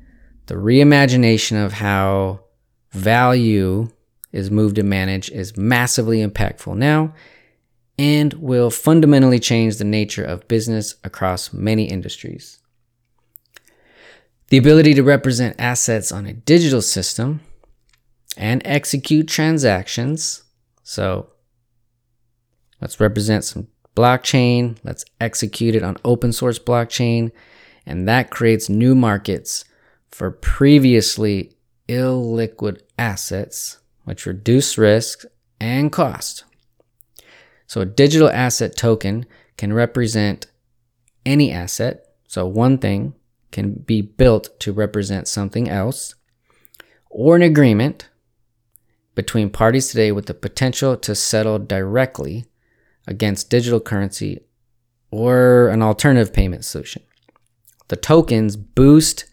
the 0.46 0.54
reimagination 0.54 1.64
of 1.64 1.74
how 1.74 2.40
value 2.92 3.88
is 4.34 4.50
moved 4.50 4.78
and 4.78 4.90
managed 4.90 5.30
is 5.30 5.56
massively 5.56 6.18
impactful 6.18 6.76
now 6.76 7.14
and 7.96 8.34
will 8.34 8.70
fundamentally 8.70 9.38
change 9.38 9.76
the 9.76 9.84
nature 9.84 10.24
of 10.24 10.48
business 10.48 10.96
across 11.04 11.52
many 11.52 11.84
industries. 11.84 12.58
The 14.48 14.58
ability 14.58 14.94
to 14.94 15.02
represent 15.02 15.54
assets 15.58 16.10
on 16.10 16.26
a 16.26 16.32
digital 16.32 16.82
system 16.82 17.40
and 18.36 18.60
execute 18.64 19.28
transactions. 19.28 20.42
So 20.82 21.30
let's 22.80 22.98
represent 22.98 23.44
some 23.44 23.68
blockchain. 23.96 24.76
Let's 24.82 25.04
execute 25.20 25.76
it 25.76 25.84
on 25.84 25.96
open 26.04 26.32
source 26.32 26.58
blockchain. 26.58 27.30
And 27.86 28.08
that 28.08 28.30
creates 28.30 28.68
new 28.68 28.96
markets 28.96 29.64
for 30.10 30.30
previously 30.30 31.52
illiquid 31.88 32.80
assets, 32.98 33.78
which 34.04 34.26
reduce 34.26 34.78
risk 34.78 35.24
and 35.60 35.90
cost. 35.90 36.44
So 37.66 37.80
a 37.80 37.86
digital 37.86 38.28
asset 38.28 38.76
token 38.76 39.26
can 39.56 39.72
represent 39.72 40.46
any 41.24 41.50
asset. 41.50 42.06
So 42.28 42.46
one 42.46 42.78
thing 42.78 43.14
can 43.50 43.72
be 43.72 44.02
built 44.02 44.58
to 44.60 44.72
represent 44.72 45.28
something 45.28 45.68
else 45.68 46.14
or 47.08 47.36
an 47.36 47.42
agreement 47.42 48.08
between 49.14 49.48
parties 49.48 49.88
today 49.88 50.10
with 50.10 50.26
the 50.26 50.34
potential 50.34 50.96
to 50.96 51.14
settle 51.14 51.58
directly 51.58 52.44
against 53.06 53.50
digital 53.50 53.80
currency 53.80 54.40
or 55.10 55.68
an 55.68 55.82
alternative 55.82 56.32
payment 56.32 56.64
solution. 56.64 57.02
The 57.88 57.96
tokens 57.96 58.56
boost 58.56 59.26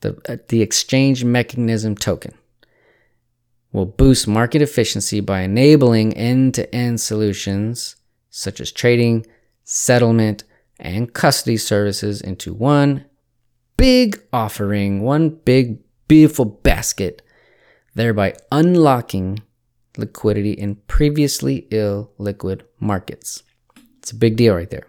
the, 0.00 0.20
uh, 0.28 0.36
the 0.48 0.62
exchange 0.62 1.24
mechanism 1.24 1.96
token 1.96 2.34
will 3.74 3.84
boost 3.84 4.26
market 4.26 4.62
efficiency 4.62 5.20
by 5.20 5.40
enabling 5.40 6.14
end-to-end 6.14 7.00
solutions 7.00 7.96
such 8.30 8.60
as 8.60 8.72
trading, 8.72 9.26
settlement, 9.64 10.44
and 10.78 11.12
custody 11.12 11.56
services 11.56 12.20
into 12.20 12.54
one 12.54 13.04
big 13.76 14.18
offering, 14.32 15.02
one 15.02 15.28
big 15.28 15.78
beautiful 16.08 16.44
basket 16.44 17.20
thereby 17.94 18.34
unlocking 18.52 19.40
liquidity 19.96 20.52
in 20.52 20.76
previously 20.86 21.66
illiquid 21.70 22.62
markets. 22.80 23.42
It's 23.98 24.10
a 24.10 24.16
big 24.16 24.36
deal 24.36 24.54
right 24.54 24.70
there. 24.70 24.86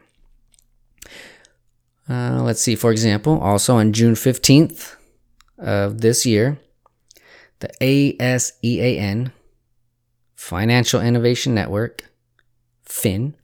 Uh, 2.09 2.41
let's 2.43 2.61
see, 2.61 2.75
for 2.75 2.91
example, 2.91 3.39
also 3.39 3.77
on 3.77 3.93
June 3.93 4.13
15th 4.13 4.95
of 5.57 6.01
this 6.01 6.25
year, 6.25 6.59
the 7.59 7.69
ASEAN, 7.81 9.31
Financial 10.35 11.01
Innovation 11.01 11.55
Network, 11.55 12.03
FIN, 12.83 13.35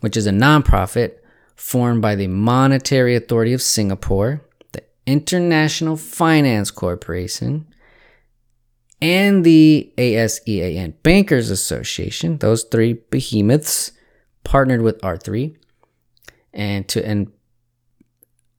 which 0.00 0.16
is 0.16 0.26
a 0.26 0.30
nonprofit 0.30 1.18
formed 1.54 2.02
by 2.02 2.14
the 2.14 2.26
Monetary 2.26 3.14
Authority 3.14 3.52
of 3.52 3.62
Singapore, 3.62 4.44
the 4.72 4.82
International 5.06 5.96
Finance 5.96 6.70
Corporation, 6.70 7.66
and 9.00 9.44
the 9.44 9.92
ASEAN 9.96 10.94
Bankers 11.02 11.50
Association, 11.50 12.38
those 12.38 12.64
three 12.64 12.94
behemoths 13.10 13.92
partnered 14.44 14.82
with 14.82 15.00
R3 15.00 15.56
and 16.52 16.86
to 16.88 17.04
and 17.06 17.32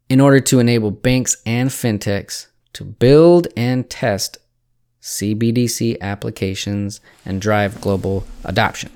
in 0.10 0.20
order 0.20 0.40
to 0.40 0.60
enable 0.60 0.92
banks 0.92 1.38
and 1.46 1.70
fintechs 1.70 2.48
to 2.74 2.84
build 2.84 3.48
and 3.56 3.90
test 3.90 4.38
CBDC 5.04 6.00
applications 6.00 7.02
and 7.26 7.42
drive 7.42 7.82
global 7.82 8.26
adoption. 8.46 8.90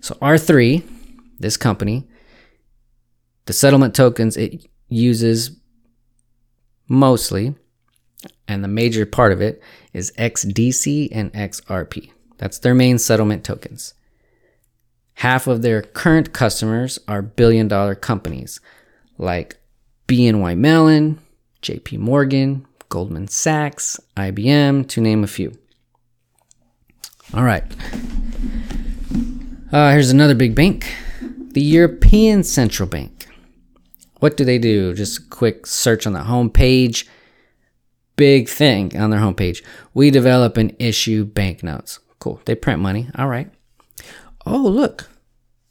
So 0.00 0.14
R3, 0.16 0.86
this 1.40 1.56
company, 1.56 2.06
the 3.46 3.54
settlement 3.54 3.94
tokens 3.94 4.36
it 4.36 4.66
uses 4.88 5.58
mostly, 6.88 7.54
and 8.46 8.62
the 8.62 8.68
major 8.68 9.06
part 9.06 9.32
of 9.32 9.40
it 9.40 9.62
is 9.94 10.12
XDC 10.18 11.08
and 11.10 11.32
XRP. 11.32 12.12
That's 12.36 12.58
their 12.58 12.74
main 12.74 12.98
settlement 12.98 13.44
tokens. 13.44 13.94
Half 15.14 15.46
of 15.46 15.62
their 15.62 15.80
current 15.80 16.34
customers 16.34 16.98
are 17.08 17.22
billion 17.22 17.66
dollar 17.66 17.94
companies 17.94 18.60
like 19.16 19.56
BNY 20.06 20.58
Mellon, 20.58 21.18
JP 21.62 21.98
Morgan, 21.98 22.66
Goldman 22.96 23.28
Sachs, 23.28 24.00
IBM, 24.16 24.88
to 24.88 25.02
name 25.02 25.22
a 25.22 25.26
few. 25.26 25.52
All 27.34 27.42
right. 27.42 27.62
Uh, 29.70 29.90
here's 29.90 30.10
another 30.10 30.34
big 30.34 30.54
bank 30.54 30.90
the 31.52 31.60
European 31.60 32.42
Central 32.42 32.88
Bank. 32.88 33.28
What 34.20 34.38
do 34.38 34.46
they 34.46 34.56
do? 34.56 34.94
Just 34.94 35.18
a 35.18 35.28
quick 35.28 35.66
search 35.66 36.06
on 36.06 36.14
the 36.14 36.20
homepage. 36.20 37.06
Big 38.16 38.48
thing 38.48 38.98
on 38.98 39.10
their 39.10 39.20
homepage. 39.20 39.62
We 39.92 40.10
develop 40.10 40.56
and 40.56 40.74
issue 40.78 41.26
banknotes. 41.26 41.98
Cool. 42.18 42.40
They 42.46 42.54
print 42.54 42.80
money. 42.80 43.10
All 43.18 43.28
right. 43.28 43.50
Oh, 44.46 44.56
look. 44.56 45.10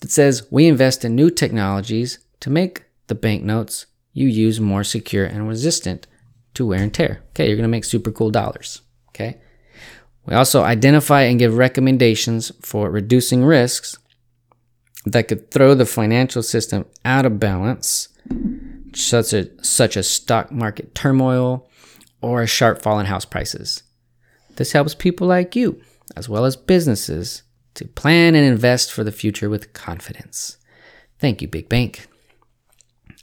It 0.03 0.11
says 0.11 0.45
we 0.51 0.67
invest 0.67 1.03
in 1.03 1.15
new 1.15 1.31
technologies 1.31 2.19
to 2.41 2.51
make 2.51 2.83
the 3.07 3.15
banknotes 3.15 3.87
you 4.13 4.27
use 4.27 4.59
more 4.59 4.83
secure 4.83 5.25
and 5.25 5.47
resistant 5.47 6.05
to 6.55 6.65
wear 6.65 6.81
and 6.81 6.93
tear. 6.93 7.21
Okay, 7.29 7.47
you're 7.47 7.57
to 7.57 7.67
make 7.67 7.85
super 7.85 8.11
cool 8.11 8.31
dollars. 8.31 8.81
Okay. 9.09 9.39
We 10.25 10.33
also 10.33 10.63
identify 10.63 11.21
and 11.23 11.39
give 11.39 11.55
recommendations 11.55 12.51
for 12.61 12.89
reducing 12.89 13.45
risks 13.45 13.97
that 15.05 15.27
could 15.27 15.51
throw 15.51 15.75
the 15.75 15.85
financial 15.85 16.41
system 16.41 16.85
out 17.03 17.25
of 17.25 17.39
balance, 17.39 18.09
such 18.95 19.33
as, 19.33 19.49
such 19.61 19.95
as 19.95 20.09
stock 20.09 20.51
market 20.51 20.95
turmoil 20.95 21.69
or 22.21 22.41
a 22.41 22.47
sharp 22.47 22.81
fall 22.81 22.99
in 22.99 23.05
house 23.05 23.25
prices. 23.25 23.83
This 24.55 24.71
helps 24.71 24.95
people 24.95 25.27
like 25.27 25.55
you, 25.55 25.79
as 26.15 26.27
well 26.27 26.45
as 26.45 26.55
businesses, 26.55 27.43
to 27.75 27.85
plan 27.85 28.33
and 28.33 28.45
invest 28.45 28.91
for 28.91 29.03
the 29.03 29.11
future 29.11 29.49
with 29.49 29.73
confidence. 29.73 30.57
Thank 31.19 31.41
you, 31.41 31.47
Big 31.47 31.69
Bank. 31.69 32.07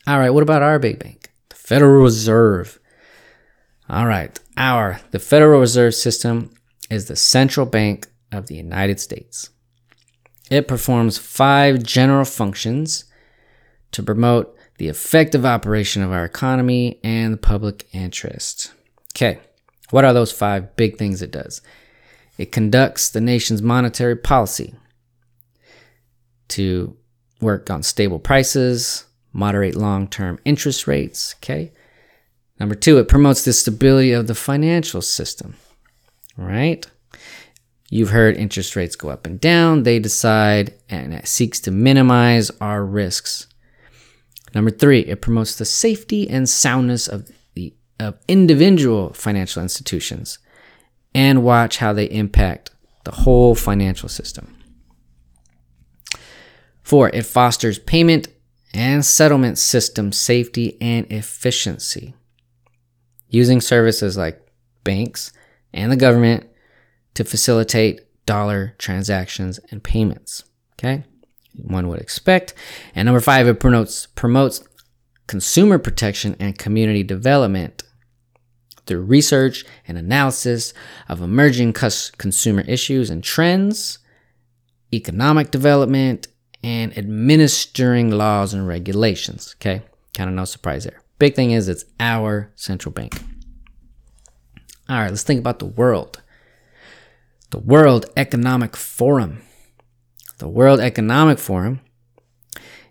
All 0.06 0.18
right, 0.18 0.30
what 0.30 0.42
about 0.42 0.62
our 0.62 0.78
big 0.78 0.98
bank? 0.98 1.30
The 1.48 1.56
Federal 1.56 2.02
Reserve. 2.02 2.78
All 3.92 4.06
right, 4.06 4.40
our 4.56 5.02
the 5.10 5.18
Federal 5.18 5.60
Reserve 5.60 5.94
System 5.94 6.54
is 6.88 7.08
the 7.08 7.14
central 7.14 7.66
bank 7.66 8.06
of 8.32 8.46
the 8.46 8.54
United 8.54 8.98
States. 8.98 9.50
It 10.50 10.66
performs 10.66 11.18
five 11.18 11.82
general 11.82 12.24
functions 12.24 13.04
to 13.90 14.02
promote 14.02 14.56
the 14.78 14.88
effective 14.88 15.44
operation 15.44 16.02
of 16.02 16.10
our 16.10 16.24
economy 16.24 17.00
and 17.04 17.34
the 17.34 17.38
public 17.38 17.86
interest. 17.92 18.72
Okay, 19.14 19.40
what 19.90 20.06
are 20.06 20.14
those 20.14 20.32
five 20.32 20.74
big 20.74 20.96
things 20.96 21.20
it 21.20 21.30
does? 21.30 21.60
It 22.38 22.50
conducts 22.50 23.10
the 23.10 23.20
nation's 23.20 23.60
monetary 23.60 24.16
policy 24.16 24.74
to 26.48 26.96
work 27.42 27.68
on 27.68 27.82
stable 27.82 28.20
prices, 28.20 29.04
moderate 29.34 29.76
long 29.76 30.08
term 30.08 30.38
interest 30.46 30.86
rates. 30.86 31.34
Okay. 31.40 31.72
Number 32.62 32.76
two, 32.76 32.98
it 32.98 33.08
promotes 33.08 33.44
the 33.44 33.52
stability 33.52 34.12
of 34.12 34.28
the 34.28 34.36
financial 34.36 35.02
system, 35.02 35.56
right? 36.36 36.86
You've 37.90 38.10
heard 38.10 38.36
interest 38.36 38.76
rates 38.76 38.94
go 38.94 39.08
up 39.08 39.26
and 39.26 39.40
down. 39.40 39.82
They 39.82 39.98
decide 39.98 40.72
and 40.88 41.12
it 41.12 41.26
seeks 41.26 41.58
to 41.62 41.72
minimize 41.72 42.52
our 42.60 42.84
risks. 42.84 43.48
Number 44.54 44.70
three, 44.70 45.00
it 45.00 45.20
promotes 45.20 45.56
the 45.56 45.64
safety 45.64 46.30
and 46.30 46.48
soundness 46.48 47.08
of 47.08 47.28
the 47.54 47.74
of 47.98 48.14
individual 48.28 49.12
financial 49.12 49.60
institutions 49.60 50.38
and 51.16 51.42
watch 51.42 51.78
how 51.78 51.92
they 51.92 52.04
impact 52.04 52.70
the 53.02 53.10
whole 53.10 53.56
financial 53.56 54.08
system. 54.08 54.56
Four, 56.84 57.08
it 57.08 57.26
fosters 57.26 57.80
payment 57.80 58.28
and 58.72 59.04
settlement 59.04 59.58
system 59.58 60.12
safety 60.12 60.80
and 60.80 61.10
efficiency, 61.10 62.14
using 63.32 63.60
services 63.60 64.16
like 64.16 64.40
banks 64.84 65.32
and 65.72 65.90
the 65.90 65.96
government 65.96 66.48
to 67.14 67.24
facilitate 67.24 68.02
dollar 68.26 68.74
transactions 68.78 69.58
and 69.70 69.82
payments. 69.82 70.44
Okay, 70.74 71.04
one 71.56 71.88
would 71.88 72.00
expect. 72.00 72.54
And 72.94 73.06
number 73.06 73.20
five, 73.20 73.48
it 73.48 73.58
promotes 73.58 74.06
promotes 74.06 74.62
consumer 75.26 75.78
protection 75.78 76.36
and 76.38 76.58
community 76.58 77.02
development 77.02 77.82
through 78.86 79.02
research 79.02 79.64
and 79.86 79.96
analysis 79.96 80.74
of 81.08 81.22
emerging 81.22 81.72
consumer 81.72 82.62
issues 82.62 83.10
and 83.10 83.24
trends, 83.24 83.98
economic 84.92 85.50
development, 85.50 86.28
and 86.62 86.96
administering 86.98 88.10
laws 88.10 88.52
and 88.52 88.66
regulations. 88.66 89.54
Okay, 89.58 89.82
kind 90.14 90.28
of 90.28 90.36
no 90.36 90.44
surprise 90.44 90.84
there. 90.84 91.01
Big 91.22 91.36
thing 91.36 91.52
is 91.52 91.68
it's 91.68 91.84
our 92.00 92.50
central 92.56 92.92
bank. 92.92 93.22
All 94.88 94.98
right, 94.98 95.08
let's 95.08 95.22
think 95.22 95.38
about 95.38 95.60
the 95.60 95.66
world. 95.66 96.20
The 97.50 97.60
World 97.60 98.06
Economic 98.16 98.76
Forum. 98.76 99.40
The 100.38 100.48
World 100.48 100.80
Economic 100.80 101.38
Forum 101.38 101.78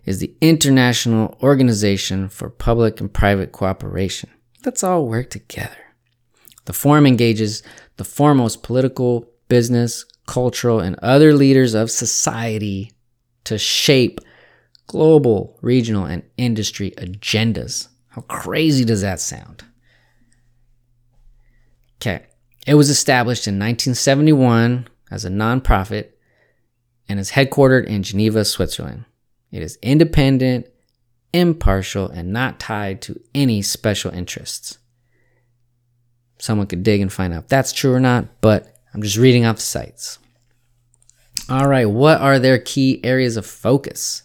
is 0.06 0.20
the 0.20 0.34
international 0.40 1.36
organization 1.42 2.30
for 2.30 2.48
public 2.48 3.02
and 3.02 3.12
private 3.12 3.52
cooperation. 3.52 4.30
Let's 4.64 4.82
all 4.82 5.06
work 5.06 5.28
together. 5.28 5.92
The 6.64 6.72
forum 6.72 7.04
engages 7.04 7.62
the 7.98 8.04
foremost 8.04 8.62
political, 8.62 9.28
business, 9.48 10.06
cultural, 10.24 10.80
and 10.80 10.96
other 11.02 11.34
leaders 11.34 11.74
of 11.74 11.90
society 11.90 12.92
to 13.44 13.58
shape 13.58 14.20
global, 14.86 15.58
regional, 15.60 16.06
and 16.06 16.22
industry 16.38 16.92
agendas. 16.96 17.88
How 18.12 18.20
crazy 18.22 18.84
does 18.84 19.00
that 19.00 19.20
sound? 19.20 19.64
Okay. 21.96 22.26
It 22.66 22.74
was 22.74 22.90
established 22.90 23.46
in 23.46 23.54
1971 23.54 24.86
as 25.10 25.24
a 25.24 25.30
nonprofit 25.30 26.10
and 27.08 27.18
is 27.18 27.32
headquartered 27.32 27.86
in 27.86 28.02
Geneva, 28.02 28.44
Switzerland. 28.44 29.06
It 29.50 29.62
is 29.62 29.78
independent, 29.82 30.66
impartial, 31.32 32.08
and 32.08 32.32
not 32.32 32.60
tied 32.60 33.00
to 33.02 33.18
any 33.34 33.62
special 33.62 34.12
interests. 34.12 34.78
Someone 36.38 36.66
could 36.66 36.82
dig 36.82 37.00
and 37.00 37.12
find 37.12 37.32
out 37.32 37.44
if 37.44 37.48
that's 37.48 37.72
true 37.72 37.94
or 37.94 38.00
not, 38.00 38.42
but 38.42 38.76
I'm 38.92 39.02
just 39.02 39.16
reading 39.16 39.46
off 39.46 39.56
the 39.56 39.62
sites. 39.62 40.18
All 41.48 41.66
right, 41.66 41.88
what 41.88 42.20
are 42.20 42.38
their 42.38 42.58
key 42.58 43.00
areas 43.02 43.38
of 43.38 43.46
focus? 43.46 44.22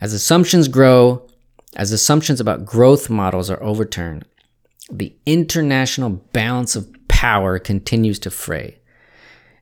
As 0.00 0.12
assumptions 0.12 0.68
grow, 0.68 1.28
as 1.76 1.92
assumptions 1.92 2.40
about 2.40 2.66
growth 2.66 3.08
models 3.08 3.50
are 3.50 3.62
overturned, 3.62 4.24
the 4.90 5.14
international 5.26 6.10
balance 6.10 6.76
of 6.76 6.90
power 7.08 7.58
continues 7.58 8.18
to 8.20 8.30
fray. 8.30 8.78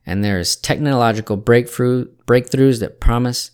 And 0.05 0.23
there 0.23 0.39
is 0.39 0.55
technological 0.55 1.37
breakthrough, 1.37 2.07
breakthroughs 2.25 2.79
that 2.79 2.99
promise 2.99 3.51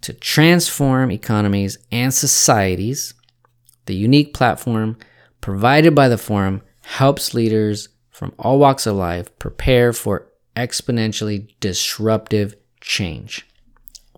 to 0.00 0.12
transform 0.12 1.10
economies 1.10 1.78
and 1.92 2.12
societies. 2.12 3.14
The 3.86 3.94
unique 3.94 4.32
platform 4.32 4.96
provided 5.40 5.94
by 5.94 6.08
the 6.08 6.18
forum 6.18 6.62
helps 6.82 7.34
leaders 7.34 7.88
from 8.10 8.32
all 8.38 8.58
walks 8.58 8.86
of 8.86 8.96
life 8.96 9.38
prepare 9.38 9.92
for 9.92 10.26
exponentially 10.56 11.48
disruptive 11.60 12.54
change. 12.80 13.46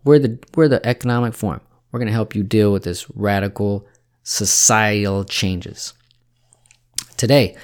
We're 0.05 0.19
the, 0.19 0.39
we're 0.55 0.69
the 0.69 0.85
economic 0.87 1.35
forum. 1.35 1.61
We're 1.93 1.99
going 1.99 2.09
to 2.09 2.13
help 2.13 2.35
you 2.35 2.43
deal 2.43 2.73
with 2.73 2.85
this 2.85 3.07
radical 3.15 3.87
societal 4.23 5.25
changes. 5.25 5.93
Today, 7.17 7.55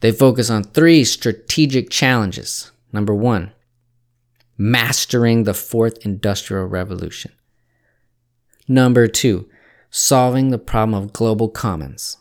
they 0.00 0.10
focus 0.10 0.50
on 0.50 0.64
three 0.64 1.04
strategic 1.04 1.90
challenges. 1.90 2.72
Number 2.92 3.14
one, 3.14 3.52
mastering 4.56 5.44
the 5.44 5.54
fourth 5.54 6.04
industrial 6.04 6.66
revolution. 6.66 7.32
Number 8.66 9.06
two, 9.06 9.48
solving 9.90 10.50
the 10.50 10.58
problem 10.58 11.02
of 11.02 11.12
global 11.12 11.48
commons. 11.48 12.16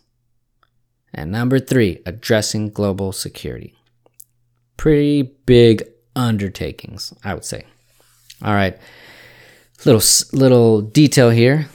And 1.14 1.32
number 1.32 1.60
three, 1.60 2.02
addressing 2.06 2.72
global 2.72 3.12
security. 3.12 3.76
Pretty 4.78 5.22
big 5.46 5.84
undertakings, 6.16 7.14
I 7.24 7.34
would 7.34 7.46
say. 7.46 7.66
All 8.44 8.54
right, 8.54 8.78
little 9.86 10.02
little 10.38 10.82
detail 10.82 11.30
here. 11.30 11.68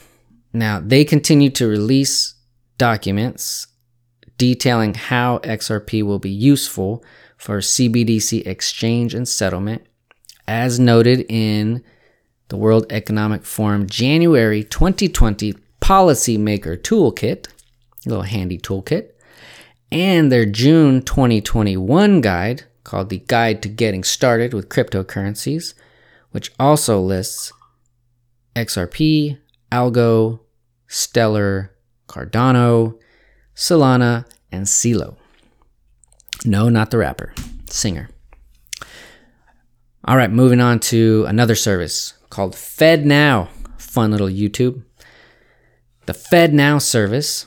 Now 0.52 0.80
they 0.80 1.04
continue 1.04 1.50
to 1.50 1.66
release 1.66 2.34
documents 2.78 3.66
detailing 4.36 4.94
how 4.94 5.38
XRP 5.38 6.02
will 6.02 6.18
be 6.18 6.30
useful 6.30 7.04
for 7.36 7.59
CBDC 7.59 8.46
exchange 8.46 9.14
and 9.14 9.28
settlement, 9.28 9.86
as 10.46 10.78
noted 10.78 11.26
in 11.28 11.82
the 12.48 12.56
World 12.56 12.86
Economic 12.90 13.44
Forum 13.44 13.86
January 13.86 14.64
2020 14.64 15.54
Policymaker 15.80 16.76
Toolkit, 16.76 17.48
a 18.06 18.09
little 18.09 18.22
handy 18.22 18.59
toolkit, 18.59 19.11
and 19.92 20.32
their 20.32 20.46
June 20.46 21.02
2021 21.02 22.20
guide 22.20 22.64
called 22.84 23.11
the 23.11 23.18
Guide 23.18 23.62
to 23.62 23.68
Getting 23.68 24.02
Started 24.02 24.54
with 24.54 24.68
Cryptocurrencies, 24.68 25.74
which 26.30 26.52
also 26.59 27.00
lists 27.00 27.52
XRP, 28.59 29.38
Algo, 29.70 30.40
Stellar, 30.88 31.72
Cardano, 32.09 32.98
Solana, 33.54 34.24
and 34.50 34.66
Celo. 34.66 35.16
No, 36.44 36.68
not 36.68 36.90
the 36.90 36.98
rapper, 36.98 37.34
singer. 37.66 38.09
All 40.04 40.16
right, 40.16 40.30
moving 40.30 40.61
on 40.61 40.80
to 40.80 41.24
another 41.28 41.54
service 41.54 42.14
called 42.30 42.54
FedNow. 42.54 43.48
Fun 43.76 44.11
little 44.11 44.28
YouTube. 44.28 44.82
The 46.06 46.12
FedNow 46.12 46.80
service 46.80 47.46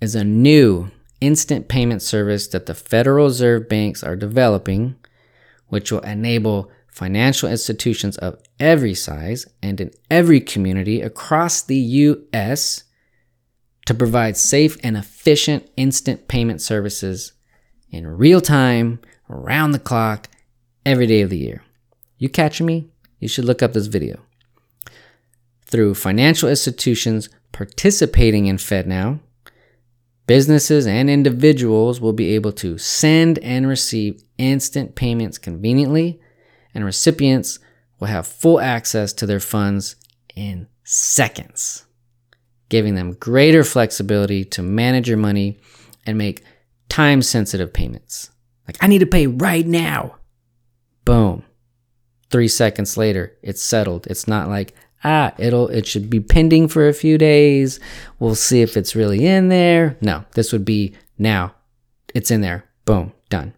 is 0.00 0.14
a 0.14 0.24
new 0.24 0.90
instant 1.20 1.68
payment 1.68 2.02
service 2.02 2.46
that 2.48 2.66
the 2.66 2.74
Federal 2.74 3.26
Reserve 3.26 3.68
banks 3.68 4.04
are 4.04 4.16
developing, 4.16 4.96
which 5.68 5.90
will 5.90 6.00
enable 6.00 6.70
financial 6.94 7.50
institutions 7.50 8.16
of 8.18 8.40
every 8.60 8.94
size 8.94 9.46
and 9.60 9.80
in 9.80 9.90
every 10.12 10.40
community 10.40 11.02
across 11.02 11.60
the 11.60 11.76
U.S. 11.76 12.84
to 13.86 13.92
provide 13.92 14.36
safe 14.36 14.78
and 14.84 14.96
efficient 14.96 15.68
instant 15.76 16.28
payment 16.28 16.62
services 16.62 17.32
in 17.90 18.06
real 18.06 18.40
time, 18.40 19.00
around 19.28 19.72
the 19.72 19.80
clock, 19.80 20.28
every 20.86 21.06
day 21.08 21.20
of 21.20 21.30
the 21.30 21.38
year. 21.38 21.64
You 22.16 22.28
catching 22.28 22.66
me? 22.66 22.88
You 23.18 23.26
should 23.26 23.44
look 23.44 23.62
up 23.62 23.72
this 23.72 23.86
video. 23.86 24.20
Through 25.66 25.94
financial 25.94 26.48
institutions 26.48 27.28
participating 27.50 28.46
in 28.46 28.56
FedNow, 28.56 29.18
businesses 30.28 30.86
and 30.86 31.10
individuals 31.10 32.00
will 32.00 32.12
be 32.12 32.36
able 32.36 32.52
to 32.52 32.78
send 32.78 33.40
and 33.40 33.66
receive 33.66 34.22
instant 34.38 34.94
payments 34.94 35.38
conveniently 35.38 36.20
and 36.74 36.84
recipients 36.84 37.58
will 37.98 38.08
have 38.08 38.26
full 38.26 38.60
access 38.60 39.12
to 39.14 39.26
their 39.26 39.40
funds 39.40 39.96
in 40.34 40.66
seconds, 40.82 41.86
giving 42.68 42.94
them 42.94 43.14
greater 43.14 43.64
flexibility 43.64 44.44
to 44.44 44.62
manage 44.62 45.08
your 45.08 45.18
money 45.18 45.58
and 46.04 46.18
make 46.18 46.42
time 46.88 47.22
sensitive 47.22 47.72
payments. 47.72 48.30
Like, 48.66 48.76
I 48.82 48.86
need 48.86 48.98
to 48.98 49.06
pay 49.06 49.26
right 49.26 49.66
now. 49.66 50.16
Boom. 51.04 51.44
Three 52.30 52.48
seconds 52.48 52.96
later, 52.96 53.36
it's 53.42 53.62
settled. 53.62 54.06
It's 54.08 54.26
not 54.26 54.48
like, 54.48 54.74
ah, 55.04 55.32
it'll, 55.38 55.68
it 55.68 55.86
should 55.86 56.10
be 56.10 56.20
pending 56.20 56.68
for 56.68 56.88
a 56.88 56.94
few 56.94 57.16
days. 57.18 57.78
We'll 58.18 58.34
see 58.34 58.62
if 58.62 58.76
it's 58.76 58.96
really 58.96 59.24
in 59.24 59.48
there. 59.48 59.96
No, 60.00 60.24
this 60.32 60.52
would 60.52 60.64
be 60.64 60.94
now. 61.18 61.54
It's 62.14 62.30
in 62.30 62.40
there. 62.40 62.64
Boom. 62.84 63.12
Done. 63.28 63.54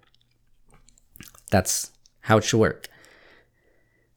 That's 1.50 1.90
how 2.20 2.38
it 2.38 2.44
should 2.44 2.58
work. 2.58 2.88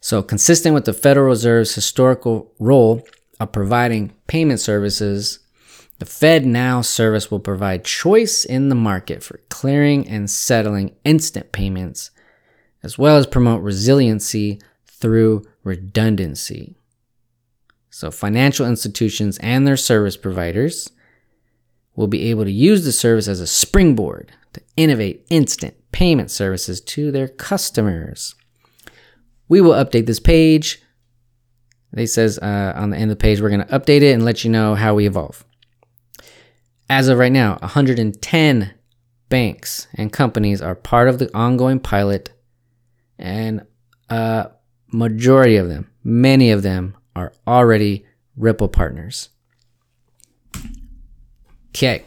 So, 0.02 0.24
consistent 0.24 0.74
with 0.74 0.86
the 0.86 0.94
Federal 0.94 1.28
Reserve's 1.28 1.76
historical 1.76 2.54
role 2.58 3.06
of 3.40 3.52
providing 3.52 4.14
payment 4.28 4.62
services, 4.62 5.40
the 6.00 6.06
FedNow 6.06 6.86
service 6.86 7.30
will 7.30 7.42
provide 7.42 7.84
choice 7.84 8.46
in 8.46 8.70
the 8.70 8.76
market 8.76 9.22
for 9.22 9.42
clearing 9.50 10.08
and 10.08 10.30
settling 10.30 10.96
instant 11.04 11.52
payments, 11.52 12.12
as 12.82 12.98
well 12.98 13.18
as 13.18 13.28
promote 13.28 13.62
resiliency 13.62 14.62
through 14.86 15.44
redundancy. 15.64 16.78
So, 17.90 18.10
financial 18.10 18.66
institutions 18.66 19.38
and 19.40 19.68
their 19.68 19.76
service 19.76 20.16
providers 20.16 20.90
will 21.98 22.08
be 22.08 22.30
able 22.30 22.46
to 22.46 22.52
use 22.52 22.86
the 22.86 22.94
service 22.94 23.28
as 23.28 23.42
a 23.42 23.48
springboard 23.48 24.32
to 24.54 24.62
innovate 24.78 25.28
instant 25.30 25.76
payment 25.92 26.32
services 26.32 26.80
to 26.80 27.12
their 27.12 27.28
customers. 27.28 28.36
We 29.50 29.60
will 29.60 29.74
update 29.74 30.06
this 30.06 30.20
page. 30.20 30.82
They 31.92 32.06
says 32.06 32.38
uh, 32.38 32.74
on 32.76 32.92
the 32.92 32.98
end 32.98 33.12
of 33.12 33.18
the 33.18 33.22
page, 33.22 33.42
we're 33.42 33.50
going 33.50 33.66
to 33.66 33.80
update 33.80 34.04
it 34.04 34.14
and 34.14 34.24
let 34.24 34.44
you 34.44 34.52
know 34.52 34.76
how 34.76 34.94
we 34.94 35.08
evolve. 35.08 35.44
As 36.88 37.08
of 37.08 37.18
right 37.18 37.32
now, 37.32 37.58
110 37.62 38.74
banks 39.28 39.88
and 39.96 40.14
companies 40.14 40.62
are 40.62 40.76
part 40.76 41.08
of 41.08 41.20
the 41.20 41.36
ongoing 41.36 41.80
pilot, 41.80 42.32
and 43.18 43.66
a 44.10 44.52
majority 44.88 45.56
of 45.56 45.68
them, 45.68 45.90
many 46.04 46.52
of 46.52 46.62
them, 46.62 46.96
are 47.16 47.34
already 47.46 48.06
Ripple 48.38 48.70
partners. 48.70 49.30
Okay, 51.70 52.06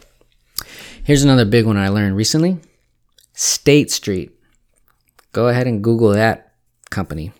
here's 1.03 1.23
another 1.23 1.45
big 1.45 1.65
one 1.65 1.77
I 1.77 1.89
learned 1.89 2.15
recently 2.15 2.59
State 3.33 3.91
Street. 3.91 4.31
Go 5.31 5.47
ahead 5.47 5.67
and 5.67 5.83
Google 5.83 6.09
that 6.09 6.42
company. 6.93 7.31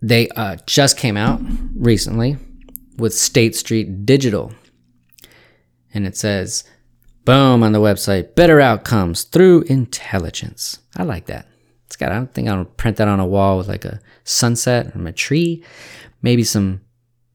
They 0.00 0.28
uh, 0.36 0.56
just 0.66 0.98
came 0.98 1.16
out 1.16 1.40
recently 1.74 2.36
with 2.98 3.14
State 3.14 3.56
Street 3.56 4.04
Digital. 4.04 4.52
And 5.94 6.06
it 6.06 6.16
says, 6.16 6.64
boom, 7.24 7.62
on 7.62 7.72
the 7.72 7.80
website, 7.80 8.34
better 8.34 8.60
outcomes 8.60 9.24
through 9.24 9.62
intelligence. 9.62 10.78
I 10.96 11.04
like 11.04 11.26
that. 11.26 11.46
It's 11.86 11.96
got, 11.96 12.12
I 12.12 12.16
don't 12.16 12.34
think 12.34 12.48
I'll 12.48 12.64
print 12.64 12.98
that 12.98 13.08
on 13.08 13.20
a 13.20 13.26
wall 13.26 13.56
with 13.56 13.68
like 13.68 13.84
a 13.84 14.00
sunset 14.24 14.92
from 14.92 15.06
a 15.06 15.12
tree. 15.12 15.64
Maybe 16.20 16.44
some, 16.44 16.82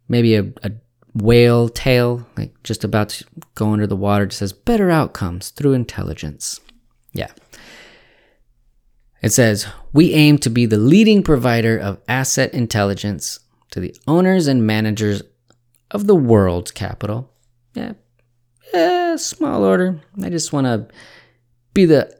maybe 0.08 0.36
a, 0.36 0.44
a 0.62 0.72
whale 1.16 1.70
tail, 1.70 2.28
like 2.38 2.54
just 2.64 2.84
about 2.84 3.10
to 3.10 3.26
go 3.56 3.72
under 3.72 3.88
the 3.88 3.96
water. 3.96 4.26
It 4.26 4.34
says, 4.34 4.54
better 4.54 4.92
outcomes 4.92 5.50
through 5.50 5.74
intelligence. 5.74 6.60
Yeah. 7.14 7.32
It 9.22 9.32
says, 9.32 9.67
We 9.93 10.13
aim 10.13 10.38
to 10.39 10.49
be 10.49 10.65
the 10.65 10.78
leading 10.78 11.24
provider 11.24 11.78
of 11.78 12.01
asset 12.07 12.53
intelligence 12.53 13.39
to 13.72 13.80
the 13.80 13.95
owners 14.07 14.47
and 14.47 14.65
managers 14.65 15.22
of 15.91 16.07
the 16.07 16.15
world's 16.15 16.72
capital. 16.72 17.32
Yeah, 17.74 17.93
yeah 18.74 19.15
small 19.17 19.63
order. 19.63 19.99
I 20.22 20.30
just 20.30 20.53
want 20.53 20.65
to 20.65 20.88
be 21.74 21.86
the 21.86 22.15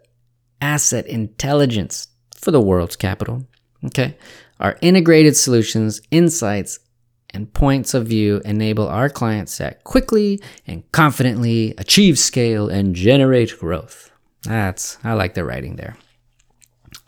asset 0.62 1.08
intelligence 1.08 2.08
for 2.36 2.52
the 2.52 2.62
world's 2.62 2.96
capital. 2.96 3.46
Okay. 3.86 4.18
Our 4.60 4.78
integrated 4.82 5.38
solutions, 5.38 6.02
insights, 6.12 6.80
and 7.32 7.54
points 7.54 7.94
of 7.94 8.08
view 8.08 8.42
enable 8.44 8.88
our 8.88 9.10
clients 9.10 9.58
to 9.58 9.76
quickly 9.84 10.42
and 10.68 10.90
confidently 10.92 11.74
achieve 11.78 12.18
scale 12.18 12.68
and 12.68 12.96
generate 12.96 13.58
growth. 13.60 14.12
That's, 14.44 14.98
I 15.04 15.14
like 15.14 15.36
the 15.36 15.46
writing 15.46 15.76
there. 15.76 15.96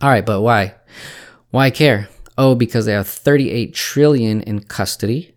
All 0.01 0.09
right, 0.09 0.25
but 0.25 0.41
why? 0.41 0.75
Why 1.51 1.69
care? 1.69 2.09
Oh, 2.37 2.55
because 2.55 2.85
they 2.85 2.93
have 2.93 3.07
38 3.07 3.73
trillion 3.73 4.41
in 4.41 4.61
custody. 4.61 5.35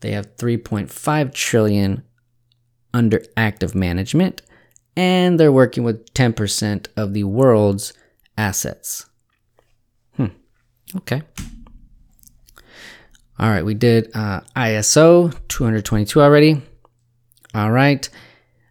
They 0.00 0.10
have 0.12 0.36
3.5 0.36 1.32
trillion 1.32 2.02
under 2.92 3.22
active 3.36 3.74
management, 3.74 4.42
and 4.96 5.40
they're 5.40 5.52
working 5.52 5.82
with 5.82 6.12
10% 6.14 6.88
of 6.96 7.14
the 7.14 7.24
world's 7.24 7.94
assets. 8.36 9.06
Hmm. 10.16 10.26
Okay. 10.96 11.22
All 13.38 13.50
right, 13.50 13.64
we 13.64 13.74
did 13.74 14.10
uh, 14.14 14.40
ISO 14.56 15.34
222 15.48 16.20
already. 16.20 16.62
All 17.54 17.70
right. 17.70 18.08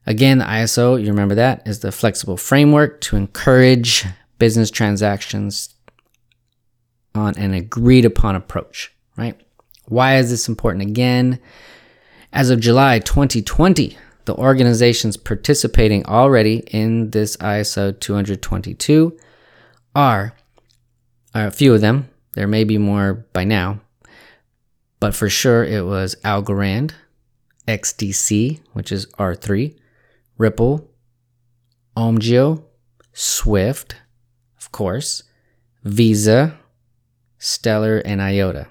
Again, 0.07 0.37
the 0.37 0.45
ISO, 0.45 1.01
you 1.01 1.09
remember 1.09 1.35
that, 1.35 1.67
is 1.67 1.79
the 1.79 1.91
flexible 1.91 2.37
framework 2.37 3.01
to 3.01 3.15
encourage 3.15 4.05
business 4.37 4.71
transactions 4.71 5.73
on 7.13 7.37
an 7.37 7.53
agreed 7.53 8.05
upon 8.05 8.35
approach, 8.35 8.93
right? 9.17 9.39
Why 9.85 10.17
is 10.17 10.29
this 10.29 10.47
important 10.47 10.89
again? 10.89 11.39
As 12.33 12.49
of 12.49 12.59
July 12.59 12.99
2020, 12.99 13.97
the 14.25 14.35
organizations 14.35 15.17
participating 15.17 16.05
already 16.05 16.57
in 16.67 17.11
this 17.11 17.37
ISO 17.37 17.97
222 17.97 19.17
are, 19.95 20.33
are 21.33 21.47
a 21.47 21.51
few 21.51 21.73
of 21.73 21.81
them. 21.81 22.09
There 22.33 22.47
may 22.47 22.63
be 22.63 22.77
more 22.77 23.25
by 23.31 23.45
now, 23.45 23.79
but 24.99 25.15
for 25.15 25.29
sure 25.29 25.63
it 25.63 25.85
was 25.85 26.15
Algorand, 26.25 26.91
XDC, 27.67 28.59
which 28.73 28.91
is 28.91 29.05
R3, 29.13 29.77
Ripple, 30.37 30.89
Omgeo, 31.95 32.63
Swift, 33.13 33.95
of 34.65 34.71
course, 34.71 35.21
Visa, 35.83 36.57
Stellar, 37.37 37.99
and 37.99 38.19
IOTA. 38.19 38.67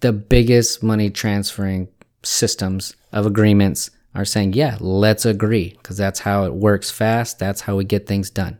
The 0.00 0.12
biggest 0.12 0.82
money 0.82 1.08
transferring 1.08 1.88
systems 2.22 2.94
of 3.12 3.24
agreements 3.24 3.90
are 4.14 4.26
saying, 4.26 4.52
yeah, 4.52 4.76
let's 4.78 5.24
agree, 5.24 5.70
because 5.70 5.96
that's 5.96 6.20
how 6.20 6.44
it 6.44 6.52
works 6.52 6.90
fast. 6.90 7.38
That's 7.38 7.62
how 7.62 7.76
we 7.76 7.84
get 7.84 8.06
things 8.06 8.28
done. 8.28 8.58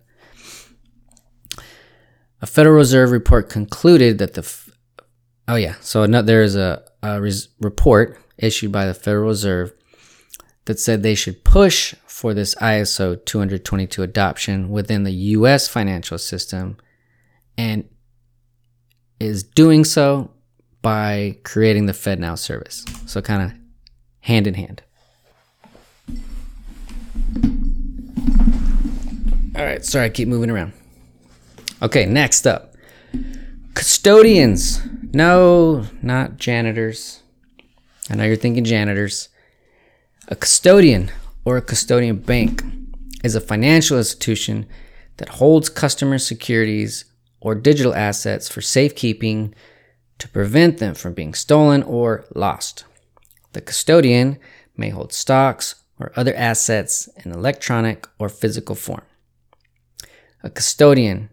A 2.40 2.46
Federal 2.46 2.76
Reserve 2.76 3.10
report 3.10 3.50
concluded 3.50 4.16
that 4.16 4.32
the, 4.32 4.40
f- 4.40 4.70
oh 5.46 5.56
yeah, 5.56 5.74
so 5.80 6.06
there 6.06 6.42
is 6.42 6.56
a, 6.56 6.82
a 7.02 7.20
res- 7.20 7.48
report 7.60 8.18
issued 8.38 8.72
by 8.72 8.86
the 8.86 8.94
Federal 8.94 9.26
Reserve 9.26 9.74
that 10.64 10.80
said 10.80 11.02
they 11.02 11.14
should 11.14 11.44
push 11.44 11.94
for 12.12 12.34
this 12.34 12.54
ISO 12.56 13.24
222 13.24 14.02
adoption 14.02 14.68
within 14.68 15.02
the 15.02 15.12
US 15.12 15.66
financial 15.66 16.18
system 16.18 16.76
and 17.56 17.88
is 19.18 19.42
doing 19.42 19.82
so 19.82 20.30
by 20.82 21.38
creating 21.42 21.86
the 21.86 21.94
FedNow 21.94 22.38
service. 22.38 22.84
So, 23.06 23.22
kind 23.22 23.42
of 23.42 23.58
hand 24.20 24.46
in 24.46 24.54
hand. 24.54 24.82
All 29.56 29.64
right, 29.64 29.82
sorry, 29.82 30.04
I 30.04 30.08
keep 30.10 30.28
moving 30.28 30.50
around. 30.50 30.74
Okay, 31.80 32.04
next 32.04 32.46
up 32.46 32.74
custodians. 33.74 34.82
No, 35.14 35.86
not 36.02 36.36
janitors. 36.36 37.22
I 38.10 38.16
know 38.16 38.24
you're 38.24 38.36
thinking 38.36 38.64
janitors. 38.64 39.30
A 40.28 40.36
custodian 40.36 41.10
or 41.44 41.56
a 41.56 41.62
custodian 41.62 42.16
bank 42.16 42.62
is 43.24 43.34
a 43.34 43.40
financial 43.40 43.98
institution 43.98 44.66
that 45.16 45.28
holds 45.28 45.68
customer 45.68 46.18
securities 46.18 47.04
or 47.40 47.54
digital 47.54 47.94
assets 47.94 48.48
for 48.48 48.60
safekeeping 48.60 49.54
to 50.18 50.28
prevent 50.28 50.78
them 50.78 50.94
from 50.94 51.14
being 51.14 51.34
stolen 51.34 51.82
or 51.82 52.24
lost. 52.34 52.84
The 53.52 53.60
custodian 53.60 54.38
may 54.76 54.90
hold 54.90 55.12
stocks 55.12 55.74
or 55.98 56.12
other 56.16 56.34
assets 56.34 57.08
in 57.24 57.32
electronic 57.32 58.06
or 58.18 58.28
physical 58.28 58.74
form. 58.74 59.02
A 60.42 60.50
custodian 60.50 61.30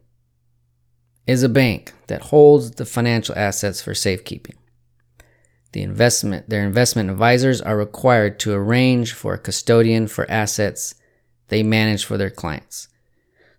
is 1.25 1.43
a 1.43 1.49
bank 1.49 1.93
that 2.07 2.23
holds 2.23 2.71
the 2.71 2.85
financial 2.85 3.35
assets 3.37 3.81
for 3.81 3.93
safekeeping. 3.93 4.58
The 5.71 5.83
investment, 5.83 6.49
their 6.49 6.65
investment 6.65 7.09
advisors 7.09 7.61
are 7.61 7.77
required 7.77 8.39
to 8.39 8.53
arrange 8.53 9.13
for 9.13 9.33
a 9.33 9.39
custodian 9.39 10.07
for 10.07 10.29
assets 10.29 10.95
they 11.49 11.63
manage 11.63 12.05
for 12.05 12.17
their 12.17 12.29
clients. 12.29 12.87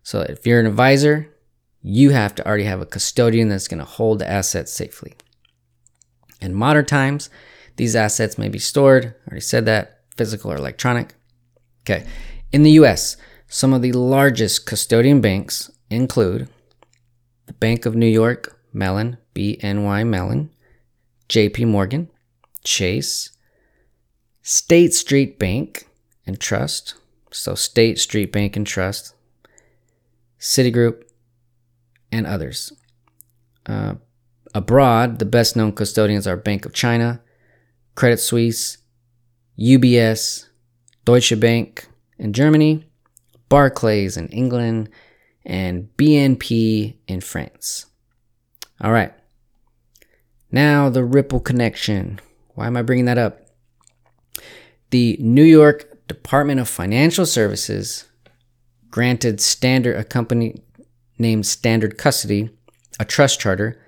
So 0.02 0.20
if 0.20 0.46
you're 0.46 0.60
an 0.60 0.66
advisor, 0.66 1.32
you 1.82 2.10
have 2.10 2.34
to 2.36 2.46
already 2.46 2.64
have 2.64 2.80
a 2.80 2.86
custodian 2.86 3.48
that's 3.48 3.68
going 3.68 3.78
to 3.78 3.84
hold 3.84 4.18
the 4.18 4.28
assets 4.28 4.72
safely. 4.72 5.14
In 6.40 6.54
modern 6.54 6.86
times, 6.86 7.30
these 7.76 7.94
assets 7.94 8.38
may 8.38 8.48
be 8.48 8.58
stored, 8.58 9.14
I 9.26 9.30
already 9.30 9.40
said 9.40 9.66
that, 9.66 10.00
physical 10.16 10.52
or 10.52 10.56
electronic. 10.56 11.14
Okay. 11.82 12.06
In 12.52 12.62
the 12.62 12.72
US, 12.72 13.16
some 13.48 13.72
of 13.72 13.82
the 13.82 13.92
largest 13.92 14.66
custodian 14.66 15.20
banks 15.20 15.70
include 15.88 16.48
the 17.46 17.52
Bank 17.54 17.86
of 17.86 17.96
New 17.96 18.06
York, 18.06 18.58
Mellon, 18.72 19.18
BNY 19.34 20.06
Mellon, 20.06 20.50
JP 21.30 21.68
Morgan, 21.68 22.10
Chase, 22.64 23.30
State 24.42 24.92
Street 24.92 25.38
Bank 25.38 25.86
and 26.26 26.40
Trust, 26.40 26.94
so 27.30 27.54
State 27.54 28.00
Street 28.00 28.32
Bank 28.32 28.56
and 28.56 28.66
Trust, 28.66 29.14
Citigroup, 30.40 31.04
and 32.10 32.26
others. 32.26 32.72
Uh, 33.64 33.94
abroad, 34.54 35.20
the 35.20 35.24
best 35.24 35.54
known 35.54 35.70
custodians 35.70 36.26
are 36.26 36.36
Bank 36.36 36.66
of 36.66 36.72
China, 36.72 37.20
Credit 37.94 38.18
Suisse, 38.18 38.78
UBS, 39.56 40.46
Deutsche 41.04 41.38
Bank 41.38 41.86
in 42.18 42.32
Germany, 42.32 42.86
Barclays 43.48 44.16
in 44.16 44.26
England, 44.30 44.88
and 45.46 45.88
BNP 45.96 46.96
in 47.06 47.20
France. 47.20 47.86
All 48.80 48.90
right. 48.90 49.12
Now, 50.52 50.88
the 50.88 51.04
Ripple 51.04 51.40
connection. 51.40 52.20
Why 52.54 52.66
am 52.66 52.76
I 52.76 52.82
bringing 52.82 53.04
that 53.04 53.18
up? 53.18 53.40
The 54.90 55.16
New 55.20 55.44
York 55.44 56.06
Department 56.08 56.58
of 56.58 56.68
Financial 56.68 57.24
Services 57.24 58.06
granted 58.90 59.40
Standard, 59.40 59.96
a 59.96 60.04
company 60.04 60.60
named 61.18 61.46
Standard 61.46 61.96
Custody, 61.96 62.50
a 62.98 63.04
trust 63.04 63.38
charter, 63.40 63.80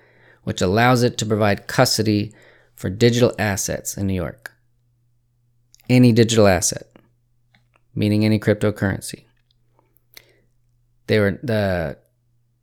which 0.45 0.63
allows 0.63 1.03
it 1.03 1.19
to 1.19 1.27
provide 1.27 1.67
custody 1.67 2.33
for 2.77 2.91
digital 2.91 3.35
assets 3.39 3.97
in 3.97 4.07
New 4.07 4.15
York. 4.15 4.53
Any 5.89 6.13
digital 6.13 6.47
asset, 6.47 6.87
meaning 7.95 8.25
any 8.25 8.39
cryptocurrency. 8.39 9.25
They 11.09 11.19
were 11.19 11.39
the 11.43 11.99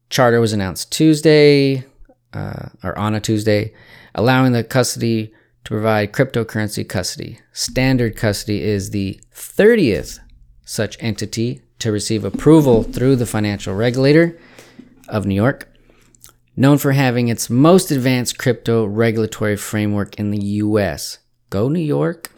charter 0.10 0.40
was 0.40 0.54
announced 0.54 0.92
Tuesday, 0.92 1.86
uh, 2.34 2.70
or 2.84 2.98
on 2.98 3.16
a 3.16 3.20
Tuesday, 3.20 3.74
allowing 4.16 4.52
the 4.52 4.64
custody 4.64 5.34
to 5.64 5.70
provide 5.70 6.14
cryptocurrency 6.14 6.88
custody. 6.88 7.40
Standard 7.54 8.16
custody 8.16 8.64
is 8.64 8.92
the 8.92 9.20
30th 9.34 10.20
such 10.66 10.98
entity 11.00 11.62
to 11.80 11.92
receive 11.92 12.24
approval 12.24 12.84
through 12.84 13.16
the 13.16 13.26
financial 13.26 13.74
regulator 13.74 14.38
of 15.08 15.26
New 15.26 15.36
York, 15.36 15.68
known 16.56 16.78
for 16.78 16.92
having 16.92 17.28
its 17.28 17.50
most 17.50 17.90
advanced 17.90 18.38
crypto 18.38 18.86
regulatory 18.86 19.56
framework 19.56 20.16
in 20.20 20.32
the 20.32 20.44
US. 20.44 21.20
Go 21.50 21.70
New 21.70 21.80
York. 21.80 22.32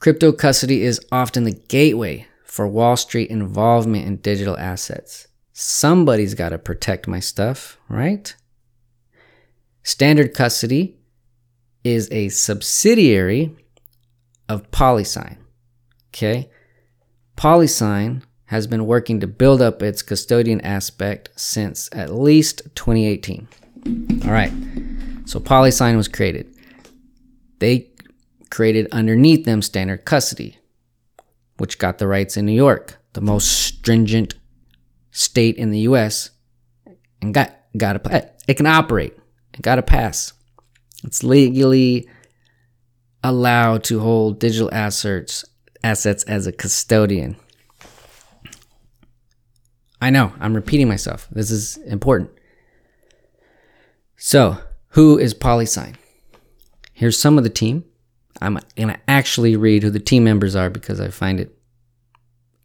Crypto 0.00 0.32
custody 0.32 0.82
is 0.82 1.00
often 1.12 1.44
the 1.44 1.60
gateway 1.68 2.26
for 2.44 2.66
Wall 2.66 2.96
Street 2.96 3.30
involvement 3.30 4.06
in 4.06 4.16
digital 4.16 4.56
assets. 4.58 5.28
Somebody's 5.60 6.34
got 6.34 6.50
to 6.50 6.58
protect 6.58 7.08
my 7.08 7.18
stuff, 7.18 7.80
right? 7.88 8.32
Standard 9.82 10.32
custody 10.32 10.96
is 11.82 12.08
a 12.12 12.28
subsidiary 12.28 13.56
of 14.48 14.70
PolySign. 14.70 15.38
Okay? 16.10 16.48
PolySign 17.36 18.22
has 18.44 18.68
been 18.68 18.86
working 18.86 19.18
to 19.18 19.26
build 19.26 19.60
up 19.60 19.82
its 19.82 20.00
custodian 20.00 20.60
aspect 20.60 21.30
since 21.34 21.88
at 21.90 22.14
least 22.14 22.62
2018. 22.76 23.48
All 24.26 24.30
right. 24.30 24.52
So 25.24 25.40
PolySign 25.40 25.96
was 25.96 26.06
created. 26.06 26.54
They 27.58 27.90
created 28.48 28.86
underneath 28.92 29.44
them 29.44 29.62
standard 29.62 30.04
custody, 30.04 30.56
which 31.56 31.80
got 31.80 31.98
the 31.98 32.06
rights 32.06 32.36
in 32.36 32.46
New 32.46 32.52
York, 32.52 32.96
the 33.14 33.20
most 33.20 33.50
stringent 33.50 34.37
state 35.10 35.56
in 35.56 35.70
the 35.70 35.80
US, 35.80 36.30
and 37.20 37.34
got 37.34 37.56
got 37.76 38.02
to 38.02 38.32
it 38.46 38.54
can 38.54 38.66
operate. 38.66 39.16
It 39.54 39.62
got 39.62 39.78
a 39.78 39.82
pass. 39.82 40.32
It's 41.04 41.22
legally 41.22 42.08
allowed 43.22 43.84
to 43.84 44.00
hold 44.00 44.38
digital 44.38 44.72
assets 44.72 45.44
assets 45.82 46.24
as 46.24 46.46
a 46.46 46.52
custodian. 46.52 47.36
I 50.00 50.10
know, 50.10 50.32
I'm 50.38 50.54
repeating 50.54 50.88
myself. 50.88 51.26
This 51.30 51.50
is 51.50 51.76
important. 51.78 52.30
So, 54.16 54.58
who 54.90 55.18
is 55.18 55.34
PolySign? 55.34 55.94
Here's 56.92 57.18
some 57.18 57.38
of 57.38 57.44
the 57.44 57.50
team. 57.50 57.84
I'm 58.40 58.58
going 58.76 58.88
to 58.88 59.00
actually 59.08 59.56
read 59.56 59.82
who 59.82 59.90
the 59.90 60.00
team 60.00 60.24
members 60.24 60.54
are 60.54 60.70
because 60.70 61.00
I 61.00 61.08
find 61.08 61.40
it 61.40 61.56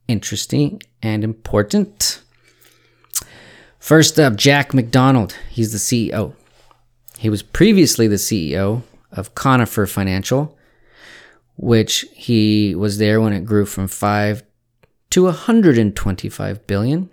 interesting 0.07 0.81
and 1.01 1.23
important. 1.23 2.21
First 3.83 4.17
up, 4.17 4.37
Jack 4.37 4.73
McDonald. 4.73 5.35
He's 5.49 5.73
the 5.73 5.77
CEO. 5.77 6.35
He 7.17 7.29
was 7.29 7.43
previously 7.43 8.07
the 8.07 8.15
CEO 8.15 8.83
of 9.11 9.35
Conifer 9.35 9.85
Financial, 9.87 10.57
which 11.57 12.05
he 12.13 12.75
was 12.75 12.97
there 12.97 13.19
when 13.19 13.33
it 13.33 13.43
grew 13.43 13.65
from 13.65 13.89
5 13.89 14.41
to 15.09 15.23
125 15.25 16.65
billion. 16.65 17.09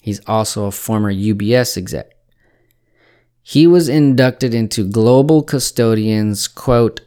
He's 0.00 0.20
also 0.28 0.66
a 0.66 0.70
former 0.70 1.12
UBS 1.12 1.76
exec. 1.76 2.12
He 3.42 3.66
was 3.66 3.88
inducted 3.88 4.54
into 4.54 4.88
Global 4.88 5.42
Custodians, 5.42 6.46
quote, 6.46 7.00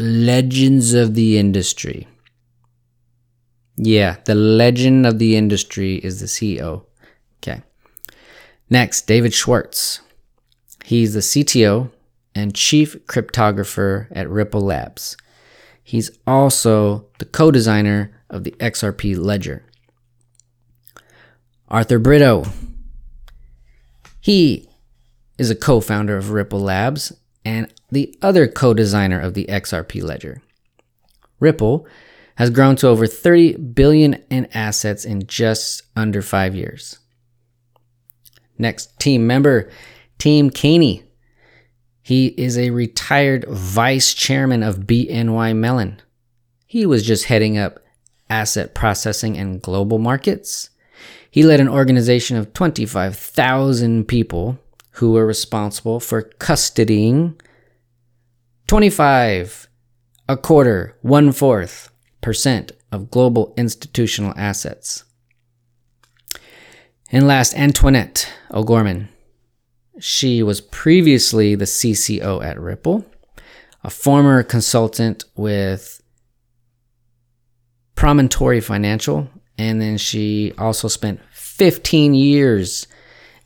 Legends 0.00 0.94
of 0.94 1.14
the 1.14 1.38
Industry. 1.38 2.08
Yeah, 3.76 4.16
the 4.24 4.34
legend 4.34 5.06
of 5.06 5.20
the 5.20 5.36
industry 5.36 5.98
is 5.98 6.18
the 6.18 6.26
CEO. 6.26 6.86
Next, 8.72 9.06
David 9.06 9.34
Schwartz. 9.34 10.00
He's 10.82 11.12
the 11.12 11.20
CTO 11.20 11.90
and 12.34 12.54
chief 12.54 12.96
cryptographer 13.04 14.06
at 14.10 14.30
Ripple 14.30 14.62
Labs. 14.62 15.14
He's 15.84 16.10
also 16.26 17.04
the 17.18 17.26
co 17.26 17.50
designer 17.50 18.18
of 18.30 18.44
the 18.44 18.52
XRP 18.52 19.14
ledger. 19.18 19.62
Arthur 21.68 22.00
Britto. 22.00 22.50
He 24.22 24.70
is 25.36 25.50
a 25.50 25.54
co 25.54 25.82
founder 25.82 26.16
of 26.16 26.30
Ripple 26.30 26.60
Labs 26.60 27.12
and 27.44 27.70
the 27.90 28.16
other 28.22 28.48
co 28.48 28.72
designer 28.72 29.20
of 29.20 29.34
the 29.34 29.44
XRP 29.50 30.02
ledger. 30.02 30.40
Ripple 31.40 31.86
has 32.36 32.48
grown 32.48 32.76
to 32.76 32.88
over 32.88 33.06
30 33.06 33.58
billion 33.58 34.14
in 34.30 34.46
assets 34.54 35.04
in 35.04 35.26
just 35.26 35.82
under 35.94 36.22
five 36.22 36.54
years. 36.54 36.98
Next 38.62 38.96
team 39.00 39.26
member, 39.26 39.68
Tim 40.18 40.48
Keaney. 40.48 41.02
He 42.00 42.28
is 42.28 42.56
a 42.56 42.70
retired 42.70 43.44
vice 43.48 44.14
chairman 44.14 44.62
of 44.62 44.86
BNY 44.86 45.56
Mellon. 45.56 46.00
He 46.64 46.86
was 46.86 47.04
just 47.04 47.24
heading 47.24 47.58
up 47.58 47.80
asset 48.30 48.72
processing 48.72 49.36
and 49.36 49.60
global 49.60 49.98
markets. 49.98 50.70
He 51.28 51.42
led 51.42 51.58
an 51.58 51.68
organization 51.68 52.36
of 52.36 52.54
25,000 52.54 54.06
people 54.06 54.60
who 54.92 55.10
were 55.10 55.26
responsible 55.26 55.98
for 55.98 56.22
custodying 56.22 57.40
25, 58.68 59.68
a 60.28 60.36
quarter, 60.36 60.96
one 61.02 61.32
fourth 61.32 61.90
percent 62.20 62.70
of 62.92 63.10
global 63.10 63.54
institutional 63.56 64.32
assets. 64.36 65.02
And 67.12 67.26
last, 67.26 67.54
Antoinette 67.54 68.32
O'Gorman. 68.50 69.10
She 70.00 70.42
was 70.42 70.62
previously 70.62 71.54
the 71.54 71.66
CCO 71.66 72.42
at 72.42 72.58
Ripple, 72.58 73.04
a 73.84 73.90
former 73.90 74.42
consultant 74.42 75.24
with 75.36 76.02
Promontory 77.94 78.62
Financial, 78.62 79.28
and 79.58 79.80
then 79.80 79.98
she 79.98 80.54
also 80.56 80.88
spent 80.88 81.20
15 81.32 82.14
years 82.14 82.86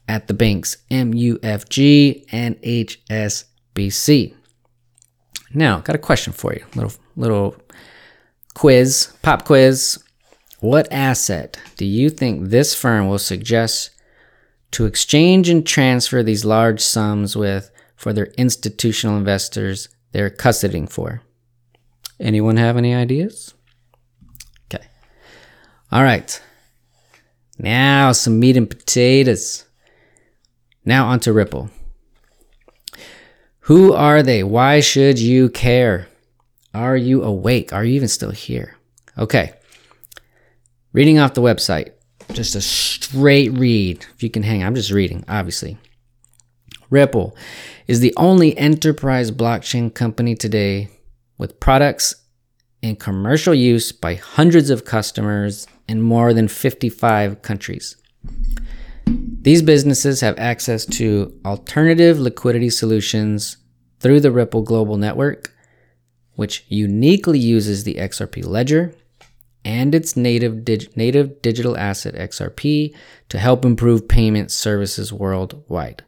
at 0.08 0.28
the 0.28 0.34
banks 0.34 0.76
MUFG 0.88 2.24
and 2.30 2.56
HSBC. 2.62 4.34
Now, 5.52 5.80
got 5.80 5.96
a 5.96 5.98
question 5.98 6.32
for 6.32 6.54
you. 6.54 6.64
Little 6.76 6.92
little 7.16 7.56
quiz, 8.54 9.12
pop 9.22 9.44
quiz. 9.44 9.98
What 10.66 10.92
asset 10.92 11.60
do 11.76 11.84
you 11.84 12.10
think 12.10 12.48
this 12.48 12.74
firm 12.74 13.06
will 13.06 13.20
suggest 13.20 13.90
to 14.72 14.84
exchange 14.84 15.48
and 15.48 15.64
transfer 15.64 16.24
these 16.24 16.44
large 16.44 16.80
sums 16.80 17.36
with 17.36 17.70
for 17.94 18.12
their 18.12 18.32
institutional 18.36 19.16
investors 19.16 19.88
they're 20.10 20.28
custodying 20.28 20.90
for? 20.90 21.22
Anyone 22.18 22.56
have 22.56 22.76
any 22.76 22.92
ideas? 22.92 23.54
Okay. 24.64 24.84
All 25.92 26.02
right. 26.02 26.42
Now, 27.60 28.10
some 28.10 28.40
meat 28.40 28.56
and 28.56 28.68
potatoes. 28.68 29.66
Now, 30.84 31.06
on 31.06 31.20
to 31.20 31.32
Ripple. 31.32 31.70
Who 33.60 33.92
are 33.92 34.20
they? 34.20 34.42
Why 34.42 34.80
should 34.80 35.20
you 35.20 35.48
care? 35.48 36.08
Are 36.74 36.96
you 36.96 37.22
awake? 37.22 37.72
Are 37.72 37.84
you 37.84 37.94
even 37.94 38.08
still 38.08 38.32
here? 38.32 38.76
Okay. 39.16 39.52
Reading 40.96 41.18
off 41.18 41.34
the 41.34 41.42
website, 41.42 41.90
just 42.32 42.54
a 42.54 42.62
straight 42.62 43.52
read. 43.52 44.06
If 44.14 44.22
you 44.22 44.30
can 44.30 44.42
hang, 44.42 44.64
I'm 44.64 44.74
just 44.74 44.90
reading, 44.90 45.26
obviously. 45.28 45.76
Ripple 46.88 47.36
is 47.86 48.00
the 48.00 48.14
only 48.16 48.56
enterprise 48.56 49.30
blockchain 49.30 49.92
company 49.92 50.34
today 50.34 50.88
with 51.36 51.60
products 51.60 52.14
in 52.80 52.96
commercial 52.96 53.54
use 53.54 53.92
by 53.92 54.14
hundreds 54.14 54.70
of 54.70 54.86
customers 54.86 55.66
in 55.86 56.00
more 56.00 56.32
than 56.32 56.48
55 56.48 57.42
countries. 57.42 57.98
These 59.06 59.60
businesses 59.60 60.22
have 60.22 60.38
access 60.38 60.86
to 60.96 61.38
alternative 61.44 62.18
liquidity 62.18 62.70
solutions 62.70 63.58
through 64.00 64.20
the 64.20 64.32
Ripple 64.32 64.62
Global 64.62 64.96
Network, 64.96 65.54
which 66.36 66.64
uniquely 66.68 67.38
uses 67.38 67.84
the 67.84 67.96
XRP 67.96 68.46
ledger 68.46 68.94
and 69.66 69.96
its 69.96 70.16
native, 70.16 70.64
dig- 70.64 70.96
native 70.96 71.42
digital 71.42 71.76
asset 71.76 72.14
XRP 72.14 72.94
to 73.28 73.38
help 73.38 73.64
improve 73.64 74.06
payment 74.06 74.52
services 74.52 75.12
worldwide. 75.12 76.04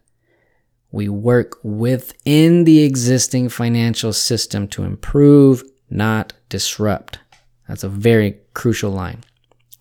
We 0.93 1.09
work 1.09 1.59
within 1.65 2.63
the 2.63 2.85
existing 2.85 3.49
financial 3.49 4.13
system 4.13 4.69
to 4.69 4.85
improve, 4.85 5.65
not 5.91 6.35
disrupt. 6.49 7.19
That's 7.67 7.83
a 7.83 7.89
very 7.89 8.39
crucial 8.55 8.93
line. 8.93 9.25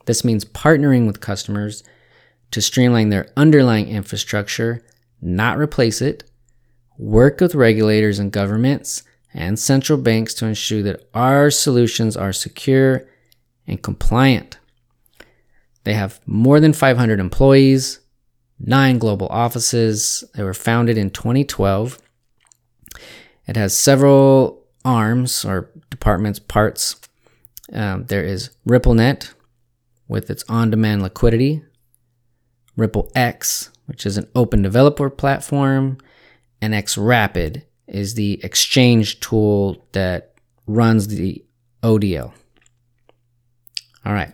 This 0.06 0.26
means 0.26 0.44
partnering 0.44 1.06
with 1.06 1.22
customers 1.22 1.84
to 2.50 2.62
streamline 2.62 3.10
their 3.10 3.30
underlying 3.38 3.90
infrastructure, 3.90 4.84
not 5.22 5.60
replace 5.60 6.02
it, 6.02 6.24
work 6.98 7.40
with 7.40 7.54
regulators 7.54 8.18
and 8.18 8.32
governments 8.32 9.04
and 9.36 9.60
central 9.60 10.00
banks 10.00 10.34
to 10.34 10.48
ensure 10.48 10.82
that 10.82 11.08
our 11.14 11.52
solutions 11.52 12.18
are 12.18 12.34
secure 12.34 13.08
and 13.68 13.82
compliant. 13.82 14.58
They 15.84 15.94
have 15.94 16.20
more 16.26 16.60
than 16.60 16.74
500 16.74 17.20
employees, 17.20 18.00
nine 18.60 18.98
global 18.98 19.28
offices. 19.28 20.24
They 20.36 20.44
were 20.44 20.54
founded 20.54 20.98
in 20.98 21.10
2012. 21.12 22.00
It 23.48 23.56
has 23.56 23.78
several 23.78 24.66
arms 24.84 25.46
or 25.46 25.70
departments, 25.90 26.40
parts. 26.40 26.96
Um, 27.72 28.06
there 28.06 28.24
is 28.24 28.52
RippleNet, 28.68 29.34
with 30.08 30.30
its 30.30 30.44
on 30.48 30.70
demand 30.70 31.02
liquidity, 31.02 31.64
Ripple 32.76 33.12
X, 33.16 33.72
which 33.86 34.06
is 34.06 34.18
an 34.18 34.28
open 34.36 34.62
developer 34.62 35.10
platform, 35.10 35.98
and 36.62 36.74
XRapid 36.74 37.64
is 37.88 38.16
the 38.16 38.44
exchange 38.44 39.20
tool 39.20 39.86
that 39.94 40.34
runs 40.66 41.08
the 41.08 41.44
ODL. 41.84 42.34
All 44.06 44.14
right. 44.14 44.34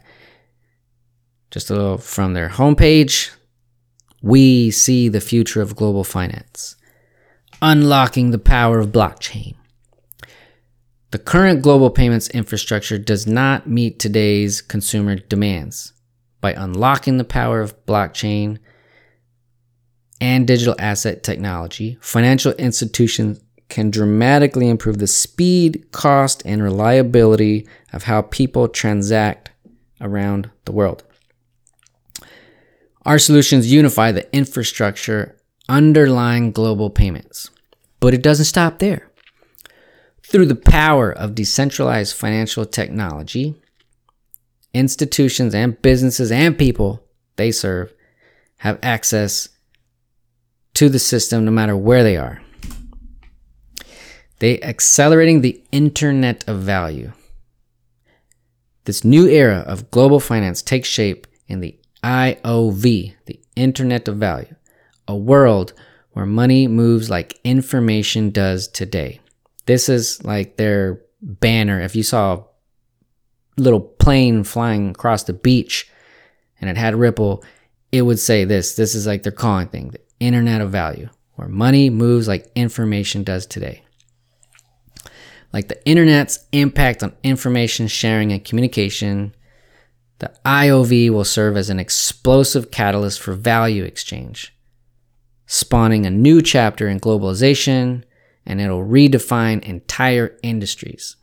Just 1.51 1.70
a 1.70 1.74
little 1.74 1.97
from 1.97 2.34
their 2.34 2.49
homepage. 2.49 3.32
We 4.22 4.72
see 4.72 5.09
the 5.09 5.22
future 5.22 5.61
of 5.61 5.76
global 5.76 6.03
finance, 6.03 6.76
unlocking 7.61 8.32
the 8.32 8.39
power 8.39 8.80
of 8.80 8.88
blockchain. 8.88 9.55
The 11.11 11.20
current 11.20 11.61
global 11.61 11.91
payments 11.91 12.30
infrastructure 12.30 12.97
does 12.97 13.28
not 13.28 13.68
meet 13.68 13.99
today's 13.99 14.61
consumer 14.61 15.18
demands. 15.18 15.93
By 16.41 16.53
unlocking 16.53 17.18
the 17.18 17.24
power 17.24 17.61
of 17.61 17.86
blockchain 17.86 18.57
and 20.20 20.47
digital 20.47 20.76
asset 20.80 21.22
technology, 21.22 21.99
financial 22.01 22.53
institutions 22.53 23.41
can 23.70 23.91
dramatically 23.91 24.70
improve 24.70 24.97
the 24.97 25.07
speed, 25.07 25.91
cost, 25.91 26.41
and 26.45 26.64
reliability 26.64 27.68
of 27.91 28.03
how 28.03 28.24
people 28.24 28.68
transact 28.68 29.43
around 30.04 30.51
the 30.66 30.72
world. 30.72 31.04
Our 33.06 33.18
solutions 33.18 33.72
unify 33.72 34.12
the 34.12 34.34
infrastructure 34.36 35.36
underlying 35.68 36.51
global 36.51 36.89
payments. 36.89 37.49
But 37.99 38.14
it 38.14 38.22
doesn't 38.22 38.45
stop 38.45 38.80
there. 38.80 39.10
Through 40.22 40.47
the 40.47 40.56
power 40.56 41.12
of 41.12 41.36
decentralized 41.36 42.16
financial 42.16 42.66
technology, 42.66 43.56
institutions 44.74 45.54
and 45.54 45.82
businesses 45.82 46.32
and 46.32 46.58
people 46.58 47.04
they 47.36 47.51
serve 47.51 47.93
have 48.58 48.80
access 48.82 49.49
to 50.74 50.89
the 50.89 50.99
system 50.99 51.45
no 51.45 51.51
matter 51.51 51.76
where 51.76 52.04
they 52.04 52.18
are. 52.18 52.41
They 54.39 54.62
accelerating 54.62 55.41
the 55.41 55.64
internet 55.72 56.47
of 56.47 56.62
value. 56.62 57.14
This 58.86 59.04
new 59.04 59.28
era 59.28 59.60
of 59.60 59.90
global 59.92 60.20
finance 60.20 60.62
takes 60.62 60.90
shape 60.90 61.28
in 61.48 61.62
the 61.62 61.78
IOV, 62.04 63.14
the 63.26 63.40
Internet 63.56 64.08
of 64.10 64.18
Value, 64.18 64.56
a 65.08 65.16
world 65.16 65.74
where 66.12 66.26
money 66.26 66.68
moves 66.68 67.10
like 67.10 67.40
information 67.44 68.30
does 68.30 68.68
today. 68.68 69.22
This 69.66 69.88
is 69.88 70.24
like 70.26 70.58
their 70.58 71.02
banner. 71.22 71.80
If 71.80 71.96
you 71.96 72.04
saw 72.04 72.34
a 72.36 73.62
little 73.62 73.80
plane 73.80 74.44
flying 74.44 74.90
across 74.90 75.24
the 75.24 75.34
beach 75.34 75.90
and 76.60 76.70
it 76.70 76.78
had 76.78 76.96
Ripple, 76.96 77.44
it 77.92 78.02
would 78.02 78.20
say 78.20 78.44
this. 78.44 78.76
This 78.76 78.96
is 78.96 79.08
like 79.08 79.24
their 79.24 79.32
calling 79.32 79.70
thing 79.70 79.92
the 79.92 80.02
Internet 80.20 80.62
of 80.62 80.72
Value. 80.72 81.10
where 81.36 81.48
money 81.48 81.90
moves 81.90 82.28
like 82.28 82.52
information 82.56 83.24
does 83.24 83.46
today. 83.46 83.83
Like 85.54 85.68
the 85.68 85.86
internet's 85.86 86.39
impact 86.51 87.04
on 87.04 87.16
information 87.24 87.88
sharing 87.88 88.34
and 88.34 88.43
communication, 88.43 89.36
the 90.18 90.34
IOV 90.43 91.12
will 91.12 91.24
serve 91.24 91.56
as 91.56 91.70
an 91.70 91.80
explosive 91.80 92.72
catalyst 92.72 93.22
for 93.22 93.34
value 93.34 93.84
exchange, 93.84 94.56
spawning 95.45 96.06
a 96.06 96.10
new 96.10 96.41
chapter 96.41 96.88
in 96.88 96.99
globalization, 96.99 98.04
and 98.45 98.60
it'll 98.60 98.86
redefine 98.86 99.64
entire 99.64 100.38
industries. 100.41 101.16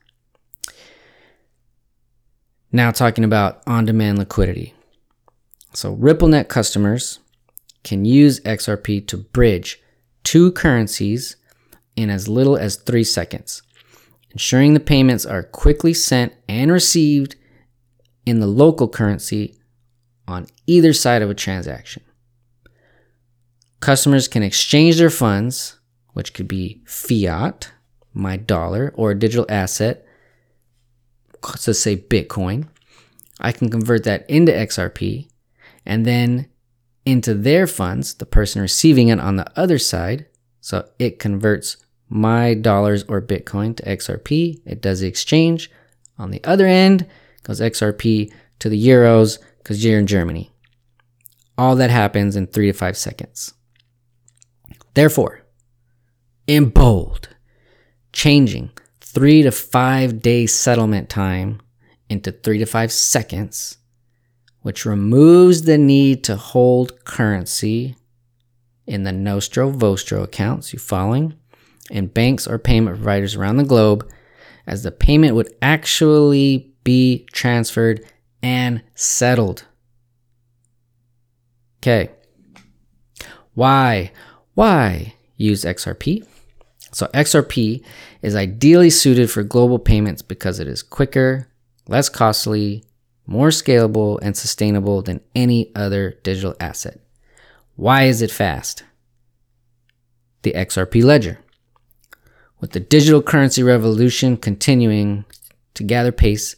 Now, 2.73 2.93
talking 2.93 3.25
about 3.25 3.63
on 3.67 3.85
demand 3.85 4.19
liquidity. 4.19 4.75
So, 5.75 5.97
RippleNet 5.97 6.49
customers 6.49 7.19
can 7.83 8.05
use 8.05 8.41
XRP 8.41 9.07
to 9.09 9.17
bridge 9.17 9.81
two 10.23 10.53
currencies 10.53 11.37
in 11.97 12.11
as 12.11 12.29
little 12.29 12.57
as 12.57 12.77
three 12.77 13.05
seconds, 13.05 13.63
ensuring 14.33 14.75
the 14.75 14.81
payments 14.81 15.27
are 15.27 15.43
quickly 15.43 15.95
sent 15.95 16.35
and 16.49 16.71
received 16.71 17.37
in 18.27 18.41
the 18.41 18.47
local 18.47 18.89
currency 18.89 19.57
on 20.29 20.47
either 20.67 20.93
side 20.93 21.23
of 21.23 21.31
a 21.31 21.35
transaction. 21.35 22.03
Customers 23.81 24.29
can 24.29 24.43
exchange 24.43 24.99
their 24.99 25.11
funds, 25.11 25.79
which 26.13 26.35
could 26.35 26.47
be 26.47 26.83
fiat, 26.87 27.73
my 28.13 28.37
dollar, 28.37 28.93
or 28.95 29.11
a 29.11 29.19
digital 29.19 29.47
asset, 29.49 30.05
let's 31.43 31.79
say 31.79 31.97
Bitcoin. 31.97 32.69
I 33.41 33.53
can 33.53 33.71
convert 33.71 34.05
that 34.05 34.29
into 34.29 34.53
XRP 34.53 35.29
and 35.87 36.05
then 36.05 36.49
into 37.07 37.35
their 37.35 37.67
funds, 37.67 38.15
the 38.15 38.27
person 38.27 38.61
receiving 38.61 39.09
it 39.09 39.19
on 39.19 39.37
the 39.37 39.51
other 39.59 39.79
side. 39.79 40.27
So 40.61 40.89
it 40.99 41.19
converts 41.19 41.79
my 42.11 42.55
dollars 42.55 43.05
or 43.05 43.23
Bitcoin 43.23 43.77
to 43.77 43.83
XRP. 43.85 44.61
It 44.67 44.83
does 44.83 45.01
the 45.01 45.09
exchange. 45.09 45.71
On 46.19 46.31
the 46.31 46.45
other 46.45 46.67
end 46.67 47.07
goes 47.45 47.61
XRP 47.61 48.31
to 48.59 48.69
the 48.69 48.87
euros 48.87 49.39
because 49.59 49.83
you're 49.83 49.99
in 49.99 50.07
Germany. 50.07 50.51
All 51.57 51.77
that 51.77 51.91
happens 51.91 52.37
in 52.37 52.47
three 52.47 52.67
to 52.67 52.73
five 52.73 52.97
seconds. 52.97 53.55
Therefore, 54.95 55.43
in 56.47 56.69
bold, 56.71 57.29
changing 58.13 58.71
three 59.01 59.43
to 59.43 59.53
five 59.53 60.21
day 60.21 60.47
settlement 60.47 61.09
time 61.09 61.61
into 62.09 62.33
three 62.33 62.59
to 62.59 62.67
five 62.67 62.93
seconds 62.93 63.79
which 64.63 64.85
removes 64.85 65.63
the 65.63 65.79
need 65.79 66.23
to 66.25 66.37
hold 66.37 67.05
currency 67.05 67.97
in 68.87 69.05
the 69.05 69.13
Nostro 69.13 69.71
Vostro 69.71 70.23
accounts, 70.23 70.73
you 70.73 70.79
following? 70.79 71.35
And 71.91 72.15
banks 72.15 72.47
or 72.47 72.59
payment 72.59 72.97
providers 72.97 73.35
around 73.35 73.57
the 73.57 73.65
globe, 73.65 74.09
as 74.67 74.83
the 74.83 74.93
payment 74.93 75.35
would 75.35 75.53
actually 75.61 76.73
be 76.85 77.27
transferred 77.33 78.05
and 78.43 78.83
settled. 78.95 79.67
Okay. 81.79 82.11
Why? 83.55 84.13
Why 84.55 85.15
use 85.37 85.65
XRP? 85.65 86.27
So, 86.93 87.07
XRP 87.09 87.85
is 88.23 88.35
ideally 88.35 88.91
suited 88.91 89.31
for 89.31 89.43
global 89.43 89.79
payments 89.79 90.23
because 90.23 90.59
it 90.59 90.67
is 90.67 90.83
quicker, 90.83 91.49
less 91.87 92.09
costly, 92.09 92.85
more 93.27 93.49
scalable 93.49 94.19
and 94.23 94.37
sustainable 94.37 95.03
than 95.03 95.21
any 95.35 95.71
other 95.77 96.19
digital 96.23 96.57
asset. 96.59 97.01
Why 97.77 98.05
is 98.05 98.23
it 98.23 98.31
fast? 98.31 98.83
The 100.43 100.53
XRP 100.53 101.05
ledger. 101.05 101.39
With 102.61 102.73
the 102.73 102.81
digital 102.81 103.23
currency 103.23 103.63
revolution 103.63 104.37
continuing 104.37 105.25
to 105.75 105.83
gather 105.83 106.13
pace, 106.13 106.57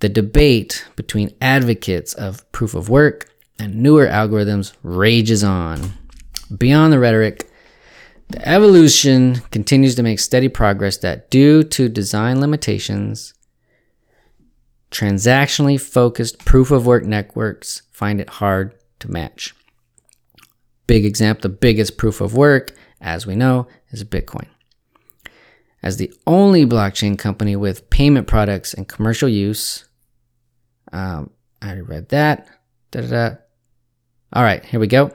the 0.00 0.08
debate 0.08 0.86
between 0.96 1.34
advocates 1.40 2.14
of 2.14 2.50
proof 2.52 2.74
of 2.74 2.88
work 2.88 3.30
and 3.58 3.76
newer 3.76 4.06
algorithms 4.06 4.72
rages 4.82 5.44
on. 5.44 5.92
Beyond 6.56 6.92
the 6.92 6.98
rhetoric, 6.98 7.48
the 8.28 8.46
evolution 8.46 9.36
continues 9.50 9.94
to 9.94 10.02
make 10.02 10.18
steady 10.18 10.48
progress 10.48 10.96
that, 10.98 11.30
due 11.30 11.62
to 11.62 11.88
design 11.88 12.40
limitations, 12.40 13.34
Transactionally 14.94 15.80
focused 15.80 16.44
proof 16.44 16.70
of 16.70 16.86
work 16.86 17.02
networks 17.02 17.82
find 17.90 18.20
it 18.20 18.30
hard 18.30 18.76
to 19.00 19.10
match. 19.10 19.52
Big 20.86 21.04
example, 21.04 21.42
the 21.42 21.48
biggest 21.48 21.96
proof 21.96 22.20
of 22.20 22.36
work, 22.36 22.70
as 23.00 23.26
we 23.26 23.34
know, 23.34 23.66
is 23.90 24.04
Bitcoin. 24.04 24.46
As 25.84 25.98
the 25.98 26.10
only 26.26 26.64
blockchain 26.64 27.18
company 27.18 27.56
with 27.56 27.90
payment 27.90 28.26
products 28.26 28.72
and 28.72 28.88
commercial 28.88 29.28
use, 29.28 29.84
um, 30.94 31.28
I 31.60 31.66
already 31.66 31.82
read 31.82 32.08
that. 32.08 32.48
Da-da-da. 32.90 33.36
All 34.32 34.42
right, 34.42 34.64
here 34.64 34.80
we 34.80 34.86
go. 34.86 35.12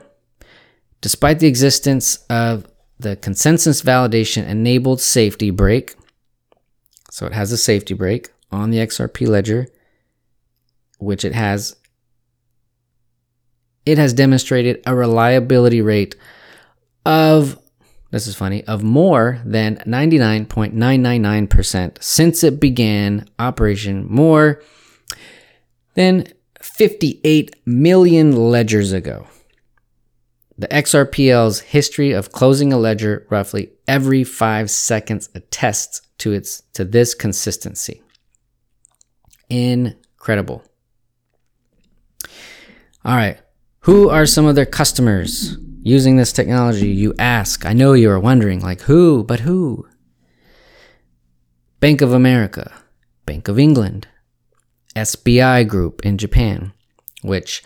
Despite 1.00 1.40
the 1.40 1.48
existence 1.48 2.24
of 2.30 2.68
the 3.00 3.16
consensus 3.16 3.82
validation 3.82 4.46
enabled 4.46 5.00
safety 5.00 5.50
break, 5.50 5.96
so 7.10 7.26
it 7.26 7.32
has 7.32 7.50
a 7.50 7.56
safety 7.56 7.94
break, 7.94 8.30
on 8.52 8.70
the 8.70 8.78
XRP 8.78 9.26
ledger, 9.26 9.66
which 10.98 11.24
it 11.24 11.34
has 11.34 11.74
it 13.84 13.98
has 13.98 14.12
demonstrated 14.12 14.80
a 14.86 14.94
reliability 14.94 15.82
rate 15.82 16.14
of 17.04 17.59
this 18.10 18.26
is 18.26 18.34
funny 18.34 18.64
of 18.64 18.82
more 18.82 19.40
than 19.44 19.76
99.999% 19.86 22.02
since 22.02 22.42
it 22.42 22.58
began 22.58 23.28
operation 23.38 24.06
more 24.08 24.60
than 25.94 26.26
58 26.60 27.54
million 27.66 28.32
ledgers 28.32 28.92
ago. 28.92 29.28
The 30.58 30.66
XRPL's 30.68 31.60
history 31.60 32.12
of 32.12 32.32
closing 32.32 32.72
a 32.72 32.78
ledger 32.78 33.26
roughly 33.30 33.70
every 33.86 34.24
5 34.24 34.70
seconds 34.70 35.28
attests 35.34 36.00
to 36.18 36.32
its 36.32 36.62
to 36.74 36.84
this 36.84 37.14
consistency. 37.14 38.02
Incredible. 39.48 40.62
All 43.04 43.16
right. 43.16 43.38
Who 43.84 44.10
are 44.10 44.26
some 44.26 44.44
of 44.44 44.54
their 44.54 44.66
customers 44.66 45.56
using 45.82 46.16
this 46.16 46.32
technology? 46.32 46.88
You 46.88 47.14
ask. 47.18 47.64
I 47.64 47.72
know 47.72 47.92
you 47.92 48.10
are 48.10 48.20
wondering, 48.20 48.60
like, 48.60 48.82
who, 48.82 49.24
but 49.24 49.40
who? 49.40 49.86
Bank 51.80 52.00
of 52.00 52.12
America, 52.12 52.72
Bank 53.24 53.48
of 53.48 53.58
England, 53.58 54.06
SBI 54.94 55.66
Group 55.66 56.04
in 56.04 56.18
Japan, 56.18 56.72
which 57.22 57.62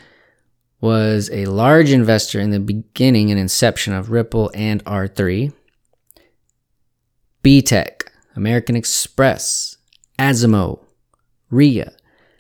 was 0.81 1.31
a 1.33 1.47
large 1.47 1.91
investor 1.91 2.39
in 2.39 2.51
the 2.51 2.61
beginning 2.61 3.31
and 3.31 3.41
inception 3.41 3.93
of 3.93 4.11
Ripple 4.11 4.51
and 4.55 4.85
R3. 4.85 5.53
BTEC, 7.43 8.09
American 8.37 8.77
Express, 8.77 9.77
Azimo, 10.19 10.81
RIA, 11.51 11.93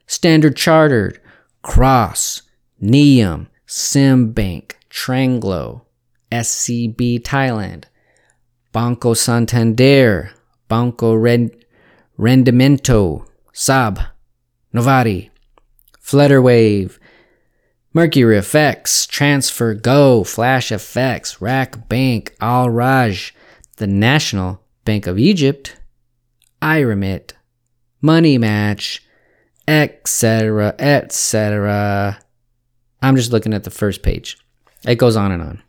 Standard 0.06 0.56
Chartered, 0.56 1.20
Cross, 1.62 2.42
Nium, 2.82 3.48
Simbank, 3.66 4.72
Tranglo, 4.94 5.82
SCB 6.30 7.20
Thailand, 7.20 7.84
Banco 8.72 9.12
Santander, 9.12 10.30
Banco 10.68 11.14
Red, 11.14 11.50
Rendimento, 12.16 13.26
Sab, 13.52 14.00
Novatti, 14.72 15.30
Flutterwave, 16.00 16.98
Mercury 17.92 18.38
FX, 18.38 19.08
Transfer 19.08 19.74
Go, 19.74 20.22
Flash 20.22 20.68
FX, 20.68 21.38
RAKBANK, 21.38 22.30
Al 22.40 22.70
Raj, 22.70 23.34
the 23.76 23.88
National 23.88 24.62
Bank 24.84 25.08
of 25.08 25.18
Egypt, 25.18 25.76
iRemit, 26.62 27.32
Money 28.00 28.38
Match, 28.38 29.02
etc., 29.66 30.74
etc. 30.78 32.20
I'm 33.02 33.16
just 33.16 33.32
looking 33.32 33.52
at 33.52 33.64
the 33.64 33.70
first 33.70 34.02
page. 34.02 34.38
It 34.86 34.96
goes 34.96 35.16
on 35.16 35.32
and 35.32 35.42
on. 35.42 35.62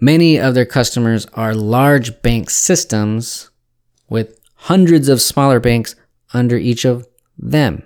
Many 0.00 0.38
of 0.38 0.54
their 0.54 0.66
customers 0.66 1.26
are 1.34 1.54
large 1.54 2.22
bank 2.22 2.50
systems 2.50 3.50
with 4.08 4.38
hundreds 4.54 5.08
of 5.08 5.20
smaller 5.20 5.60
banks 5.60 5.94
under 6.32 6.56
each 6.56 6.84
of 6.84 7.06
them. 7.36 7.82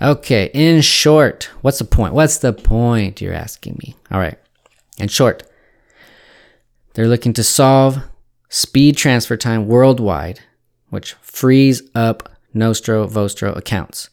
Okay, 0.00 0.50
in 0.54 0.80
short, 0.80 1.50
what's 1.62 1.78
the 1.78 1.84
point? 1.84 2.14
What's 2.14 2.38
the 2.38 2.52
point, 2.52 3.20
you're 3.20 3.34
asking 3.34 3.78
me? 3.82 3.96
All 4.12 4.20
right, 4.20 4.38
in 4.96 5.08
short, 5.08 5.42
they're 6.94 7.08
looking 7.08 7.32
to 7.32 7.42
solve 7.42 7.98
speed 8.48 8.96
transfer 8.96 9.36
time 9.36 9.66
worldwide 9.66 10.40
which 10.90 11.14
frees 11.14 11.82
up 11.94 12.30
Nostro 12.54 13.06
Vostro 13.06 13.52
accounts, 13.52 14.08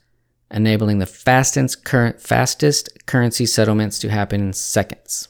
enabling 0.55 0.99
the 0.99 1.05
fastest, 1.05 1.83
current, 1.83 2.19
fastest 2.21 2.89
currency 3.05 3.45
settlements 3.45 3.99
to 3.99 4.09
happen 4.09 4.39
in 4.41 4.53
seconds. 4.53 5.27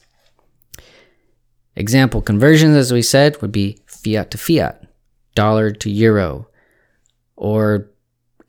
Example 1.74 2.22
conversions, 2.22 2.76
as 2.76 2.92
we 2.92 3.02
said, 3.02 3.42
would 3.42 3.52
be 3.52 3.78
fiat 3.86 4.30
to 4.30 4.38
fiat, 4.38 4.82
dollar 5.34 5.72
to 5.72 5.90
euro, 5.90 6.48
or 7.34 7.90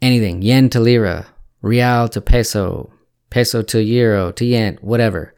anything, 0.02 0.42
yen 0.42 0.70
to 0.70 0.80
lira, 0.80 1.26
real 1.62 2.08
to 2.08 2.22
peso, 2.22 2.94
peso 3.32 3.64
to 3.64 3.84
euro 3.84 4.32
to 4.32 4.46
yen, 4.46 4.78
whatever. 4.82 5.34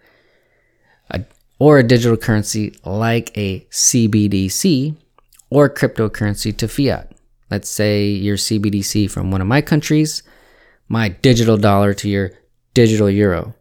A, 1.10 1.24
or 1.58 1.80
a 1.80 1.84
digital 1.84 2.18
currency 2.18 2.76
like 2.84 3.36
a 3.38 3.62
CBDC 3.72 4.96
or 5.50 5.70
cryptocurrency 5.70 6.56
to 6.58 6.68
fiat. 6.68 7.12
Let's 7.50 7.70
say 7.70 8.08
your 8.10 8.38
CBDC 8.38 9.10
from 9.10 9.32
one 9.32 9.42
of 9.42 9.48
my 9.48 9.62
countries, 9.62 10.22
my 10.90 11.10
digital 11.10 11.56
dollar 11.56 11.94
to 11.94 12.10
your 12.10 12.32
digital 12.74 13.10
euro, 13.10 13.56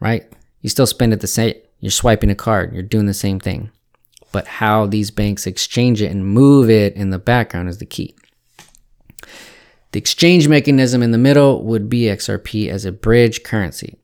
right? 0.00 0.24
You 0.62 0.70
still 0.70 0.86
spend 0.86 1.12
it 1.12 1.20
the 1.20 1.26
same. 1.26 1.54
You're 1.80 1.90
swiping 1.90 2.30
a 2.30 2.34
card. 2.34 2.72
You're 2.72 2.82
doing 2.82 3.06
the 3.06 3.14
same 3.14 3.38
thing. 3.38 3.70
But 4.32 4.46
how 4.46 4.86
these 4.86 5.10
banks 5.10 5.46
exchange 5.46 6.00
it 6.00 6.10
and 6.10 6.26
move 6.26 6.70
it 6.70 6.94
in 6.94 7.10
the 7.10 7.18
background 7.18 7.68
is 7.68 7.78
the 7.78 7.86
key. 7.86 8.16
The 9.92 9.98
exchange 9.98 10.48
mechanism 10.48 11.02
in 11.02 11.10
the 11.10 11.18
middle 11.18 11.64
would 11.64 11.88
be 11.88 12.02
XRP 12.02 12.68
as 12.68 12.84
a 12.84 12.92
bridge 12.92 13.42
currency, 13.42 13.96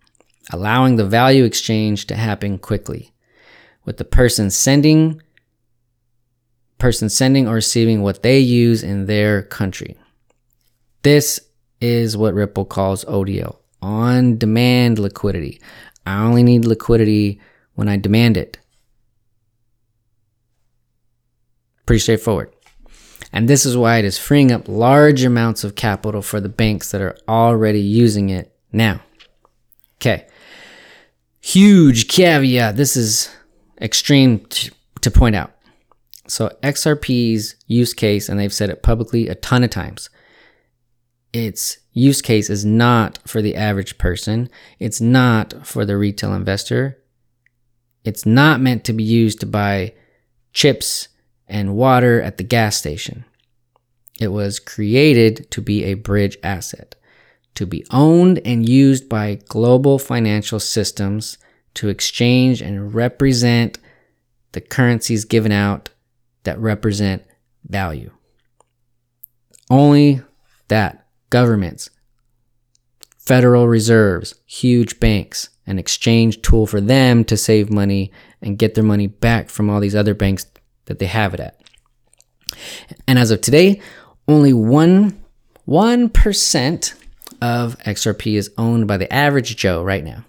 allowing 0.52 0.97
the 0.97 1.05
value 1.05 1.44
exchange 1.44 2.06
to 2.06 2.16
happen 2.16 2.59
quickly, 2.59 3.12
with 3.85 3.98
the 3.98 4.05
person 4.05 4.51
sending 4.51 5.20
person 6.78 7.09
sending 7.09 7.47
or 7.47 7.55
receiving 7.55 8.02
what 8.02 8.24
they 8.24 8.40
use 8.40 8.82
in 8.82 9.06
their 9.06 9.40
country. 9.40 9.97
This 11.02 11.40
is 11.82 12.16
what 12.16 12.34
Ripple 12.34 12.64
calls 12.64 13.04
ODL, 13.06 13.56
on 13.82 14.38
demand 14.38 14.98
liquidity. 14.98 15.60
I 16.06 16.24
only 16.24 16.42
need 16.42 16.64
liquidity 16.64 17.40
when 17.74 17.88
I 17.88 17.96
demand 17.96 18.36
it. 18.36 18.59
Pretty 21.86 22.00
straightforward. 22.00 22.52
And 23.32 23.48
this 23.48 23.64
is 23.64 23.76
why 23.76 23.96
it 23.96 24.04
is 24.04 24.18
freeing 24.18 24.52
up 24.52 24.68
large 24.68 25.24
amounts 25.24 25.64
of 25.64 25.74
capital 25.74 26.22
for 26.22 26.40
the 26.40 26.48
banks 26.48 26.90
that 26.90 27.00
are 27.00 27.16
already 27.28 27.80
using 27.80 28.28
it 28.28 28.54
now. 28.72 29.00
Okay. 29.96 30.26
Huge 31.40 32.09
caveat. 32.09 32.76
This 32.76 32.96
is 32.96 33.30
extreme 33.80 34.40
t- 34.40 34.70
to 35.00 35.10
point 35.10 35.34
out. 35.34 35.52
So 36.28 36.50
XRP's 36.62 37.56
use 37.66 37.94
case, 37.94 38.28
and 38.28 38.38
they've 38.38 38.52
said 38.52 38.70
it 38.70 38.82
publicly 38.82 39.28
a 39.28 39.34
ton 39.34 39.64
of 39.64 39.70
times, 39.70 40.09
its 41.32 41.78
use 41.92 42.20
case 42.20 42.50
is 42.50 42.64
not 42.64 43.18
for 43.26 43.40
the 43.40 43.56
average 43.56 43.98
person. 43.98 44.50
It's 44.78 45.00
not 45.00 45.66
for 45.66 45.84
the 45.84 45.96
retail 45.96 46.34
investor. 46.34 46.98
It's 48.04 48.26
not 48.26 48.60
meant 48.60 48.84
to 48.84 48.92
be 48.92 49.04
used 49.04 49.40
to 49.40 49.46
buy 49.46 49.94
chips 50.52 51.09
and 51.48 51.74
water 51.74 52.20
at 52.20 52.36
the 52.36 52.44
gas 52.44 52.76
station. 52.76 53.24
It 54.20 54.28
was 54.28 54.59
created 54.59 55.50
to 55.52 55.62
be 55.62 55.84
a 55.84 55.94
bridge 55.94 56.36
asset, 56.42 56.94
to 57.54 57.66
be 57.66 57.84
owned 57.90 58.40
and 58.44 58.68
used 58.68 59.09
by 59.09 59.40
global 59.48 59.98
financial 59.98 60.60
systems 60.60 61.38
to 61.74 61.88
exchange 61.88 62.60
and 62.60 62.94
represent 62.94 63.78
the 64.52 64.60
currencies 64.60 65.24
given 65.24 65.52
out 65.52 65.88
that 66.44 66.59
represent 66.59 67.24
value. 67.66 68.10
Only 69.70 70.20
that 70.68 71.02
governments, 71.32 71.88
federal 73.16 73.66
reserves, 73.66 74.34
huge 74.44 75.00
banks, 75.00 75.48
an 75.66 75.78
exchange 75.78 76.42
tool 76.42 76.66
for 76.66 76.80
them 76.80 77.24
to 77.24 77.36
save 77.38 77.70
money 77.70 78.12
and 78.42 78.59
get 78.59 78.74
their 78.74 78.84
money 78.84 79.06
back 79.06 79.48
from 79.48 79.70
all 79.70 79.80
these 79.80 79.96
other 79.96 80.14
banks 80.14 80.44
that 80.84 80.98
they 80.98 81.06
have 81.06 81.32
it 81.32 81.40
at. 81.40 81.59
And 83.09 83.18
as 83.18 83.30
of 83.30 83.40
today, 83.40 83.80
only 84.28 84.52
one 84.52 85.18
one 85.64 86.10
percent 86.10 86.94
of 87.40 87.78
XRP 87.78 88.34
is 88.34 88.50
owned 88.59 88.86
by 88.86 88.98
the 88.98 89.12
average 89.12 89.56
Joe 89.56 89.82
right 89.82 90.04
now. 90.04 90.24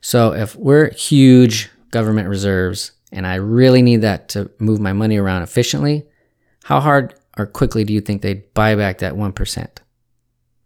So 0.00 0.32
if 0.32 0.56
we're 0.56 0.90
huge 0.94 1.68
government 1.90 2.28
reserves 2.28 2.92
and 3.12 3.26
I 3.26 3.34
really 3.34 3.82
need 3.82 4.00
that 4.00 4.30
to 4.30 4.50
move 4.58 4.80
my 4.80 4.94
money 4.94 5.18
around 5.18 5.42
efficiently, 5.42 6.06
how 6.64 6.80
hard 6.80 7.14
or 7.40 7.46
quickly 7.46 7.84
do 7.84 7.92
you 7.92 8.00
think 8.00 8.20
they'd 8.20 8.52
buy 8.52 8.74
back 8.74 8.98
that 8.98 9.14
1%? 9.14 9.68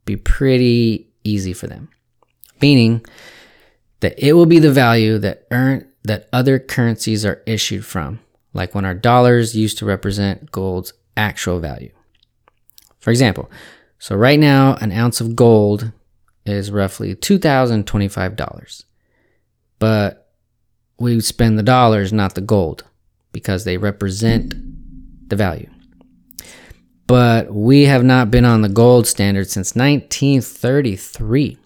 Be 0.04 0.16
pretty 0.16 1.08
easy 1.22 1.52
for 1.52 1.68
them. 1.68 1.88
Meaning 2.60 3.04
that 4.00 4.18
it 4.18 4.32
will 4.32 4.46
be 4.46 4.58
the 4.58 4.72
value 4.72 5.18
that 5.18 5.46
earn 5.50 5.88
that 6.02 6.28
other 6.32 6.58
currencies 6.58 7.24
are 7.24 7.42
issued 7.46 7.86
from, 7.86 8.20
like 8.52 8.74
when 8.74 8.84
our 8.84 8.94
dollars 8.94 9.56
used 9.56 9.78
to 9.78 9.86
represent 9.86 10.50
gold's 10.50 10.92
actual 11.16 11.60
value. 11.60 11.92
For 12.98 13.10
example, 13.10 13.50
so 13.98 14.16
right 14.16 14.38
now 14.38 14.74
an 14.80 14.92
ounce 14.92 15.20
of 15.20 15.36
gold 15.36 15.92
is 16.44 16.70
roughly 16.70 17.14
$2,025. 17.14 18.84
But 19.78 20.32
we 20.98 21.20
spend 21.20 21.58
the 21.58 21.62
dollars, 21.62 22.12
not 22.12 22.34
the 22.34 22.40
gold, 22.40 22.84
because 23.32 23.64
they 23.64 23.76
represent 23.76 24.54
the 25.28 25.36
value. 25.36 25.70
But 27.06 27.52
we 27.52 27.84
have 27.84 28.02
not 28.02 28.30
been 28.30 28.44
on 28.44 28.62
the 28.62 28.68
gold 28.68 29.06
standard 29.06 29.50
since 29.50 29.74
1933. 29.74 31.58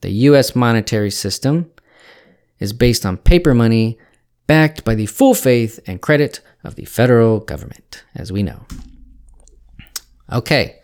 The 0.00 0.10
US 0.10 0.56
monetary 0.56 1.10
system 1.10 1.70
is 2.58 2.72
based 2.72 3.06
on 3.06 3.16
paper 3.16 3.54
money 3.54 3.98
backed 4.46 4.84
by 4.84 4.94
the 4.94 5.06
full 5.06 5.34
faith 5.34 5.80
and 5.86 6.02
credit 6.02 6.40
of 6.62 6.74
the 6.74 6.84
federal 6.84 7.40
government, 7.40 8.04
as 8.14 8.32
we 8.32 8.42
know. 8.42 8.66
Okay. 10.32 10.80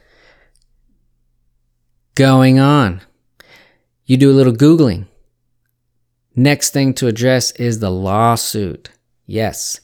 Going 2.14 2.58
on. 2.58 3.00
You 4.04 4.16
do 4.16 4.30
a 4.30 4.34
little 4.34 4.52
Googling. 4.52 5.06
Next 6.34 6.70
thing 6.70 6.94
to 6.94 7.06
address 7.06 7.50
is 7.52 7.80
the 7.80 7.90
lawsuit. 7.90 8.90
Yes. 9.26 9.80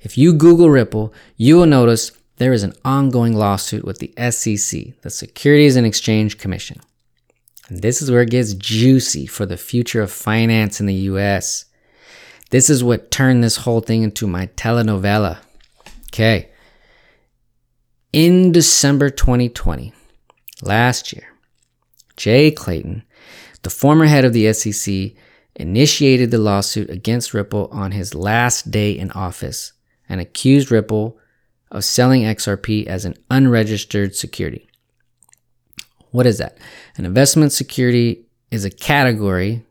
If 0.00 0.16
you 0.16 0.32
Google 0.32 0.70
Ripple, 0.70 1.12
you 1.36 1.56
will 1.56 1.66
notice 1.66 2.12
there 2.38 2.52
is 2.52 2.62
an 2.62 2.74
ongoing 2.84 3.34
lawsuit 3.34 3.84
with 3.84 3.98
the 3.98 4.12
SEC, 4.30 5.00
the 5.02 5.10
Securities 5.10 5.76
and 5.76 5.86
Exchange 5.86 6.38
Commission. 6.38 6.80
And 7.68 7.82
this 7.82 8.00
is 8.00 8.10
where 8.10 8.22
it 8.22 8.30
gets 8.30 8.54
juicy 8.54 9.26
for 9.26 9.44
the 9.44 9.56
future 9.56 10.00
of 10.00 10.10
finance 10.10 10.80
in 10.80 10.86
the 10.86 10.94
US. 10.94 11.66
This 12.50 12.70
is 12.70 12.82
what 12.82 13.10
turned 13.10 13.44
this 13.44 13.56
whole 13.56 13.80
thing 13.80 14.02
into 14.02 14.26
my 14.26 14.46
telenovela. 14.56 15.38
Okay. 16.06 16.48
In 18.12 18.52
December 18.52 19.10
2020, 19.10 19.92
last 20.62 21.12
year, 21.12 21.26
Jay 22.16 22.50
Clayton, 22.50 23.02
the 23.62 23.70
former 23.70 24.06
head 24.06 24.24
of 24.24 24.32
the 24.32 24.50
SEC, 24.54 25.12
initiated 25.56 26.30
the 26.30 26.38
lawsuit 26.38 26.88
against 26.88 27.34
Ripple 27.34 27.68
on 27.70 27.90
his 27.90 28.14
last 28.14 28.70
day 28.70 28.92
in 28.92 29.10
office 29.10 29.72
and 30.08 30.20
accused 30.20 30.70
Ripple 30.70 31.18
of 31.70 31.84
selling 31.84 32.22
XRP 32.22 32.86
as 32.86 33.04
an 33.04 33.14
unregistered 33.30 34.14
security. 34.14 34.68
What 36.10 36.26
is 36.26 36.38
that? 36.38 36.58
An 36.96 37.04
investment 37.04 37.52
security 37.52 38.26
is 38.50 38.64
a 38.64 38.70
category 38.70 39.64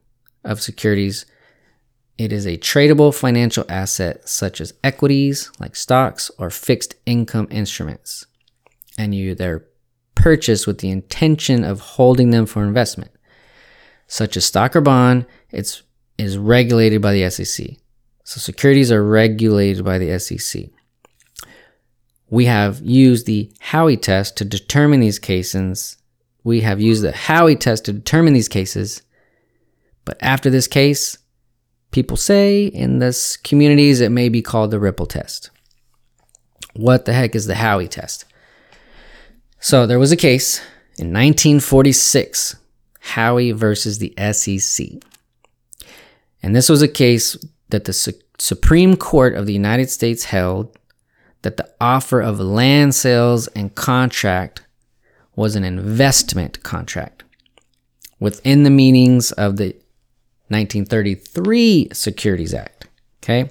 of 0.44 0.62
securities. 0.62 1.26
It 2.18 2.32
is 2.32 2.46
a 2.46 2.58
tradable 2.58 3.14
financial 3.14 3.66
asset 3.68 4.28
such 4.30 4.62
as 4.62 4.74
equities, 4.84 5.52
like 5.60 5.76
stocks, 5.76 6.30
or 6.38 6.50
fixed 6.50 6.96
income 7.06 7.48
instruments. 7.50 8.26
And 8.98 9.14
you 9.14 9.36
they're 9.36 9.66
purchased 10.16 10.68
with 10.68 10.80
the 10.80 10.90
intention 10.90 11.64
of 11.64 11.80
holding 11.80 12.32
them 12.32 12.46
for 12.46 12.64
investment 12.64 13.12
such 14.08 14.38
as 14.38 14.46
stock 14.46 14.76
or 14.76 14.82
bond, 14.82 15.26
it's 15.52 15.84
is 16.18 16.38
regulated 16.38 17.02
by 17.02 17.14
the 17.14 17.30
SEC. 17.30 17.68
So 18.24 18.40
securities 18.40 18.92
are 18.92 19.04
regulated 19.04 19.86
by 19.86 20.00
the 20.00 20.18
SEC. 20.18 20.70
We 22.30 22.46
have 22.46 22.82
used 22.82 23.26
the 23.26 23.52
Howey 23.62 24.02
test 24.02 24.38
to 24.38 24.46
determine 24.46 25.00
these 25.00 25.20
cases. 25.20 25.98
We 26.44 26.62
have 26.62 26.82
used 26.82 27.04
the 27.04 27.12
Howey 27.12 27.60
test 27.60 27.86
to 27.86 27.94
determine 27.94 28.34
these 28.34 28.50
cases. 28.50 29.02
But 30.04 30.18
after 30.22 30.50
this 30.50 30.68
case, 30.68 31.18
people 31.92 32.18
say 32.18 32.66
in 32.66 33.00
this 33.00 33.38
communities 33.38 34.02
it 34.02 34.10
may 34.10 34.30
be 34.30 34.42
called 34.42 34.72
the 34.72 34.80
Ripple 34.80 35.06
test. 35.06 35.50
What 36.76 37.06
the 37.06 37.14
heck 37.14 37.36
is 37.36 37.48
the 37.48 37.56
Howey 37.56 37.90
test? 37.90 38.26
So 39.60 39.88
there 39.88 40.00
was 40.00 40.12
a 40.12 40.18
case 40.18 40.60
in 40.98 41.14
1946 41.14 42.56
Howey 43.04 43.54
versus 43.54 44.00
the 44.00 44.14
SEC. 44.34 44.88
And 46.44 46.56
this 46.56 46.70
was 46.70 46.82
a 46.82 46.88
case 46.88 47.38
that 47.70 47.86
the 47.86 47.94
Su- 47.94 48.14
Supreme 48.38 48.96
Court 48.96 49.36
of 49.36 49.46
the 49.46 49.54
United 49.54 49.90
States 49.90 50.26
held 50.26 50.77
that 51.48 51.56
the 51.56 51.74
offer 51.80 52.20
of 52.20 52.42
land 52.42 52.94
sales 52.94 53.48
and 53.56 53.74
contract 53.74 54.64
was 55.34 55.56
an 55.56 55.64
investment 55.64 56.62
contract 56.62 57.24
within 58.20 58.64
the 58.64 58.70
meanings 58.70 59.32
of 59.32 59.56
the 59.56 59.68
1933 60.50 61.88
Securities 61.94 62.54
Act. 62.54 62.88
Okay. 63.24 63.50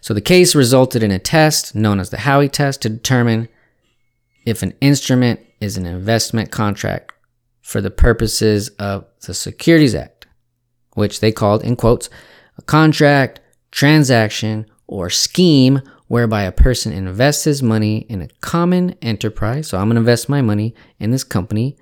So 0.00 0.14
the 0.14 0.22
case 0.22 0.54
resulted 0.54 1.02
in 1.02 1.10
a 1.10 1.18
test 1.18 1.74
known 1.74 2.00
as 2.00 2.08
the 2.08 2.16
Howey 2.16 2.50
test 2.50 2.80
to 2.80 2.88
determine 2.88 3.50
if 4.46 4.62
an 4.62 4.72
instrument 4.80 5.40
is 5.60 5.76
an 5.76 5.84
investment 5.84 6.50
contract 6.50 7.12
for 7.60 7.82
the 7.82 7.90
purposes 7.90 8.70
of 8.78 9.04
the 9.26 9.34
Securities 9.34 9.94
Act, 9.94 10.26
which 10.94 11.20
they 11.20 11.32
called, 11.32 11.62
in 11.64 11.76
quotes, 11.76 12.08
a 12.56 12.62
contract, 12.62 13.40
transaction, 13.72 14.64
or 14.86 15.10
scheme 15.10 15.82
whereby 16.06 16.42
a 16.42 16.52
person 16.52 16.92
invests 16.92 17.44
his 17.44 17.62
money 17.62 17.98
in 18.08 18.22
a 18.22 18.28
common 18.40 18.94
enterprise. 19.00 19.68
So 19.68 19.78
I'm 19.78 19.86
going 19.86 19.96
to 19.96 20.00
invest 20.00 20.28
my 20.28 20.42
money 20.42 20.74
in 20.98 21.10
this 21.10 21.24
company 21.24 21.76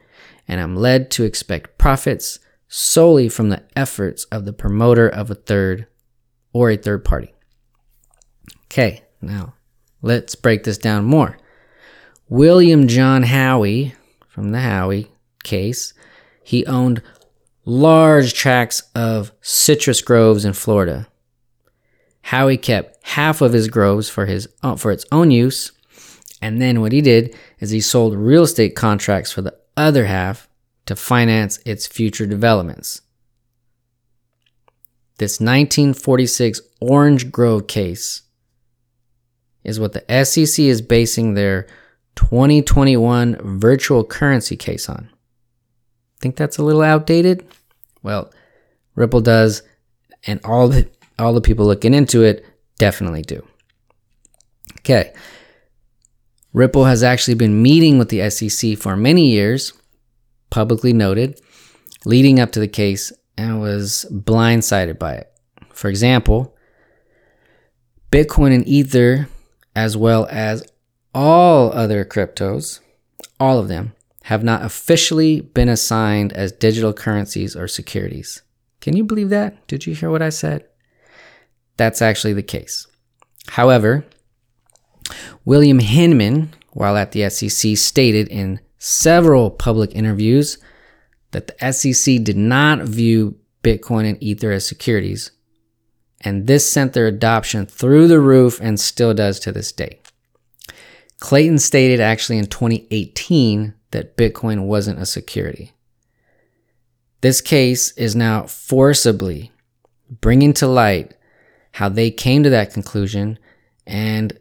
and 0.48 0.60
I'm 0.60 0.76
led 0.76 1.10
to 1.12 1.24
expect 1.24 1.78
profits 1.78 2.38
solely 2.68 3.28
from 3.28 3.48
the 3.50 3.62
efforts 3.76 4.24
of 4.24 4.44
the 4.44 4.52
promoter 4.52 5.08
of 5.08 5.30
a 5.30 5.34
third 5.34 5.86
or 6.52 6.70
a 6.70 6.76
third 6.76 7.04
party. 7.04 7.34
Okay, 8.66 9.02
now 9.20 9.54
let's 10.00 10.34
break 10.34 10.64
this 10.64 10.78
down 10.78 11.04
more. 11.04 11.38
William 12.28 12.88
John 12.88 13.24
Howey, 13.24 13.94
from 14.28 14.50
the 14.50 14.58
Howey 14.58 15.08
case, 15.44 15.92
he 16.42 16.64
owned 16.66 17.02
large 17.64 18.34
tracts 18.34 18.82
of 18.94 19.32
citrus 19.40 20.00
groves 20.00 20.44
in 20.44 20.52
Florida. 20.54 21.08
Howey 22.26 22.60
kept 22.60 23.06
half 23.06 23.40
of 23.40 23.52
his 23.52 23.68
groves 23.68 24.08
for 24.08 24.26
his 24.26 24.48
uh, 24.62 24.76
for 24.76 24.90
its 24.90 25.04
own 25.12 25.30
use, 25.30 25.72
and 26.40 26.60
then 26.60 26.80
what 26.80 26.92
he 26.92 27.00
did 27.00 27.36
is 27.60 27.70
he 27.70 27.80
sold 27.80 28.14
real 28.14 28.44
estate 28.44 28.74
contracts 28.74 29.32
for 29.32 29.42
the 29.42 29.56
other 29.76 30.06
half 30.06 30.48
to 30.86 30.96
finance 30.96 31.58
its 31.64 31.86
future 31.86 32.26
developments. 32.26 33.02
This 35.18 35.40
1946 35.40 36.60
Orange 36.80 37.30
Grove 37.30 37.66
case 37.66 38.22
is 39.62 39.78
what 39.78 39.92
the 39.92 40.24
SEC 40.24 40.64
is 40.64 40.82
basing 40.82 41.34
their 41.34 41.66
2021 42.16 43.36
virtual 43.58 44.04
currency 44.04 44.56
case 44.56 44.88
on. 44.88 45.08
Think 46.20 46.36
that's 46.36 46.58
a 46.58 46.64
little 46.64 46.82
outdated? 46.82 47.46
Well, 48.02 48.32
Ripple 48.94 49.20
does, 49.20 49.62
and 50.26 50.40
all 50.44 50.68
the 50.68 50.88
all 51.18 51.32
the 51.32 51.40
people 51.40 51.66
looking 51.66 51.94
into 51.94 52.22
it 52.22 52.44
definitely 52.78 53.22
do. 53.22 53.46
Okay. 54.80 55.12
Ripple 56.52 56.84
has 56.84 57.02
actually 57.02 57.34
been 57.34 57.62
meeting 57.62 57.98
with 57.98 58.10
the 58.10 58.28
SEC 58.28 58.76
for 58.76 58.96
many 58.96 59.30
years, 59.30 59.72
publicly 60.50 60.92
noted, 60.92 61.40
leading 62.04 62.38
up 62.38 62.52
to 62.52 62.60
the 62.60 62.68
case, 62.68 63.12
and 63.38 63.60
was 63.60 64.04
blindsided 64.10 64.98
by 64.98 65.14
it. 65.14 65.32
For 65.72 65.88
example, 65.88 66.54
Bitcoin 68.10 68.54
and 68.54 68.66
Ether, 68.68 69.28
as 69.74 69.96
well 69.96 70.26
as 70.30 70.62
all 71.14 71.72
other 71.72 72.04
cryptos, 72.04 72.80
all 73.40 73.58
of 73.58 73.68
them, 73.68 73.94
have 74.24 74.44
not 74.44 74.64
officially 74.64 75.40
been 75.40 75.68
assigned 75.68 76.32
as 76.32 76.52
digital 76.52 76.92
currencies 76.92 77.56
or 77.56 77.66
securities. 77.66 78.42
Can 78.80 78.96
you 78.96 79.04
believe 79.04 79.30
that? 79.30 79.66
Did 79.66 79.86
you 79.86 79.94
hear 79.94 80.10
what 80.10 80.22
I 80.22 80.28
said? 80.28 80.64
That's 81.82 82.00
actually 82.00 82.34
the 82.34 82.44
case. 82.44 82.86
However, 83.48 84.04
William 85.44 85.80
Hinman, 85.80 86.54
while 86.70 86.96
at 86.96 87.10
the 87.10 87.28
SEC, 87.28 87.76
stated 87.76 88.28
in 88.28 88.60
several 88.78 89.50
public 89.50 89.92
interviews 89.92 90.58
that 91.32 91.48
the 91.48 91.72
SEC 91.72 92.22
did 92.22 92.36
not 92.36 92.82
view 92.82 93.34
Bitcoin 93.64 94.08
and 94.08 94.22
Ether 94.22 94.52
as 94.52 94.64
securities, 94.64 95.32
and 96.20 96.46
this 96.46 96.70
sent 96.70 96.92
their 96.92 97.08
adoption 97.08 97.66
through 97.66 98.06
the 98.06 98.20
roof 98.20 98.60
and 98.60 98.78
still 98.78 99.12
does 99.12 99.40
to 99.40 99.50
this 99.50 99.72
day. 99.72 99.98
Clayton 101.18 101.58
stated 101.58 101.98
actually 101.98 102.38
in 102.38 102.46
2018 102.46 103.74
that 103.90 104.16
Bitcoin 104.16 104.66
wasn't 104.66 105.00
a 105.00 105.04
security. 105.04 105.72
This 107.22 107.40
case 107.40 107.90
is 107.98 108.14
now 108.14 108.44
forcibly 108.44 109.50
bringing 110.20 110.52
to 110.52 110.68
light 110.68 111.14
how 111.72 111.88
they 111.88 112.10
came 112.10 112.42
to 112.42 112.50
that 112.50 112.72
conclusion, 112.72 113.38
and 113.86 114.38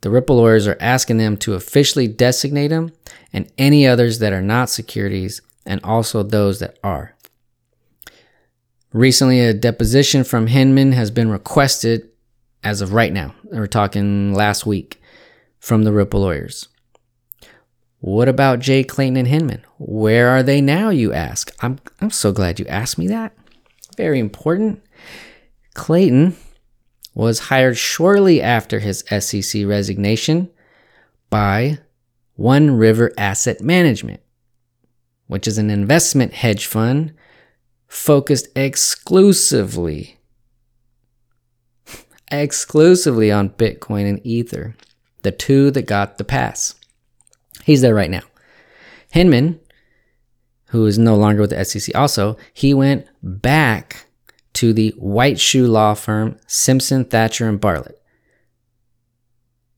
the 0.00 0.10
Ripple 0.10 0.36
lawyers 0.36 0.66
are 0.66 0.76
asking 0.80 1.18
them 1.18 1.36
to 1.38 1.54
officially 1.54 2.06
designate 2.06 2.68
them 2.68 2.92
and 3.32 3.50
any 3.58 3.86
others 3.86 4.18
that 4.20 4.32
are 4.32 4.42
not 4.42 4.70
securities, 4.70 5.40
and 5.66 5.80
also 5.82 6.22
those 6.22 6.60
that 6.60 6.78
are. 6.84 7.14
Recently, 8.92 9.40
a 9.40 9.52
deposition 9.52 10.24
from 10.24 10.46
Hinman 10.46 10.92
has 10.92 11.10
been 11.10 11.30
requested 11.30 12.08
as 12.64 12.80
of 12.80 12.92
right 12.92 13.12
now. 13.12 13.34
We're 13.44 13.66
talking 13.66 14.32
last 14.32 14.66
week 14.66 15.00
from 15.58 15.84
the 15.84 15.92
Ripple 15.92 16.20
lawyers. 16.20 16.68
What 18.00 18.28
about 18.28 18.60
Jay 18.60 18.84
Clayton 18.84 19.16
and 19.16 19.28
Hinman? 19.28 19.64
Where 19.78 20.28
are 20.28 20.42
they 20.42 20.60
now, 20.60 20.90
you 20.90 21.12
ask? 21.12 21.52
I'm, 21.60 21.80
I'm 22.00 22.10
so 22.10 22.32
glad 22.32 22.60
you 22.60 22.66
asked 22.66 22.96
me 22.96 23.08
that. 23.08 23.36
Very 23.96 24.20
important. 24.20 24.82
Clayton 25.74 26.36
was 27.18 27.40
hired 27.40 27.76
shortly 27.76 28.40
after 28.40 28.78
his 28.78 29.02
SEC 29.18 29.66
resignation 29.66 30.48
by 31.28 31.76
One 32.36 32.70
River 32.76 33.12
Asset 33.18 33.60
Management, 33.60 34.20
which 35.26 35.48
is 35.48 35.58
an 35.58 35.68
investment 35.68 36.32
hedge 36.32 36.64
fund 36.64 37.12
focused 37.88 38.46
exclusively 38.54 40.16
exclusively 42.30 43.32
on 43.32 43.50
Bitcoin 43.50 44.08
and 44.08 44.24
Ether, 44.24 44.76
the 45.22 45.32
two 45.32 45.72
that 45.72 45.86
got 45.86 46.18
the 46.18 46.24
pass. 46.24 46.76
He's 47.64 47.80
there 47.80 47.94
right 47.94 48.10
now. 48.10 48.22
Hinman, 49.10 49.58
who 50.66 50.86
is 50.86 50.98
no 50.98 51.16
longer 51.16 51.40
with 51.40 51.50
the 51.50 51.64
SEC, 51.64 51.96
also, 51.96 52.36
he 52.52 52.74
went 52.74 53.08
back 53.22 54.07
to 54.58 54.72
the 54.72 54.92
white 54.96 55.38
shoe 55.38 55.68
law 55.68 55.94
firm 55.94 56.36
Simpson, 56.48 57.04
Thacher, 57.04 57.48
and 57.48 57.60
Bartlett. 57.60 58.02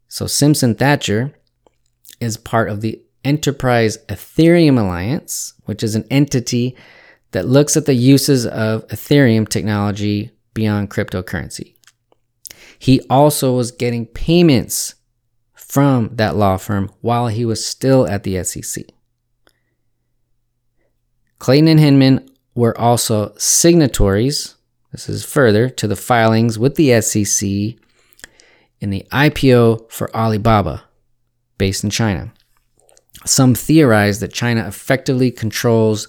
So 0.09 0.27
Simpson 0.27 0.74
Thacher 0.74 1.35
is 2.19 2.39
part 2.39 2.70
of 2.70 2.81
the 2.81 3.02
Enterprise 3.23 3.98
Ethereum 4.09 4.81
Alliance, 4.81 5.52
which 5.66 5.82
is 5.82 5.94
an 5.94 6.07
entity 6.11 6.78
that 7.32 7.47
looks 7.47 7.77
at 7.77 7.85
the 7.85 7.93
uses 7.93 8.47
of 8.47 8.89
Ethereum 8.89 9.47
technology 9.47 10.31
beyond 10.55 10.90
cryptocurrency. 10.90 11.74
He 12.78 13.02
also 13.11 13.52
was 13.55 13.73
getting 13.73 14.07
payments 14.07 14.94
from 15.52 16.09
that 16.15 16.36
law 16.36 16.57
firm 16.57 16.90
while 17.02 17.28
he 17.28 17.44
was 17.44 17.62
still 17.62 18.09
at 18.09 18.23
the 18.23 18.43
SEC. 18.44 18.86
Clayton 21.39 21.69
and 21.69 21.81
Hinman 21.81 22.31
were 22.55 22.77
also 22.81 23.35
signatories 23.36 24.57
this 24.93 25.09
is 25.09 25.25
further 25.25 25.69
to 25.69 25.87
the 25.87 25.97
filings 25.97 26.59
with 26.59 26.75
the 26.75 27.01
SEC 27.01 27.49
in 28.81 28.91
the 28.91 29.07
IPO 29.12 29.91
for 29.91 30.15
Alibaba, 30.15 30.85
based 31.59 31.85
in 31.85 31.91
China. 31.91 32.33
Some 33.25 33.55
theorize 33.55 34.21
that 34.21 34.33
China 34.33 34.67
effectively 34.67 35.31
controls 35.31 36.09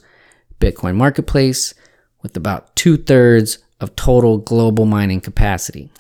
Bitcoin 0.60 0.96
marketplace 0.96 1.74
with 2.22 2.38
about 2.38 2.76
two 2.76 2.98
thirds 2.98 3.60
of 3.80 3.96
total 3.96 4.38
global 4.38 4.86
mining 4.86 5.22
capacity. 5.22 5.92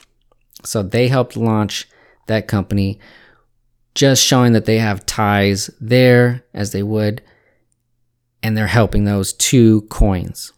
So 0.64 0.84
they 0.84 1.08
helped 1.08 1.36
launch 1.36 1.88
that 2.28 2.48
company, 2.48 3.00
just 3.96 4.24
showing 4.24 4.54
that 4.54 4.66
they 4.66 4.78
have 4.78 5.06
ties 5.06 5.70
there 5.82 6.44
as 6.54 6.72
they 6.72 6.84
would, 6.84 7.22
and 8.42 8.56
they're 8.56 8.68
helping 8.68 9.04
those 9.04 9.34
two 9.34 9.82
coins. 9.84 10.54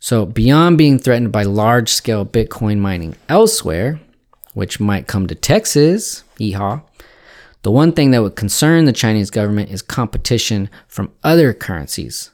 So, 0.00 0.26
beyond 0.26 0.78
being 0.78 0.98
threatened 0.98 1.32
by 1.32 1.42
large 1.42 1.90
scale 1.90 2.24
Bitcoin 2.24 2.78
mining 2.78 3.16
elsewhere, 3.28 4.00
which 4.54 4.78
might 4.78 5.08
come 5.08 5.26
to 5.26 5.34
Texas, 5.34 6.22
yeehaw, 6.38 6.82
the 7.62 7.70
one 7.72 7.92
thing 7.92 8.12
that 8.12 8.22
would 8.22 8.36
concern 8.36 8.84
the 8.84 8.92
Chinese 8.92 9.30
government 9.30 9.70
is 9.70 9.82
competition 9.82 10.70
from 10.86 11.12
other 11.24 11.52
currencies, 11.52 12.30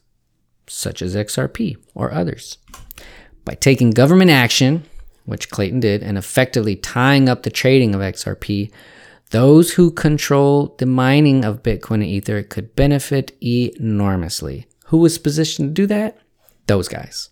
such 0.67 1.01
as 1.01 1.17
XRP 1.17 1.77
or 1.95 2.13
others. 2.13 2.59
By 3.45 3.55
taking 3.55 3.91
government 3.91 4.31
action, 4.31 4.85
which 5.25 5.51
Clayton 5.51 5.81
did, 5.81 6.03
and 6.03 6.19
effectively 6.19 6.77
tying 6.77 7.29
up 7.29 7.43
the 7.43 7.51
trading 7.51 7.95
of 7.95 8.03
XRP, 8.03 8.71
those 9.31 9.73
who 9.73 9.91
control 9.91 10.75
the 10.79 10.87
mining 10.87 11.45
of 11.45 11.63
Bitcoin 11.63 11.95
and 11.95 12.05
Ether 12.05 12.43
could 12.43 12.77
benefit 12.77 13.33
enormously. 13.43 14.67
Who 14.87 14.99
was 14.99 15.19
positioned 15.19 15.71
to 15.71 15.83
do 15.83 15.87
that? 15.87 16.19
Those 16.67 16.89
guys. 16.89 17.31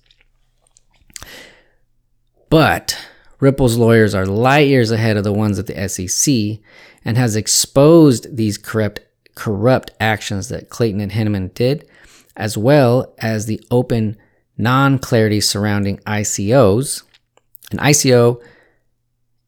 But 2.52 2.98
Ripple's 3.40 3.78
lawyers 3.78 4.14
are 4.14 4.26
light 4.26 4.68
years 4.68 4.90
ahead 4.90 5.16
of 5.16 5.24
the 5.24 5.32
ones 5.32 5.58
at 5.58 5.68
the 5.68 5.88
SEC 5.88 6.60
and 7.02 7.16
has 7.16 7.34
exposed 7.34 8.36
these 8.36 8.58
corrupt 8.58 9.00
corrupt 9.34 9.90
actions 9.98 10.50
that 10.50 10.68
Clayton 10.68 11.00
and 11.00 11.12
Hinman 11.12 11.48
did, 11.54 11.88
as 12.36 12.58
well 12.58 13.14
as 13.16 13.46
the 13.46 13.58
open 13.70 14.18
non-clarity 14.58 15.40
surrounding 15.40 15.96
ICOs, 16.00 17.04
An 17.70 17.78
ICO 17.78 18.42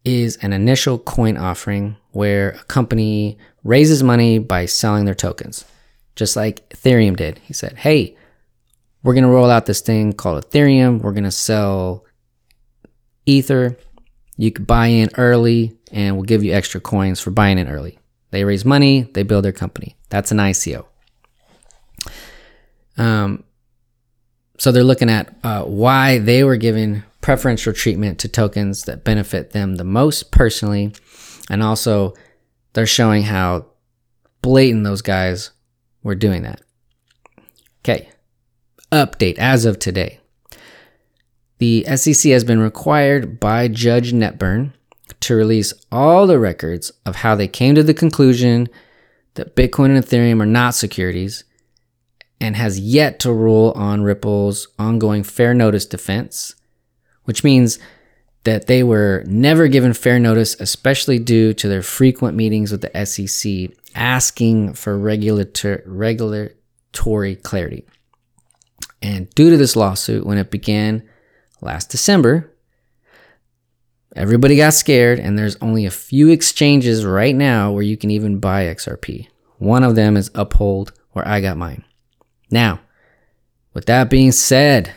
is 0.06 0.38
an 0.38 0.54
initial 0.54 0.98
coin 0.98 1.36
offering 1.36 1.96
where 2.12 2.52
a 2.52 2.64
company 2.64 3.36
raises 3.64 4.02
money 4.02 4.38
by 4.38 4.64
selling 4.64 5.04
their 5.04 5.14
tokens, 5.14 5.66
just 6.16 6.36
like 6.36 6.66
Ethereum 6.70 7.16
did. 7.16 7.36
He 7.40 7.52
said, 7.52 7.76
Hey, 7.76 8.16
we're 9.02 9.12
going 9.12 9.24
to 9.24 9.30
roll 9.30 9.50
out 9.50 9.66
this 9.66 9.82
thing 9.82 10.14
called 10.14 10.42
Ethereum. 10.42 11.02
We're 11.02 11.12
going 11.12 11.24
to 11.24 11.30
sell 11.30 12.03
Ether. 13.26 13.76
You 14.36 14.50
could 14.50 14.66
buy 14.66 14.88
in 14.88 15.10
early 15.16 15.76
and 15.92 16.16
we'll 16.16 16.24
give 16.24 16.42
you 16.42 16.52
extra 16.52 16.80
coins 16.80 17.20
for 17.20 17.30
buying 17.30 17.58
in 17.58 17.68
early. 17.68 17.98
They 18.30 18.44
raise 18.44 18.64
money, 18.64 19.02
they 19.14 19.22
build 19.22 19.44
their 19.44 19.52
company. 19.52 19.96
That's 20.08 20.32
an 20.32 20.38
ICO. 20.38 20.86
Um, 22.98 23.44
so 24.58 24.72
they're 24.72 24.84
looking 24.84 25.10
at 25.10 25.34
uh, 25.44 25.64
why 25.64 26.18
they 26.18 26.44
were 26.44 26.56
given 26.56 27.04
preferential 27.20 27.72
treatment 27.72 28.18
to 28.20 28.28
tokens 28.28 28.82
that 28.82 29.04
benefit 29.04 29.50
them 29.50 29.76
the 29.76 29.84
most 29.84 30.30
personally, 30.30 30.92
and 31.50 31.62
also 31.62 32.14
they're 32.72 32.86
showing 32.86 33.22
how 33.22 33.66
blatant 34.42 34.84
those 34.84 35.02
guys 35.02 35.50
were 36.02 36.14
doing 36.14 36.42
that. 36.42 36.60
Okay, 37.80 38.08
update 38.92 39.38
as 39.38 39.64
of 39.64 39.78
today. 39.78 40.20
The 41.64 41.86
SEC 41.96 42.30
has 42.30 42.44
been 42.44 42.58
required 42.58 43.40
by 43.40 43.68
Judge 43.68 44.12
Netburn 44.12 44.74
to 45.20 45.34
release 45.34 45.72
all 45.90 46.26
the 46.26 46.38
records 46.38 46.92
of 47.06 47.16
how 47.16 47.34
they 47.34 47.48
came 47.48 47.74
to 47.74 47.82
the 47.82 47.94
conclusion 47.94 48.68
that 49.32 49.56
Bitcoin 49.56 49.96
and 49.96 50.04
Ethereum 50.04 50.42
are 50.42 50.46
not 50.60 50.74
securities 50.74 51.44
and 52.38 52.54
has 52.54 52.78
yet 52.78 53.18
to 53.20 53.32
rule 53.32 53.72
on 53.76 54.02
Ripple's 54.02 54.68
ongoing 54.78 55.22
fair 55.22 55.54
notice 55.54 55.86
defense, 55.86 56.54
which 57.24 57.42
means 57.42 57.78
that 58.42 58.66
they 58.66 58.82
were 58.82 59.24
never 59.26 59.66
given 59.66 59.94
fair 59.94 60.18
notice, 60.18 60.60
especially 60.60 61.18
due 61.18 61.54
to 61.54 61.66
their 61.66 61.80
frequent 61.80 62.36
meetings 62.36 62.72
with 62.72 62.82
the 62.82 63.06
SEC 63.06 63.74
asking 63.94 64.74
for 64.74 64.98
regulator- 64.98 65.82
regulatory 65.86 67.36
clarity. 67.36 67.86
And 69.00 69.30
due 69.30 69.48
to 69.48 69.56
this 69.56 69.76
lawsuit, 69.76 70.26
when 70.26 70.36
it 70.36 70.50
began 70.50 71.04
last 71.64 71.90
December, 71.90 72.52
everybody 74.14 74.56
got 74.56 74.74
scared, 74.74 75.18
and 75.18 75.38
there's 75.38 75.56
only 75.60 75.86
a 75.86 75.90
few 75.90 76.28
exchanges 76.28 77.04
right 77.04 77.34
now 77.34 77.72
where 77.72 77.82
you 77.82 77.96
can 77.96 78.10
even 78.10 78.38
buy 78.38 78.64
XRP. 78.64 79.28
One 79.58 79.82
of 79.82 79.94
them 79.94 80.16
is 80.16 80.30
Uphold, 80.34 80.92
where 81.12 81.26
I 81.26 81.40
got 81.40 81.56
mine. 81.56 81.84
Now, 82.50 82.80
with 83.72 83.86
that 83.86 84.10
being 84.10 84.32
said, 84.32 84.94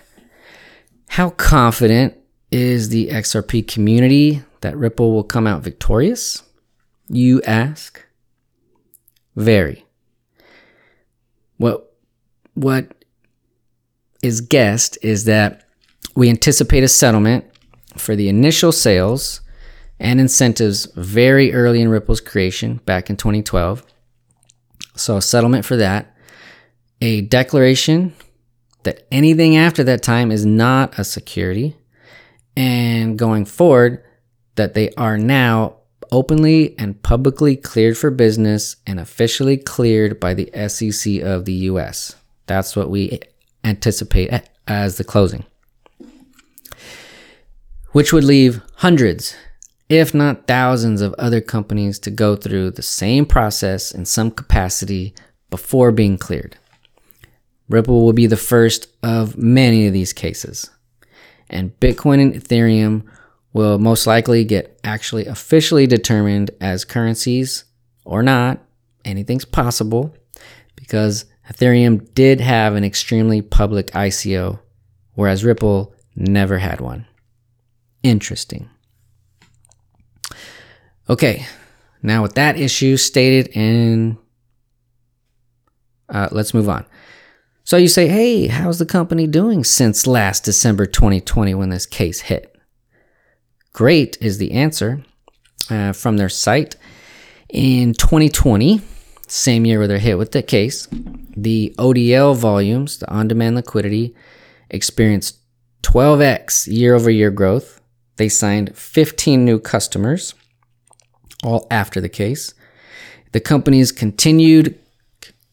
how 1.10 1.32
confident 1.32 2.16
is 2.52 2.90
the 2.90 3.08
XRP 3.08 3.68
community 3.68 4.44
that 4.62 4.78
Ripple 4.78 5.12
will 5.12 5.24
come 5.24 5.48
out 5.48 5.64
victorious? 5.64 6.44
You 7.08 7.42
ask. 7.44 8.04
Very. 9.36 9.86
What 11.58 11.96
what 12.54 12.92
is 14.22 14.42
guessed 14.42 14.98
is 15.02 15.26
that 15.26 15.67
we 16.16 16.30
anticipate 16.30 16.84
a 16.84 16.88
settlement 16.88 17.46
for 17.96 18.16
the 18.16 18.30
initial 18.30 18.72
sales 18.72 19.42
and 20.00 20.20
incentives 20.20 20.86
very 20.96 21.54
early 21.54 21.82
in 21.82 21.90
Ripple's 21.90 22.22
creation 22.22 22.82
back 22.86 23.10
in 23.10 23.18
2012. 23.18 23.84
So, 24.96 25.18
a 25.18 25.22
settlement 25.22 25.66
for 25.66 25.78
that. 25.78 26.16
A 27.02 27.22
declaration 27.22 28.16
that 28.84 29.06
anything 29.12 29.56
after 29.58 29.84
that 29.84 30.02
time 30.02 30.32
is 30.32 30.46
not 30.46 30.98
a 30.98 31.04
security. 31.04 31.76
And 32.56 33.18
going 33.18 33.46
forward, 33.46 34.04
that 34.56 34.74
they 34.74 34.90
are 34.92 35.18
now 35.18 35.76
openly 36.12 36.78
and 36.80 37.02
publicly 37.04 37.56
cleared 37.56 37.98
for 37.98 38.10
business 38.10 38.78
and 38.88 39.00
officially 39.00 39.58
cleared 39.58 40.20
by 40.20 40.34
the 40.34 40.50
SEC 40.68 41.22
of 41.22 41.46
the 41.46 41.54
US. 41.54 42.16
That's 42.48 42.76
what 42.76 42.90
we 42.90 43.20
anticipate 43.64 44.32
as 44.68 44.98
the 44.98 45.04
closing 45.04 45.46
which 47.98 48.14
would 48.14 48.24
leave 48.24 48.62
hundreds, 48.76 49.36
if 49.90 50.14
not 50.14 50.46
thousands, 50.46 51.02
of 51.02 51.16
other 51.16 51.42
companies 51.42 51.98
to 51.98 52.12
go 52.12 52.36
through 52.36 52.70
the 52.70 52.84
same 52.84 53.26
process 53.26 53.92
in 53.92 54.06
some 54.06 54.30
capacity 54.30 55.16
before 55.50 55.92
being 55.92 56.16
cleared. 56.16 56.56
Ripple 57.68 58.06
will 58.06 58.14
be 58.14 58.28
the 58.28 58.38
first 58.38 58.88
of 59.02 59.36
many 59.36 59.88
of 59.88 59.94
these 59.94 60.14
cases. 60.14 60.70
And 61.50 61.76
Bitcoin 61.80 62.22
and 62.22 62.36
Ethereum 62.36 63.04
will 63.52 63.80
most 63.80 64.06
likely 64.06 64.46
get 64.46 64.80
actually 64.84 65.26
officially 65.26 65.88
determined 65.88 66.52
as 66.62 66.86
currencies 66.86 67.66
or 68.06 68.22
not. 68.22 68.60
Anything's 69.06 69.44
possible 69.44 70.14
because 70.76 71.26
Ethereum 71.52 72.14
did 72.14 72.42
have 72.42 72.76
an 72.76 72.84
extremely 72.84 73.42
public 73.42 73.88
ICO, 73.88 74.60
whereas 75.16 75.44
Ripple 75.44 75.96
never 76.16 76.60
had 76.60 76.80
one. 76.80 77.08
Interesting. 78.08 78.70
Okay, 81.10 81.46
now 82.02 82.22
with 82.22 82.36
that 82.36 82.58
issue 82.58 82.96
stated 82.96 83.50
in, 83.50 84.18
uh, 86.08 86.30
let's 86.32 86.54
move 86.54 86.70
on. 86.70 86.86
So 87.66 87.76
you 87.76 87.90
say, 87.90 88.08
hey, 88.08 88.48
how's 88.48 88.80
the 88.80 88.86
company 88.86 89.28
doing 89.28 89.66
since 89.66 90.08
last 90.08 90.46
December 90.46 90.86
2020 90.86 91.54
when 91.54 91.68
this 91.68 91.86
case 91.86 92.22
hit? 92.22 92.56
Great 93.74 94.18
is 94.22 94.38
the 94.38 94.54
answer 94.54 95.04
uh, 95.70 95.92
from 95.92 96.16
their 96.16 96.30
site. 96.30 96.78
In 97.50 97.94
2020, 97.94 98.80
same 99.28 99.66
year 99.66 99.80
where 99.80 99.88
they're 99.90 100.00
hit 100.00 100.18
with 100.18 100.32
the 100.32 100.44
case, 100.44 100.88
the 101.36 101.76
ODL 101.78 102.38
volumes, 102.38 103.00
the 103.00 103.12
on 103.12 103.28
demand 103.28 103.58
liquidity, 103.58 104.16
experienced 104.70 105.40
12x 105.84 106.68
year 106.68 106.96
over 106.96 107.10
year 107.10 107.32
growth 107.32 107.77
they 108.18 108.30
signed 108.30 108.76
15 108.76 109.46
new 109.46 109.60
customers, 109.60 110.34
all 111.44 111.68
after 111.72 112.02
the 112.02 112.10
case. 112.10 112.54
The 113.32 113.40
company's 113.40 113.92
continued 113.92 114.78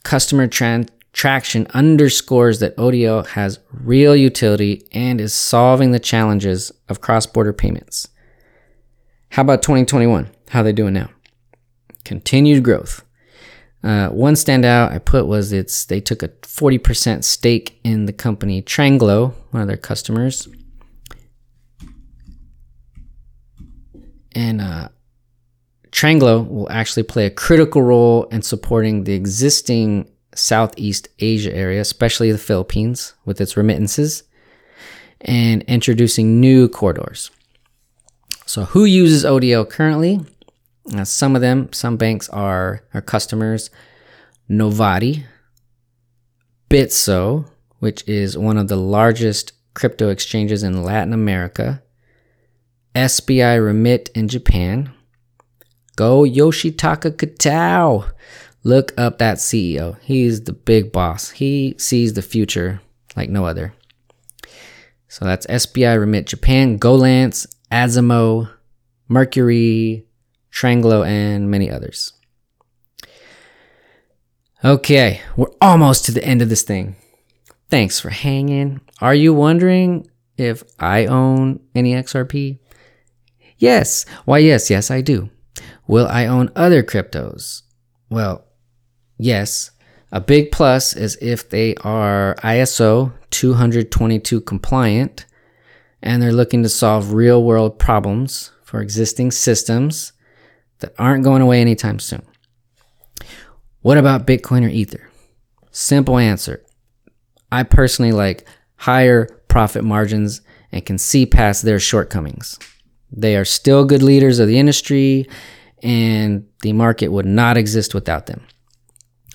customer 0.03 0.47
tra- 0.47 0.87
traction 1.13 1.67
underscores 1.75 2.61
that 2.61 2.77
ODL 2.77 3.27
has 3.29 3.61
real 3.71 4.17
utility 4.17 4.87
and 4.93 5.21
is 5.21 5.35
solving 5.35 5.93
the 5.93 5.99
challenges 5.99 6.73
of 6.89 7.01
cross 7.01 7.27
border 7.27 7.53
payments. 7.53 8.09
How 9.31 9.43
about 9.43 9.63
2021? 9.63 10.31
How 10.51 10.61
are 10.61 10.63
they 10.63 10.73
doing 10.73 10.95
now? 10.95 11.11
Continued 12.05 12.63
growth. 12.63 13.05
Uh, 13.83 14.09
one 14.09 14.35
standout 14.35 14.93
I 14.93 14.99
put 14.99 15.27
was 15.27 15.53
it's 15.53 15.85
they 15.85 16.01
took 16.01 16.23
a 16.23 16.29
40% 16.29 17.23
stake 17.23 17.79
in 17.85 18.07
the 18.07 18.13
company 18.13 18.63
Tranglo, 18.63 19.35
one 19.51 19.61
of 19.61 19.69
their 19.69 19.77
customers, 19.77 20.49
and 24.35 24.61
uh, 24.61 24.89
Tranglo 25.91 26.49
will 26.49 26.71
actually 26.71 27.05
play 27.05 27.27
a 27.27 27.31
critical 27.31 27.83
role 27.83 28.25
in 28.25 28.43
supporting 28.43 29.05
the 29.05 29.13
existing 29.13 30.11
Southeast 30.35 31.09
Asia 31.21 31.55
area, 31.55 31.81
especially 31.81 32.33
the 32.33 32.39
Philippines, 32.39 33.15
with 33.25 33.41
its 33.41 33.57
remittances, 33.57 34.25
and 35.21 35.63
introducing 35.63 36.41
new 36.41 36.69
corridors. 36.69 37.31
So, 38.47 38.65
who 38.65 38.85
uses 38.85 39.25
ODL 39.25 39.69
currently? 39.71 40.21
Uh, 40.95 41.05
some 41.05 41.35
of 41.35 41.41
them, 41.41 41.73
some 41.73 41.97
banks 41.97 42.29
are 42.29 42.83
our 42.93 43.01
customers. 43.01 43.71
Novatti, 44.51 45.25
Bitso, 46.69 47.49
which 47.79 48.07
is 48.09 48.37
one 48.37 48.59
of 48.59 48.69
the 48.69 48.77
largest 48.77 49.53
crypto 49.75 50.11
exchanges 50.11 50.63
in 50.63 50.83
Latin 50.83 51.13
America, 51.13 51.83
SBI 52.95 53.65
Remit 53.65 54.11
in 54.15 54.29
Japan. 54.29 54.93
Go 55.97 56.23
Yoshitaka 56.23 57.13
Kitao. 57.17 58.11
Look 58.63 58.93
up 58.97 59.19
that 59.19 59.39
CEO. 59.39 59.99
He's 60.01 60.45
the 60.45 60.53
big 60.53 60.93
boss. 60.93 61.31
He 61.31 61.75
sees 61.79 62.15
the 62.15 62.23
future 62.23 62.81
like 63.17 63.29
no 63.29 63.45
other. 63.45 63.75
So 65.09 65.25
that's 65.25 65.47
SBI 65.47 65.99
Remit 65.99 66.27
Japan, 66.27 66.79
GoLance, 66.79 67.47
Azimo, 67.71 68.51
Mercury, 69.09 70.07
Tranglo, 70.53 71.07
and 71.07 71.51
many 71.51 71.71
others. 71.71 72.13
Okay, 74.65 75.21
we're 75.37 75.53
almost 75.61 76.05
to 76.07 76.13
the 76.13 76.25
end 76.25 76.43
of 76.43 76.49
this 76.49 76.63
thing. 76.63 76.97
Thanks 77.71 78.01
for 78.01 78.11
hanging. 78.11 78.81
Are 79.01 79.15
you 79.15 79.35
wondering 79.35 80.07
if 80.37 80.65
I 80.79 81.07
own 81.07 81.61
any 81.75 81.93
XRP? 81.93 82.61
Yes. 83.59 84.05
Why, 84.25 84.39
yes, 84.39 84.71
yes, 84.71 84.91
I 84.91 85.01
do. 85.01 85.31
Will 85.87 86.07
I 86.07 86.27
own 86.27 86.51
other 86.57 86.83
cryptos? 86.83 87.63
Well, 88.11 88.45
yes. 89.19 89.71
A 90.13 90.21
big 90.21 90.53
plus 90.53 90.95
is 90.95 91.19
if 91.21 91.51
they 91.51 91.75
are 91.77 92.37
ISO 92.39 93.13
222 93.31 94.41
compliant 94.43 95.27
and 96.03 96.23
they're 96.23 96.33
looking 96.33 96.63
to 96.63 96.69
solve 96.69 97.15
real 97.15 97.43
world 97.43 97.79
problems 97.79 98.53
for 98.63 98.81
existing 98.81 99.31
systems 99.31 100.13
that 100.79 100.95
aren't 100.99 101.25
going 101.25 101.43
away 101.43 101.61
anytime 101.61 101.99
soon. 101.99 102.23
What 103.81 103.99
about 103.99 104.27
Bitcoin 104.27 104.65
or 104.65 104.69
Ether? 104.69 105.11
Simple 105.71 106.19
answer. 106.19 106.65
I 107.51 107.63
personally 107.63 108.13
like 108.13 108.47
higher 108.77 109.27
profit 109.49 109.85
margins 109.85 110.41
and 110.73 110.85
can 110.85 110.99
see 110.99 111.27
past 111.27 111.63
their 111.63 111.81
shortcomings. 111.81 112.59
They 113.17 113.37
are 113.37 113.45
still 113.45 113.85
good 113.85 114.03
leaders 114.03 114.41
of 114.41 114.49
the 114.49 114.59
industry, 114.59 115.29
and 115.83 116.47
the 116.63 116.73
market 116.73 117.09
would 117.09 117.27
not 117.27 117.57
exist 117.57 117.95
without 117.95 118.27
them. 118.27 118.45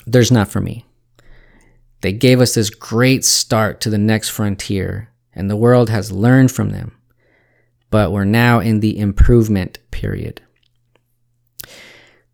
There's 0.05 0.31
not 0.31 0.49
for 0.49 0.59
me. 0.59 0.85
They 2.01 2.13
gave 2.13 2.41
us 2.41 2.53
this 2.53 2.69
great 2.69 3.23
start 3.23 3.81
to 3.81 3.89
the 3.89 3.97
next 3.97 4.29
frontier, 4.29 5.09
and 5.33 5.49
the 5.49 5.55
world 5.55 5.89
has 5.89 6.11
learned 6.11 6.51
from 6.51 6.71
them. 6.71 6.97
But 7.89 8.11
we're 8.11 8.25
now 8.25 8.59
in 8.59 8.81
the 8.81 8.99
improvement 8.99 9.79
period. 9.91 10.41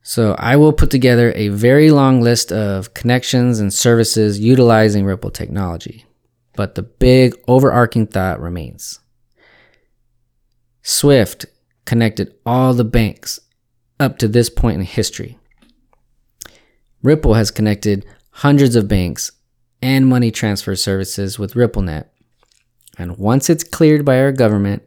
So 0.02 0.36
I 0.38 0.56
will 0.56 0.74
put 0.74 0.92
together 0.92 1.32
a 1.36 1.48
very 1.50 1.90
long 1.92 2.22
list 2.22 2.52
of 2.52 2.94
connections 2.94 3.60
and 3.60 3.74
services 3.74 4.40
utilizing 4.40 5.06
Ripple 5.06 5.32
technology. 5.32 6.06
But 6.56 6.76
the 6.76 6.84
big 6.84 7.36
overarching 7.48 8.08
thought 8.08 8.40
remains. 8.40 9.00
Swift 10.88 11.48
connected 11.86 12.36
all 12.45 12.76
the 12.76 12.84
banks 12.84 13.40
up 13.99 14.20
to 14.20 14.28
this 14.28 14.52
point 14.52 14.76
in 14.76 14.86
history. 14.86 15.40
Ripple 17.02 17.34
has 17.34 17.49
connected 17.49 18.06
hundreds 18.30 18.76
of 18.76 18.88
banks 18.88 19.32
and 19.82 20.06
money 20.06 20.30
transfer 20.30 20.76
services 20.76 21.40
with 21.40 21.56
RippleNet. 21.56 22.06
And 22.99 23.18
once 23.18 23.49
it's 23.49 23.64
cleared 23.64 24.06
by 24.06 24.20
our 24.20 24.32
government, 24.32 24.84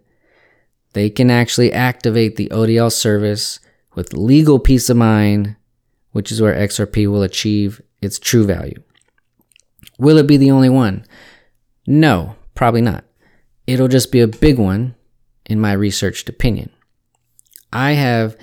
they 0.92 1.10
can 1.10 1.32
actually 1.32 1.72
activate 1.72 2.36
the 2.36 2.48
ODL 2.50 2.92
service 2.92 3.58
with 3.96 4.12
legal 4.12 4.60
peace 4.60 4.88
of 4.88 4.96
mind, 4.96 5.56
which 6.12 6.30
is 6.30 6.40
where 6.40 6.54
XRP 6.54 7.10
will 7.10 7.24
achieve 7.24 7.82
its 8.00 8.20
true 8.20 8.46
value. 8.46 8.80
Will 9.98 10.18
it 10.18 10.28
be 10.28 10.36
the 10.36 10.52
only 10.52 10.68
one? 10.68 11.04
No, 11.88 12.36
probably 12.54 12.82
not. 12.82 13.04
It'll 13.66 13.88
just 13.88 14.12
be 14.12 14.20
a 14.20 14.28
big 14.28 14.60
one, 14.60 14.94
in 15.48 15.60
my 15.60 15.72
researched 15.72 16.28
opinion. 16.28 16.70
I 17.72 17.92
have 17.92 18.36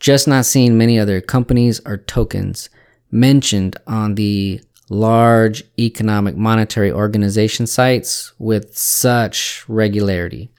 just 0.00 0.26
not 0.26 0.46
seen 0.46 0.78
many 0.78 0.98
other 0.98 1.20
companies 1.20 1.80
or 1.86 1.98
tokens 1.98 2.70
mentioned 3.10 3.76
on 3.86 4.14
the 4.14 4.60
large 4.88 5.62
economic 5.78 6.36
monetary 6.36 6.90
organization 6.90 7.66
sites 7.66 8.32
with 8.38 8.76
such 8.76 9.64
regularity. 9.68 10.50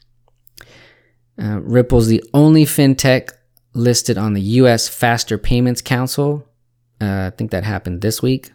Uh, 1.40 1.60
Ripple's 1.60 2.06
the 2.06 2.22
only 2.32 2.64
fintech 2.64 3.30
listed 3.74 4.18
on 4.18 4.34
the 4.34 4.40
U.S. 4.40 4.88
Faster 4.88 5.38
Payments 5.38 5.82
Council. 5.82 6.46
Uh, 7.00 7.30
I 7.32 7.36
think 7.36 7.50
that 7.50 7.64
happened 7.64 8.00
this 8.00 8.22
week. 8.22 8.52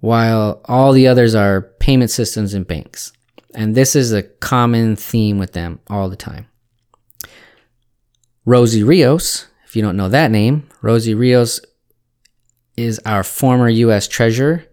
While 0.00 0.60
all 0.66 0.92
the 0.92 1.08
others 1.08 1.34
are 1.34 1.62
payment 1.62 2.10
systems 2.10 2.54
and 2.54 2.66
banks. 2.66 3.12
And 3.54 3.74
this 3.74 3.94
is 3.94 4.12
a 4.12 4.22
common 4.22 4.96
theme 4.96 5.38
with 5.38 5.52
them 5.52 5.80
all 5.88 6.08
the 6.08 6.16
time. 6.16 6.46
Rosie 8.44 8.82
Rios, 8.82 9.46
if 9.64 9.76
you 9.76 9.82
don't 9.82 9.96
know 9.96 10.08
that 10.08 10.30
name, 10.30 10.68
Rosie 10.82 11.14
Rios 11.14 11.60
is 12.76 13.00
our 13.06 13.22
former 13.22 13.68
US 13.68 14.08
treasurer 14.08 14.64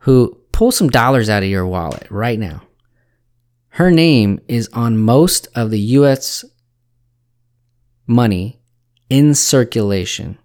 who 0.00 0.38
pulls 0.52 0.76
some 0.76 0.90
dollars 0.90 1.28
out 1.28 1.42
of 1.42 1.48
your 1.48 1.66
wallet 1.66 2.06
right 2.10 2.38
now. 2.38 2.62
Her 3.70 3.90
name 3.90 4.40
is 4.48 4.68
on 4.72 4.98
most 4.98 5.48
of 5.54 5.70
the 5.70 5.80
US 5.80 6.44
money 8.06 8.60
in 9.08 9.34
circulation. 9.34 10.38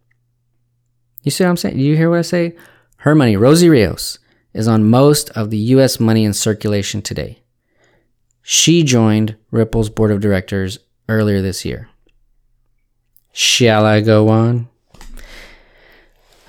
You 1.24 1.32
see 1.32 1.44
what 1.44 1.50
I'm 1.50 1.58
saying? 1.58 1.78
You 1.78 1.96
hear 1.96 2.10
what 2.10 2.20
I 2.20 2.24
say? 2.24 2.56
Her 2.98 3.16
money, 3.16 3.36
Rosie 3.36 3.70
Rios, 3.70 4.18
is 4.58 4.68
on 4.68 4.90
most 4.90 5.30
of 5.30 5.52
the 5.52 5.58
US 5.58 6.00
money 6.00 6.26
in 6.26 6.34
circulation 6.34 7.02
today. 7.02 7.44
She 8.42 8.84
joined 8.84 9.36
Ripple's 9.52 9.90
board 9.90 10.10
of 10.10 10.20
directors 10.20 10.80
earlier 11.08 11.42
this 11.42 11.64
year. 11.64 11.90
Shall 13.32 13.86
I 13.86 14.02
go 14.02 14.30
on? 14.30 14.68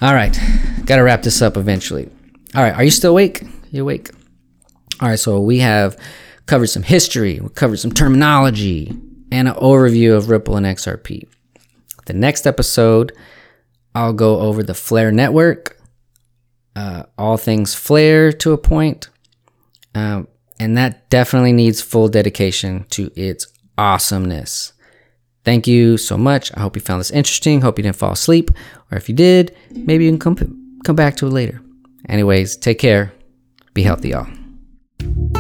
All 0.01 0.15
right, 0.15 0.37
got 0.87 0.97
to 0.97 1.03
wrap 1.03 1.23
this 1.23 1.43
up 1.43 1.57
eventually. 1.57 2.09
All 2.55 2.63
right, 2.63 2.75
are 2.75 2.85
you 2.85 2.91
still 2.91 3.11
awake? 3.11 3.43
You 3.71 3.83
awake? 3.83 4.11
All 5.01 5.09
right, 5.09 5.19
so 5.19 5.39
we 5.41 5.59
have 5.59 5.99
covered 6.47 6.69
some 6.69 6.85
history, 6.85 7.41
we 7.41 7.51
covered 7.51 7.79
some 7.79 7.93
terminology, 7.93 8.89
and 9.31 9.49
an 9.49 9.55
overview 9.55 10.17
of 10.17 10.31
Ripple 10.31 10.57
and 10.57 10.65
XRP. 10.65 11.29
The 12.07 12.15
next 12.15 12.47
episode, 12.47 13.13
I'll 13.95 14.15
go 14.15 14.41
over 14.41 14.63
the 14.63 14.73
Flare 14.73 15.13
network, 15.13 15.78
uh, 16.79 17.03
all 17.19 17.37
things 17.37 17.75
Flare 17.75 18.31
to 18.31 18.53
a 18.53 18.59
point, 18.59 19.09
um, 19.97 20.29
and 20.61 20.77
that 20.77 21.11
definitely 21.11 21.53
needs 21.53 21.81
full 21.81 22.09
dedication 22.09 22.85
to 22.91 23.11
its 23.17 23.49
awesomeness. 23.77 24.73
Thank 25.45 25.67
you 25.67 25.97
so 25.97 26.17
much. 26.17 26.57
I 26.57 26.61
hope 26.61 26.77
you 26.77 26.83
found 26.83 27.01
this 27.01 27.11
interesting. 27.11 27.63
Hope 27.63 27.79
you 27.79 27.83
didn't 27.83 27.97
fall 27.97 28.13
asleep. 28.13 28.51
Or 28.93 28.99
if 28.99 29.09
you 29.09 29.15
did, 29.15 29.57
maybe 29.71 30.05
you 30.05 30.11
can 30.11 30.21
come, 30.21 30.79
come 30.85 30.97
back 30.97 31.17
to 31.17 31.27
it 31.27 31.31
later. 31.31 31.61
Anyways, 32.09 32.57
take 32.57 32.79
care. 32.79 33.13
Be 33.75 33.83
healthy, 33.83 34.11
y'all. 34.11 35.38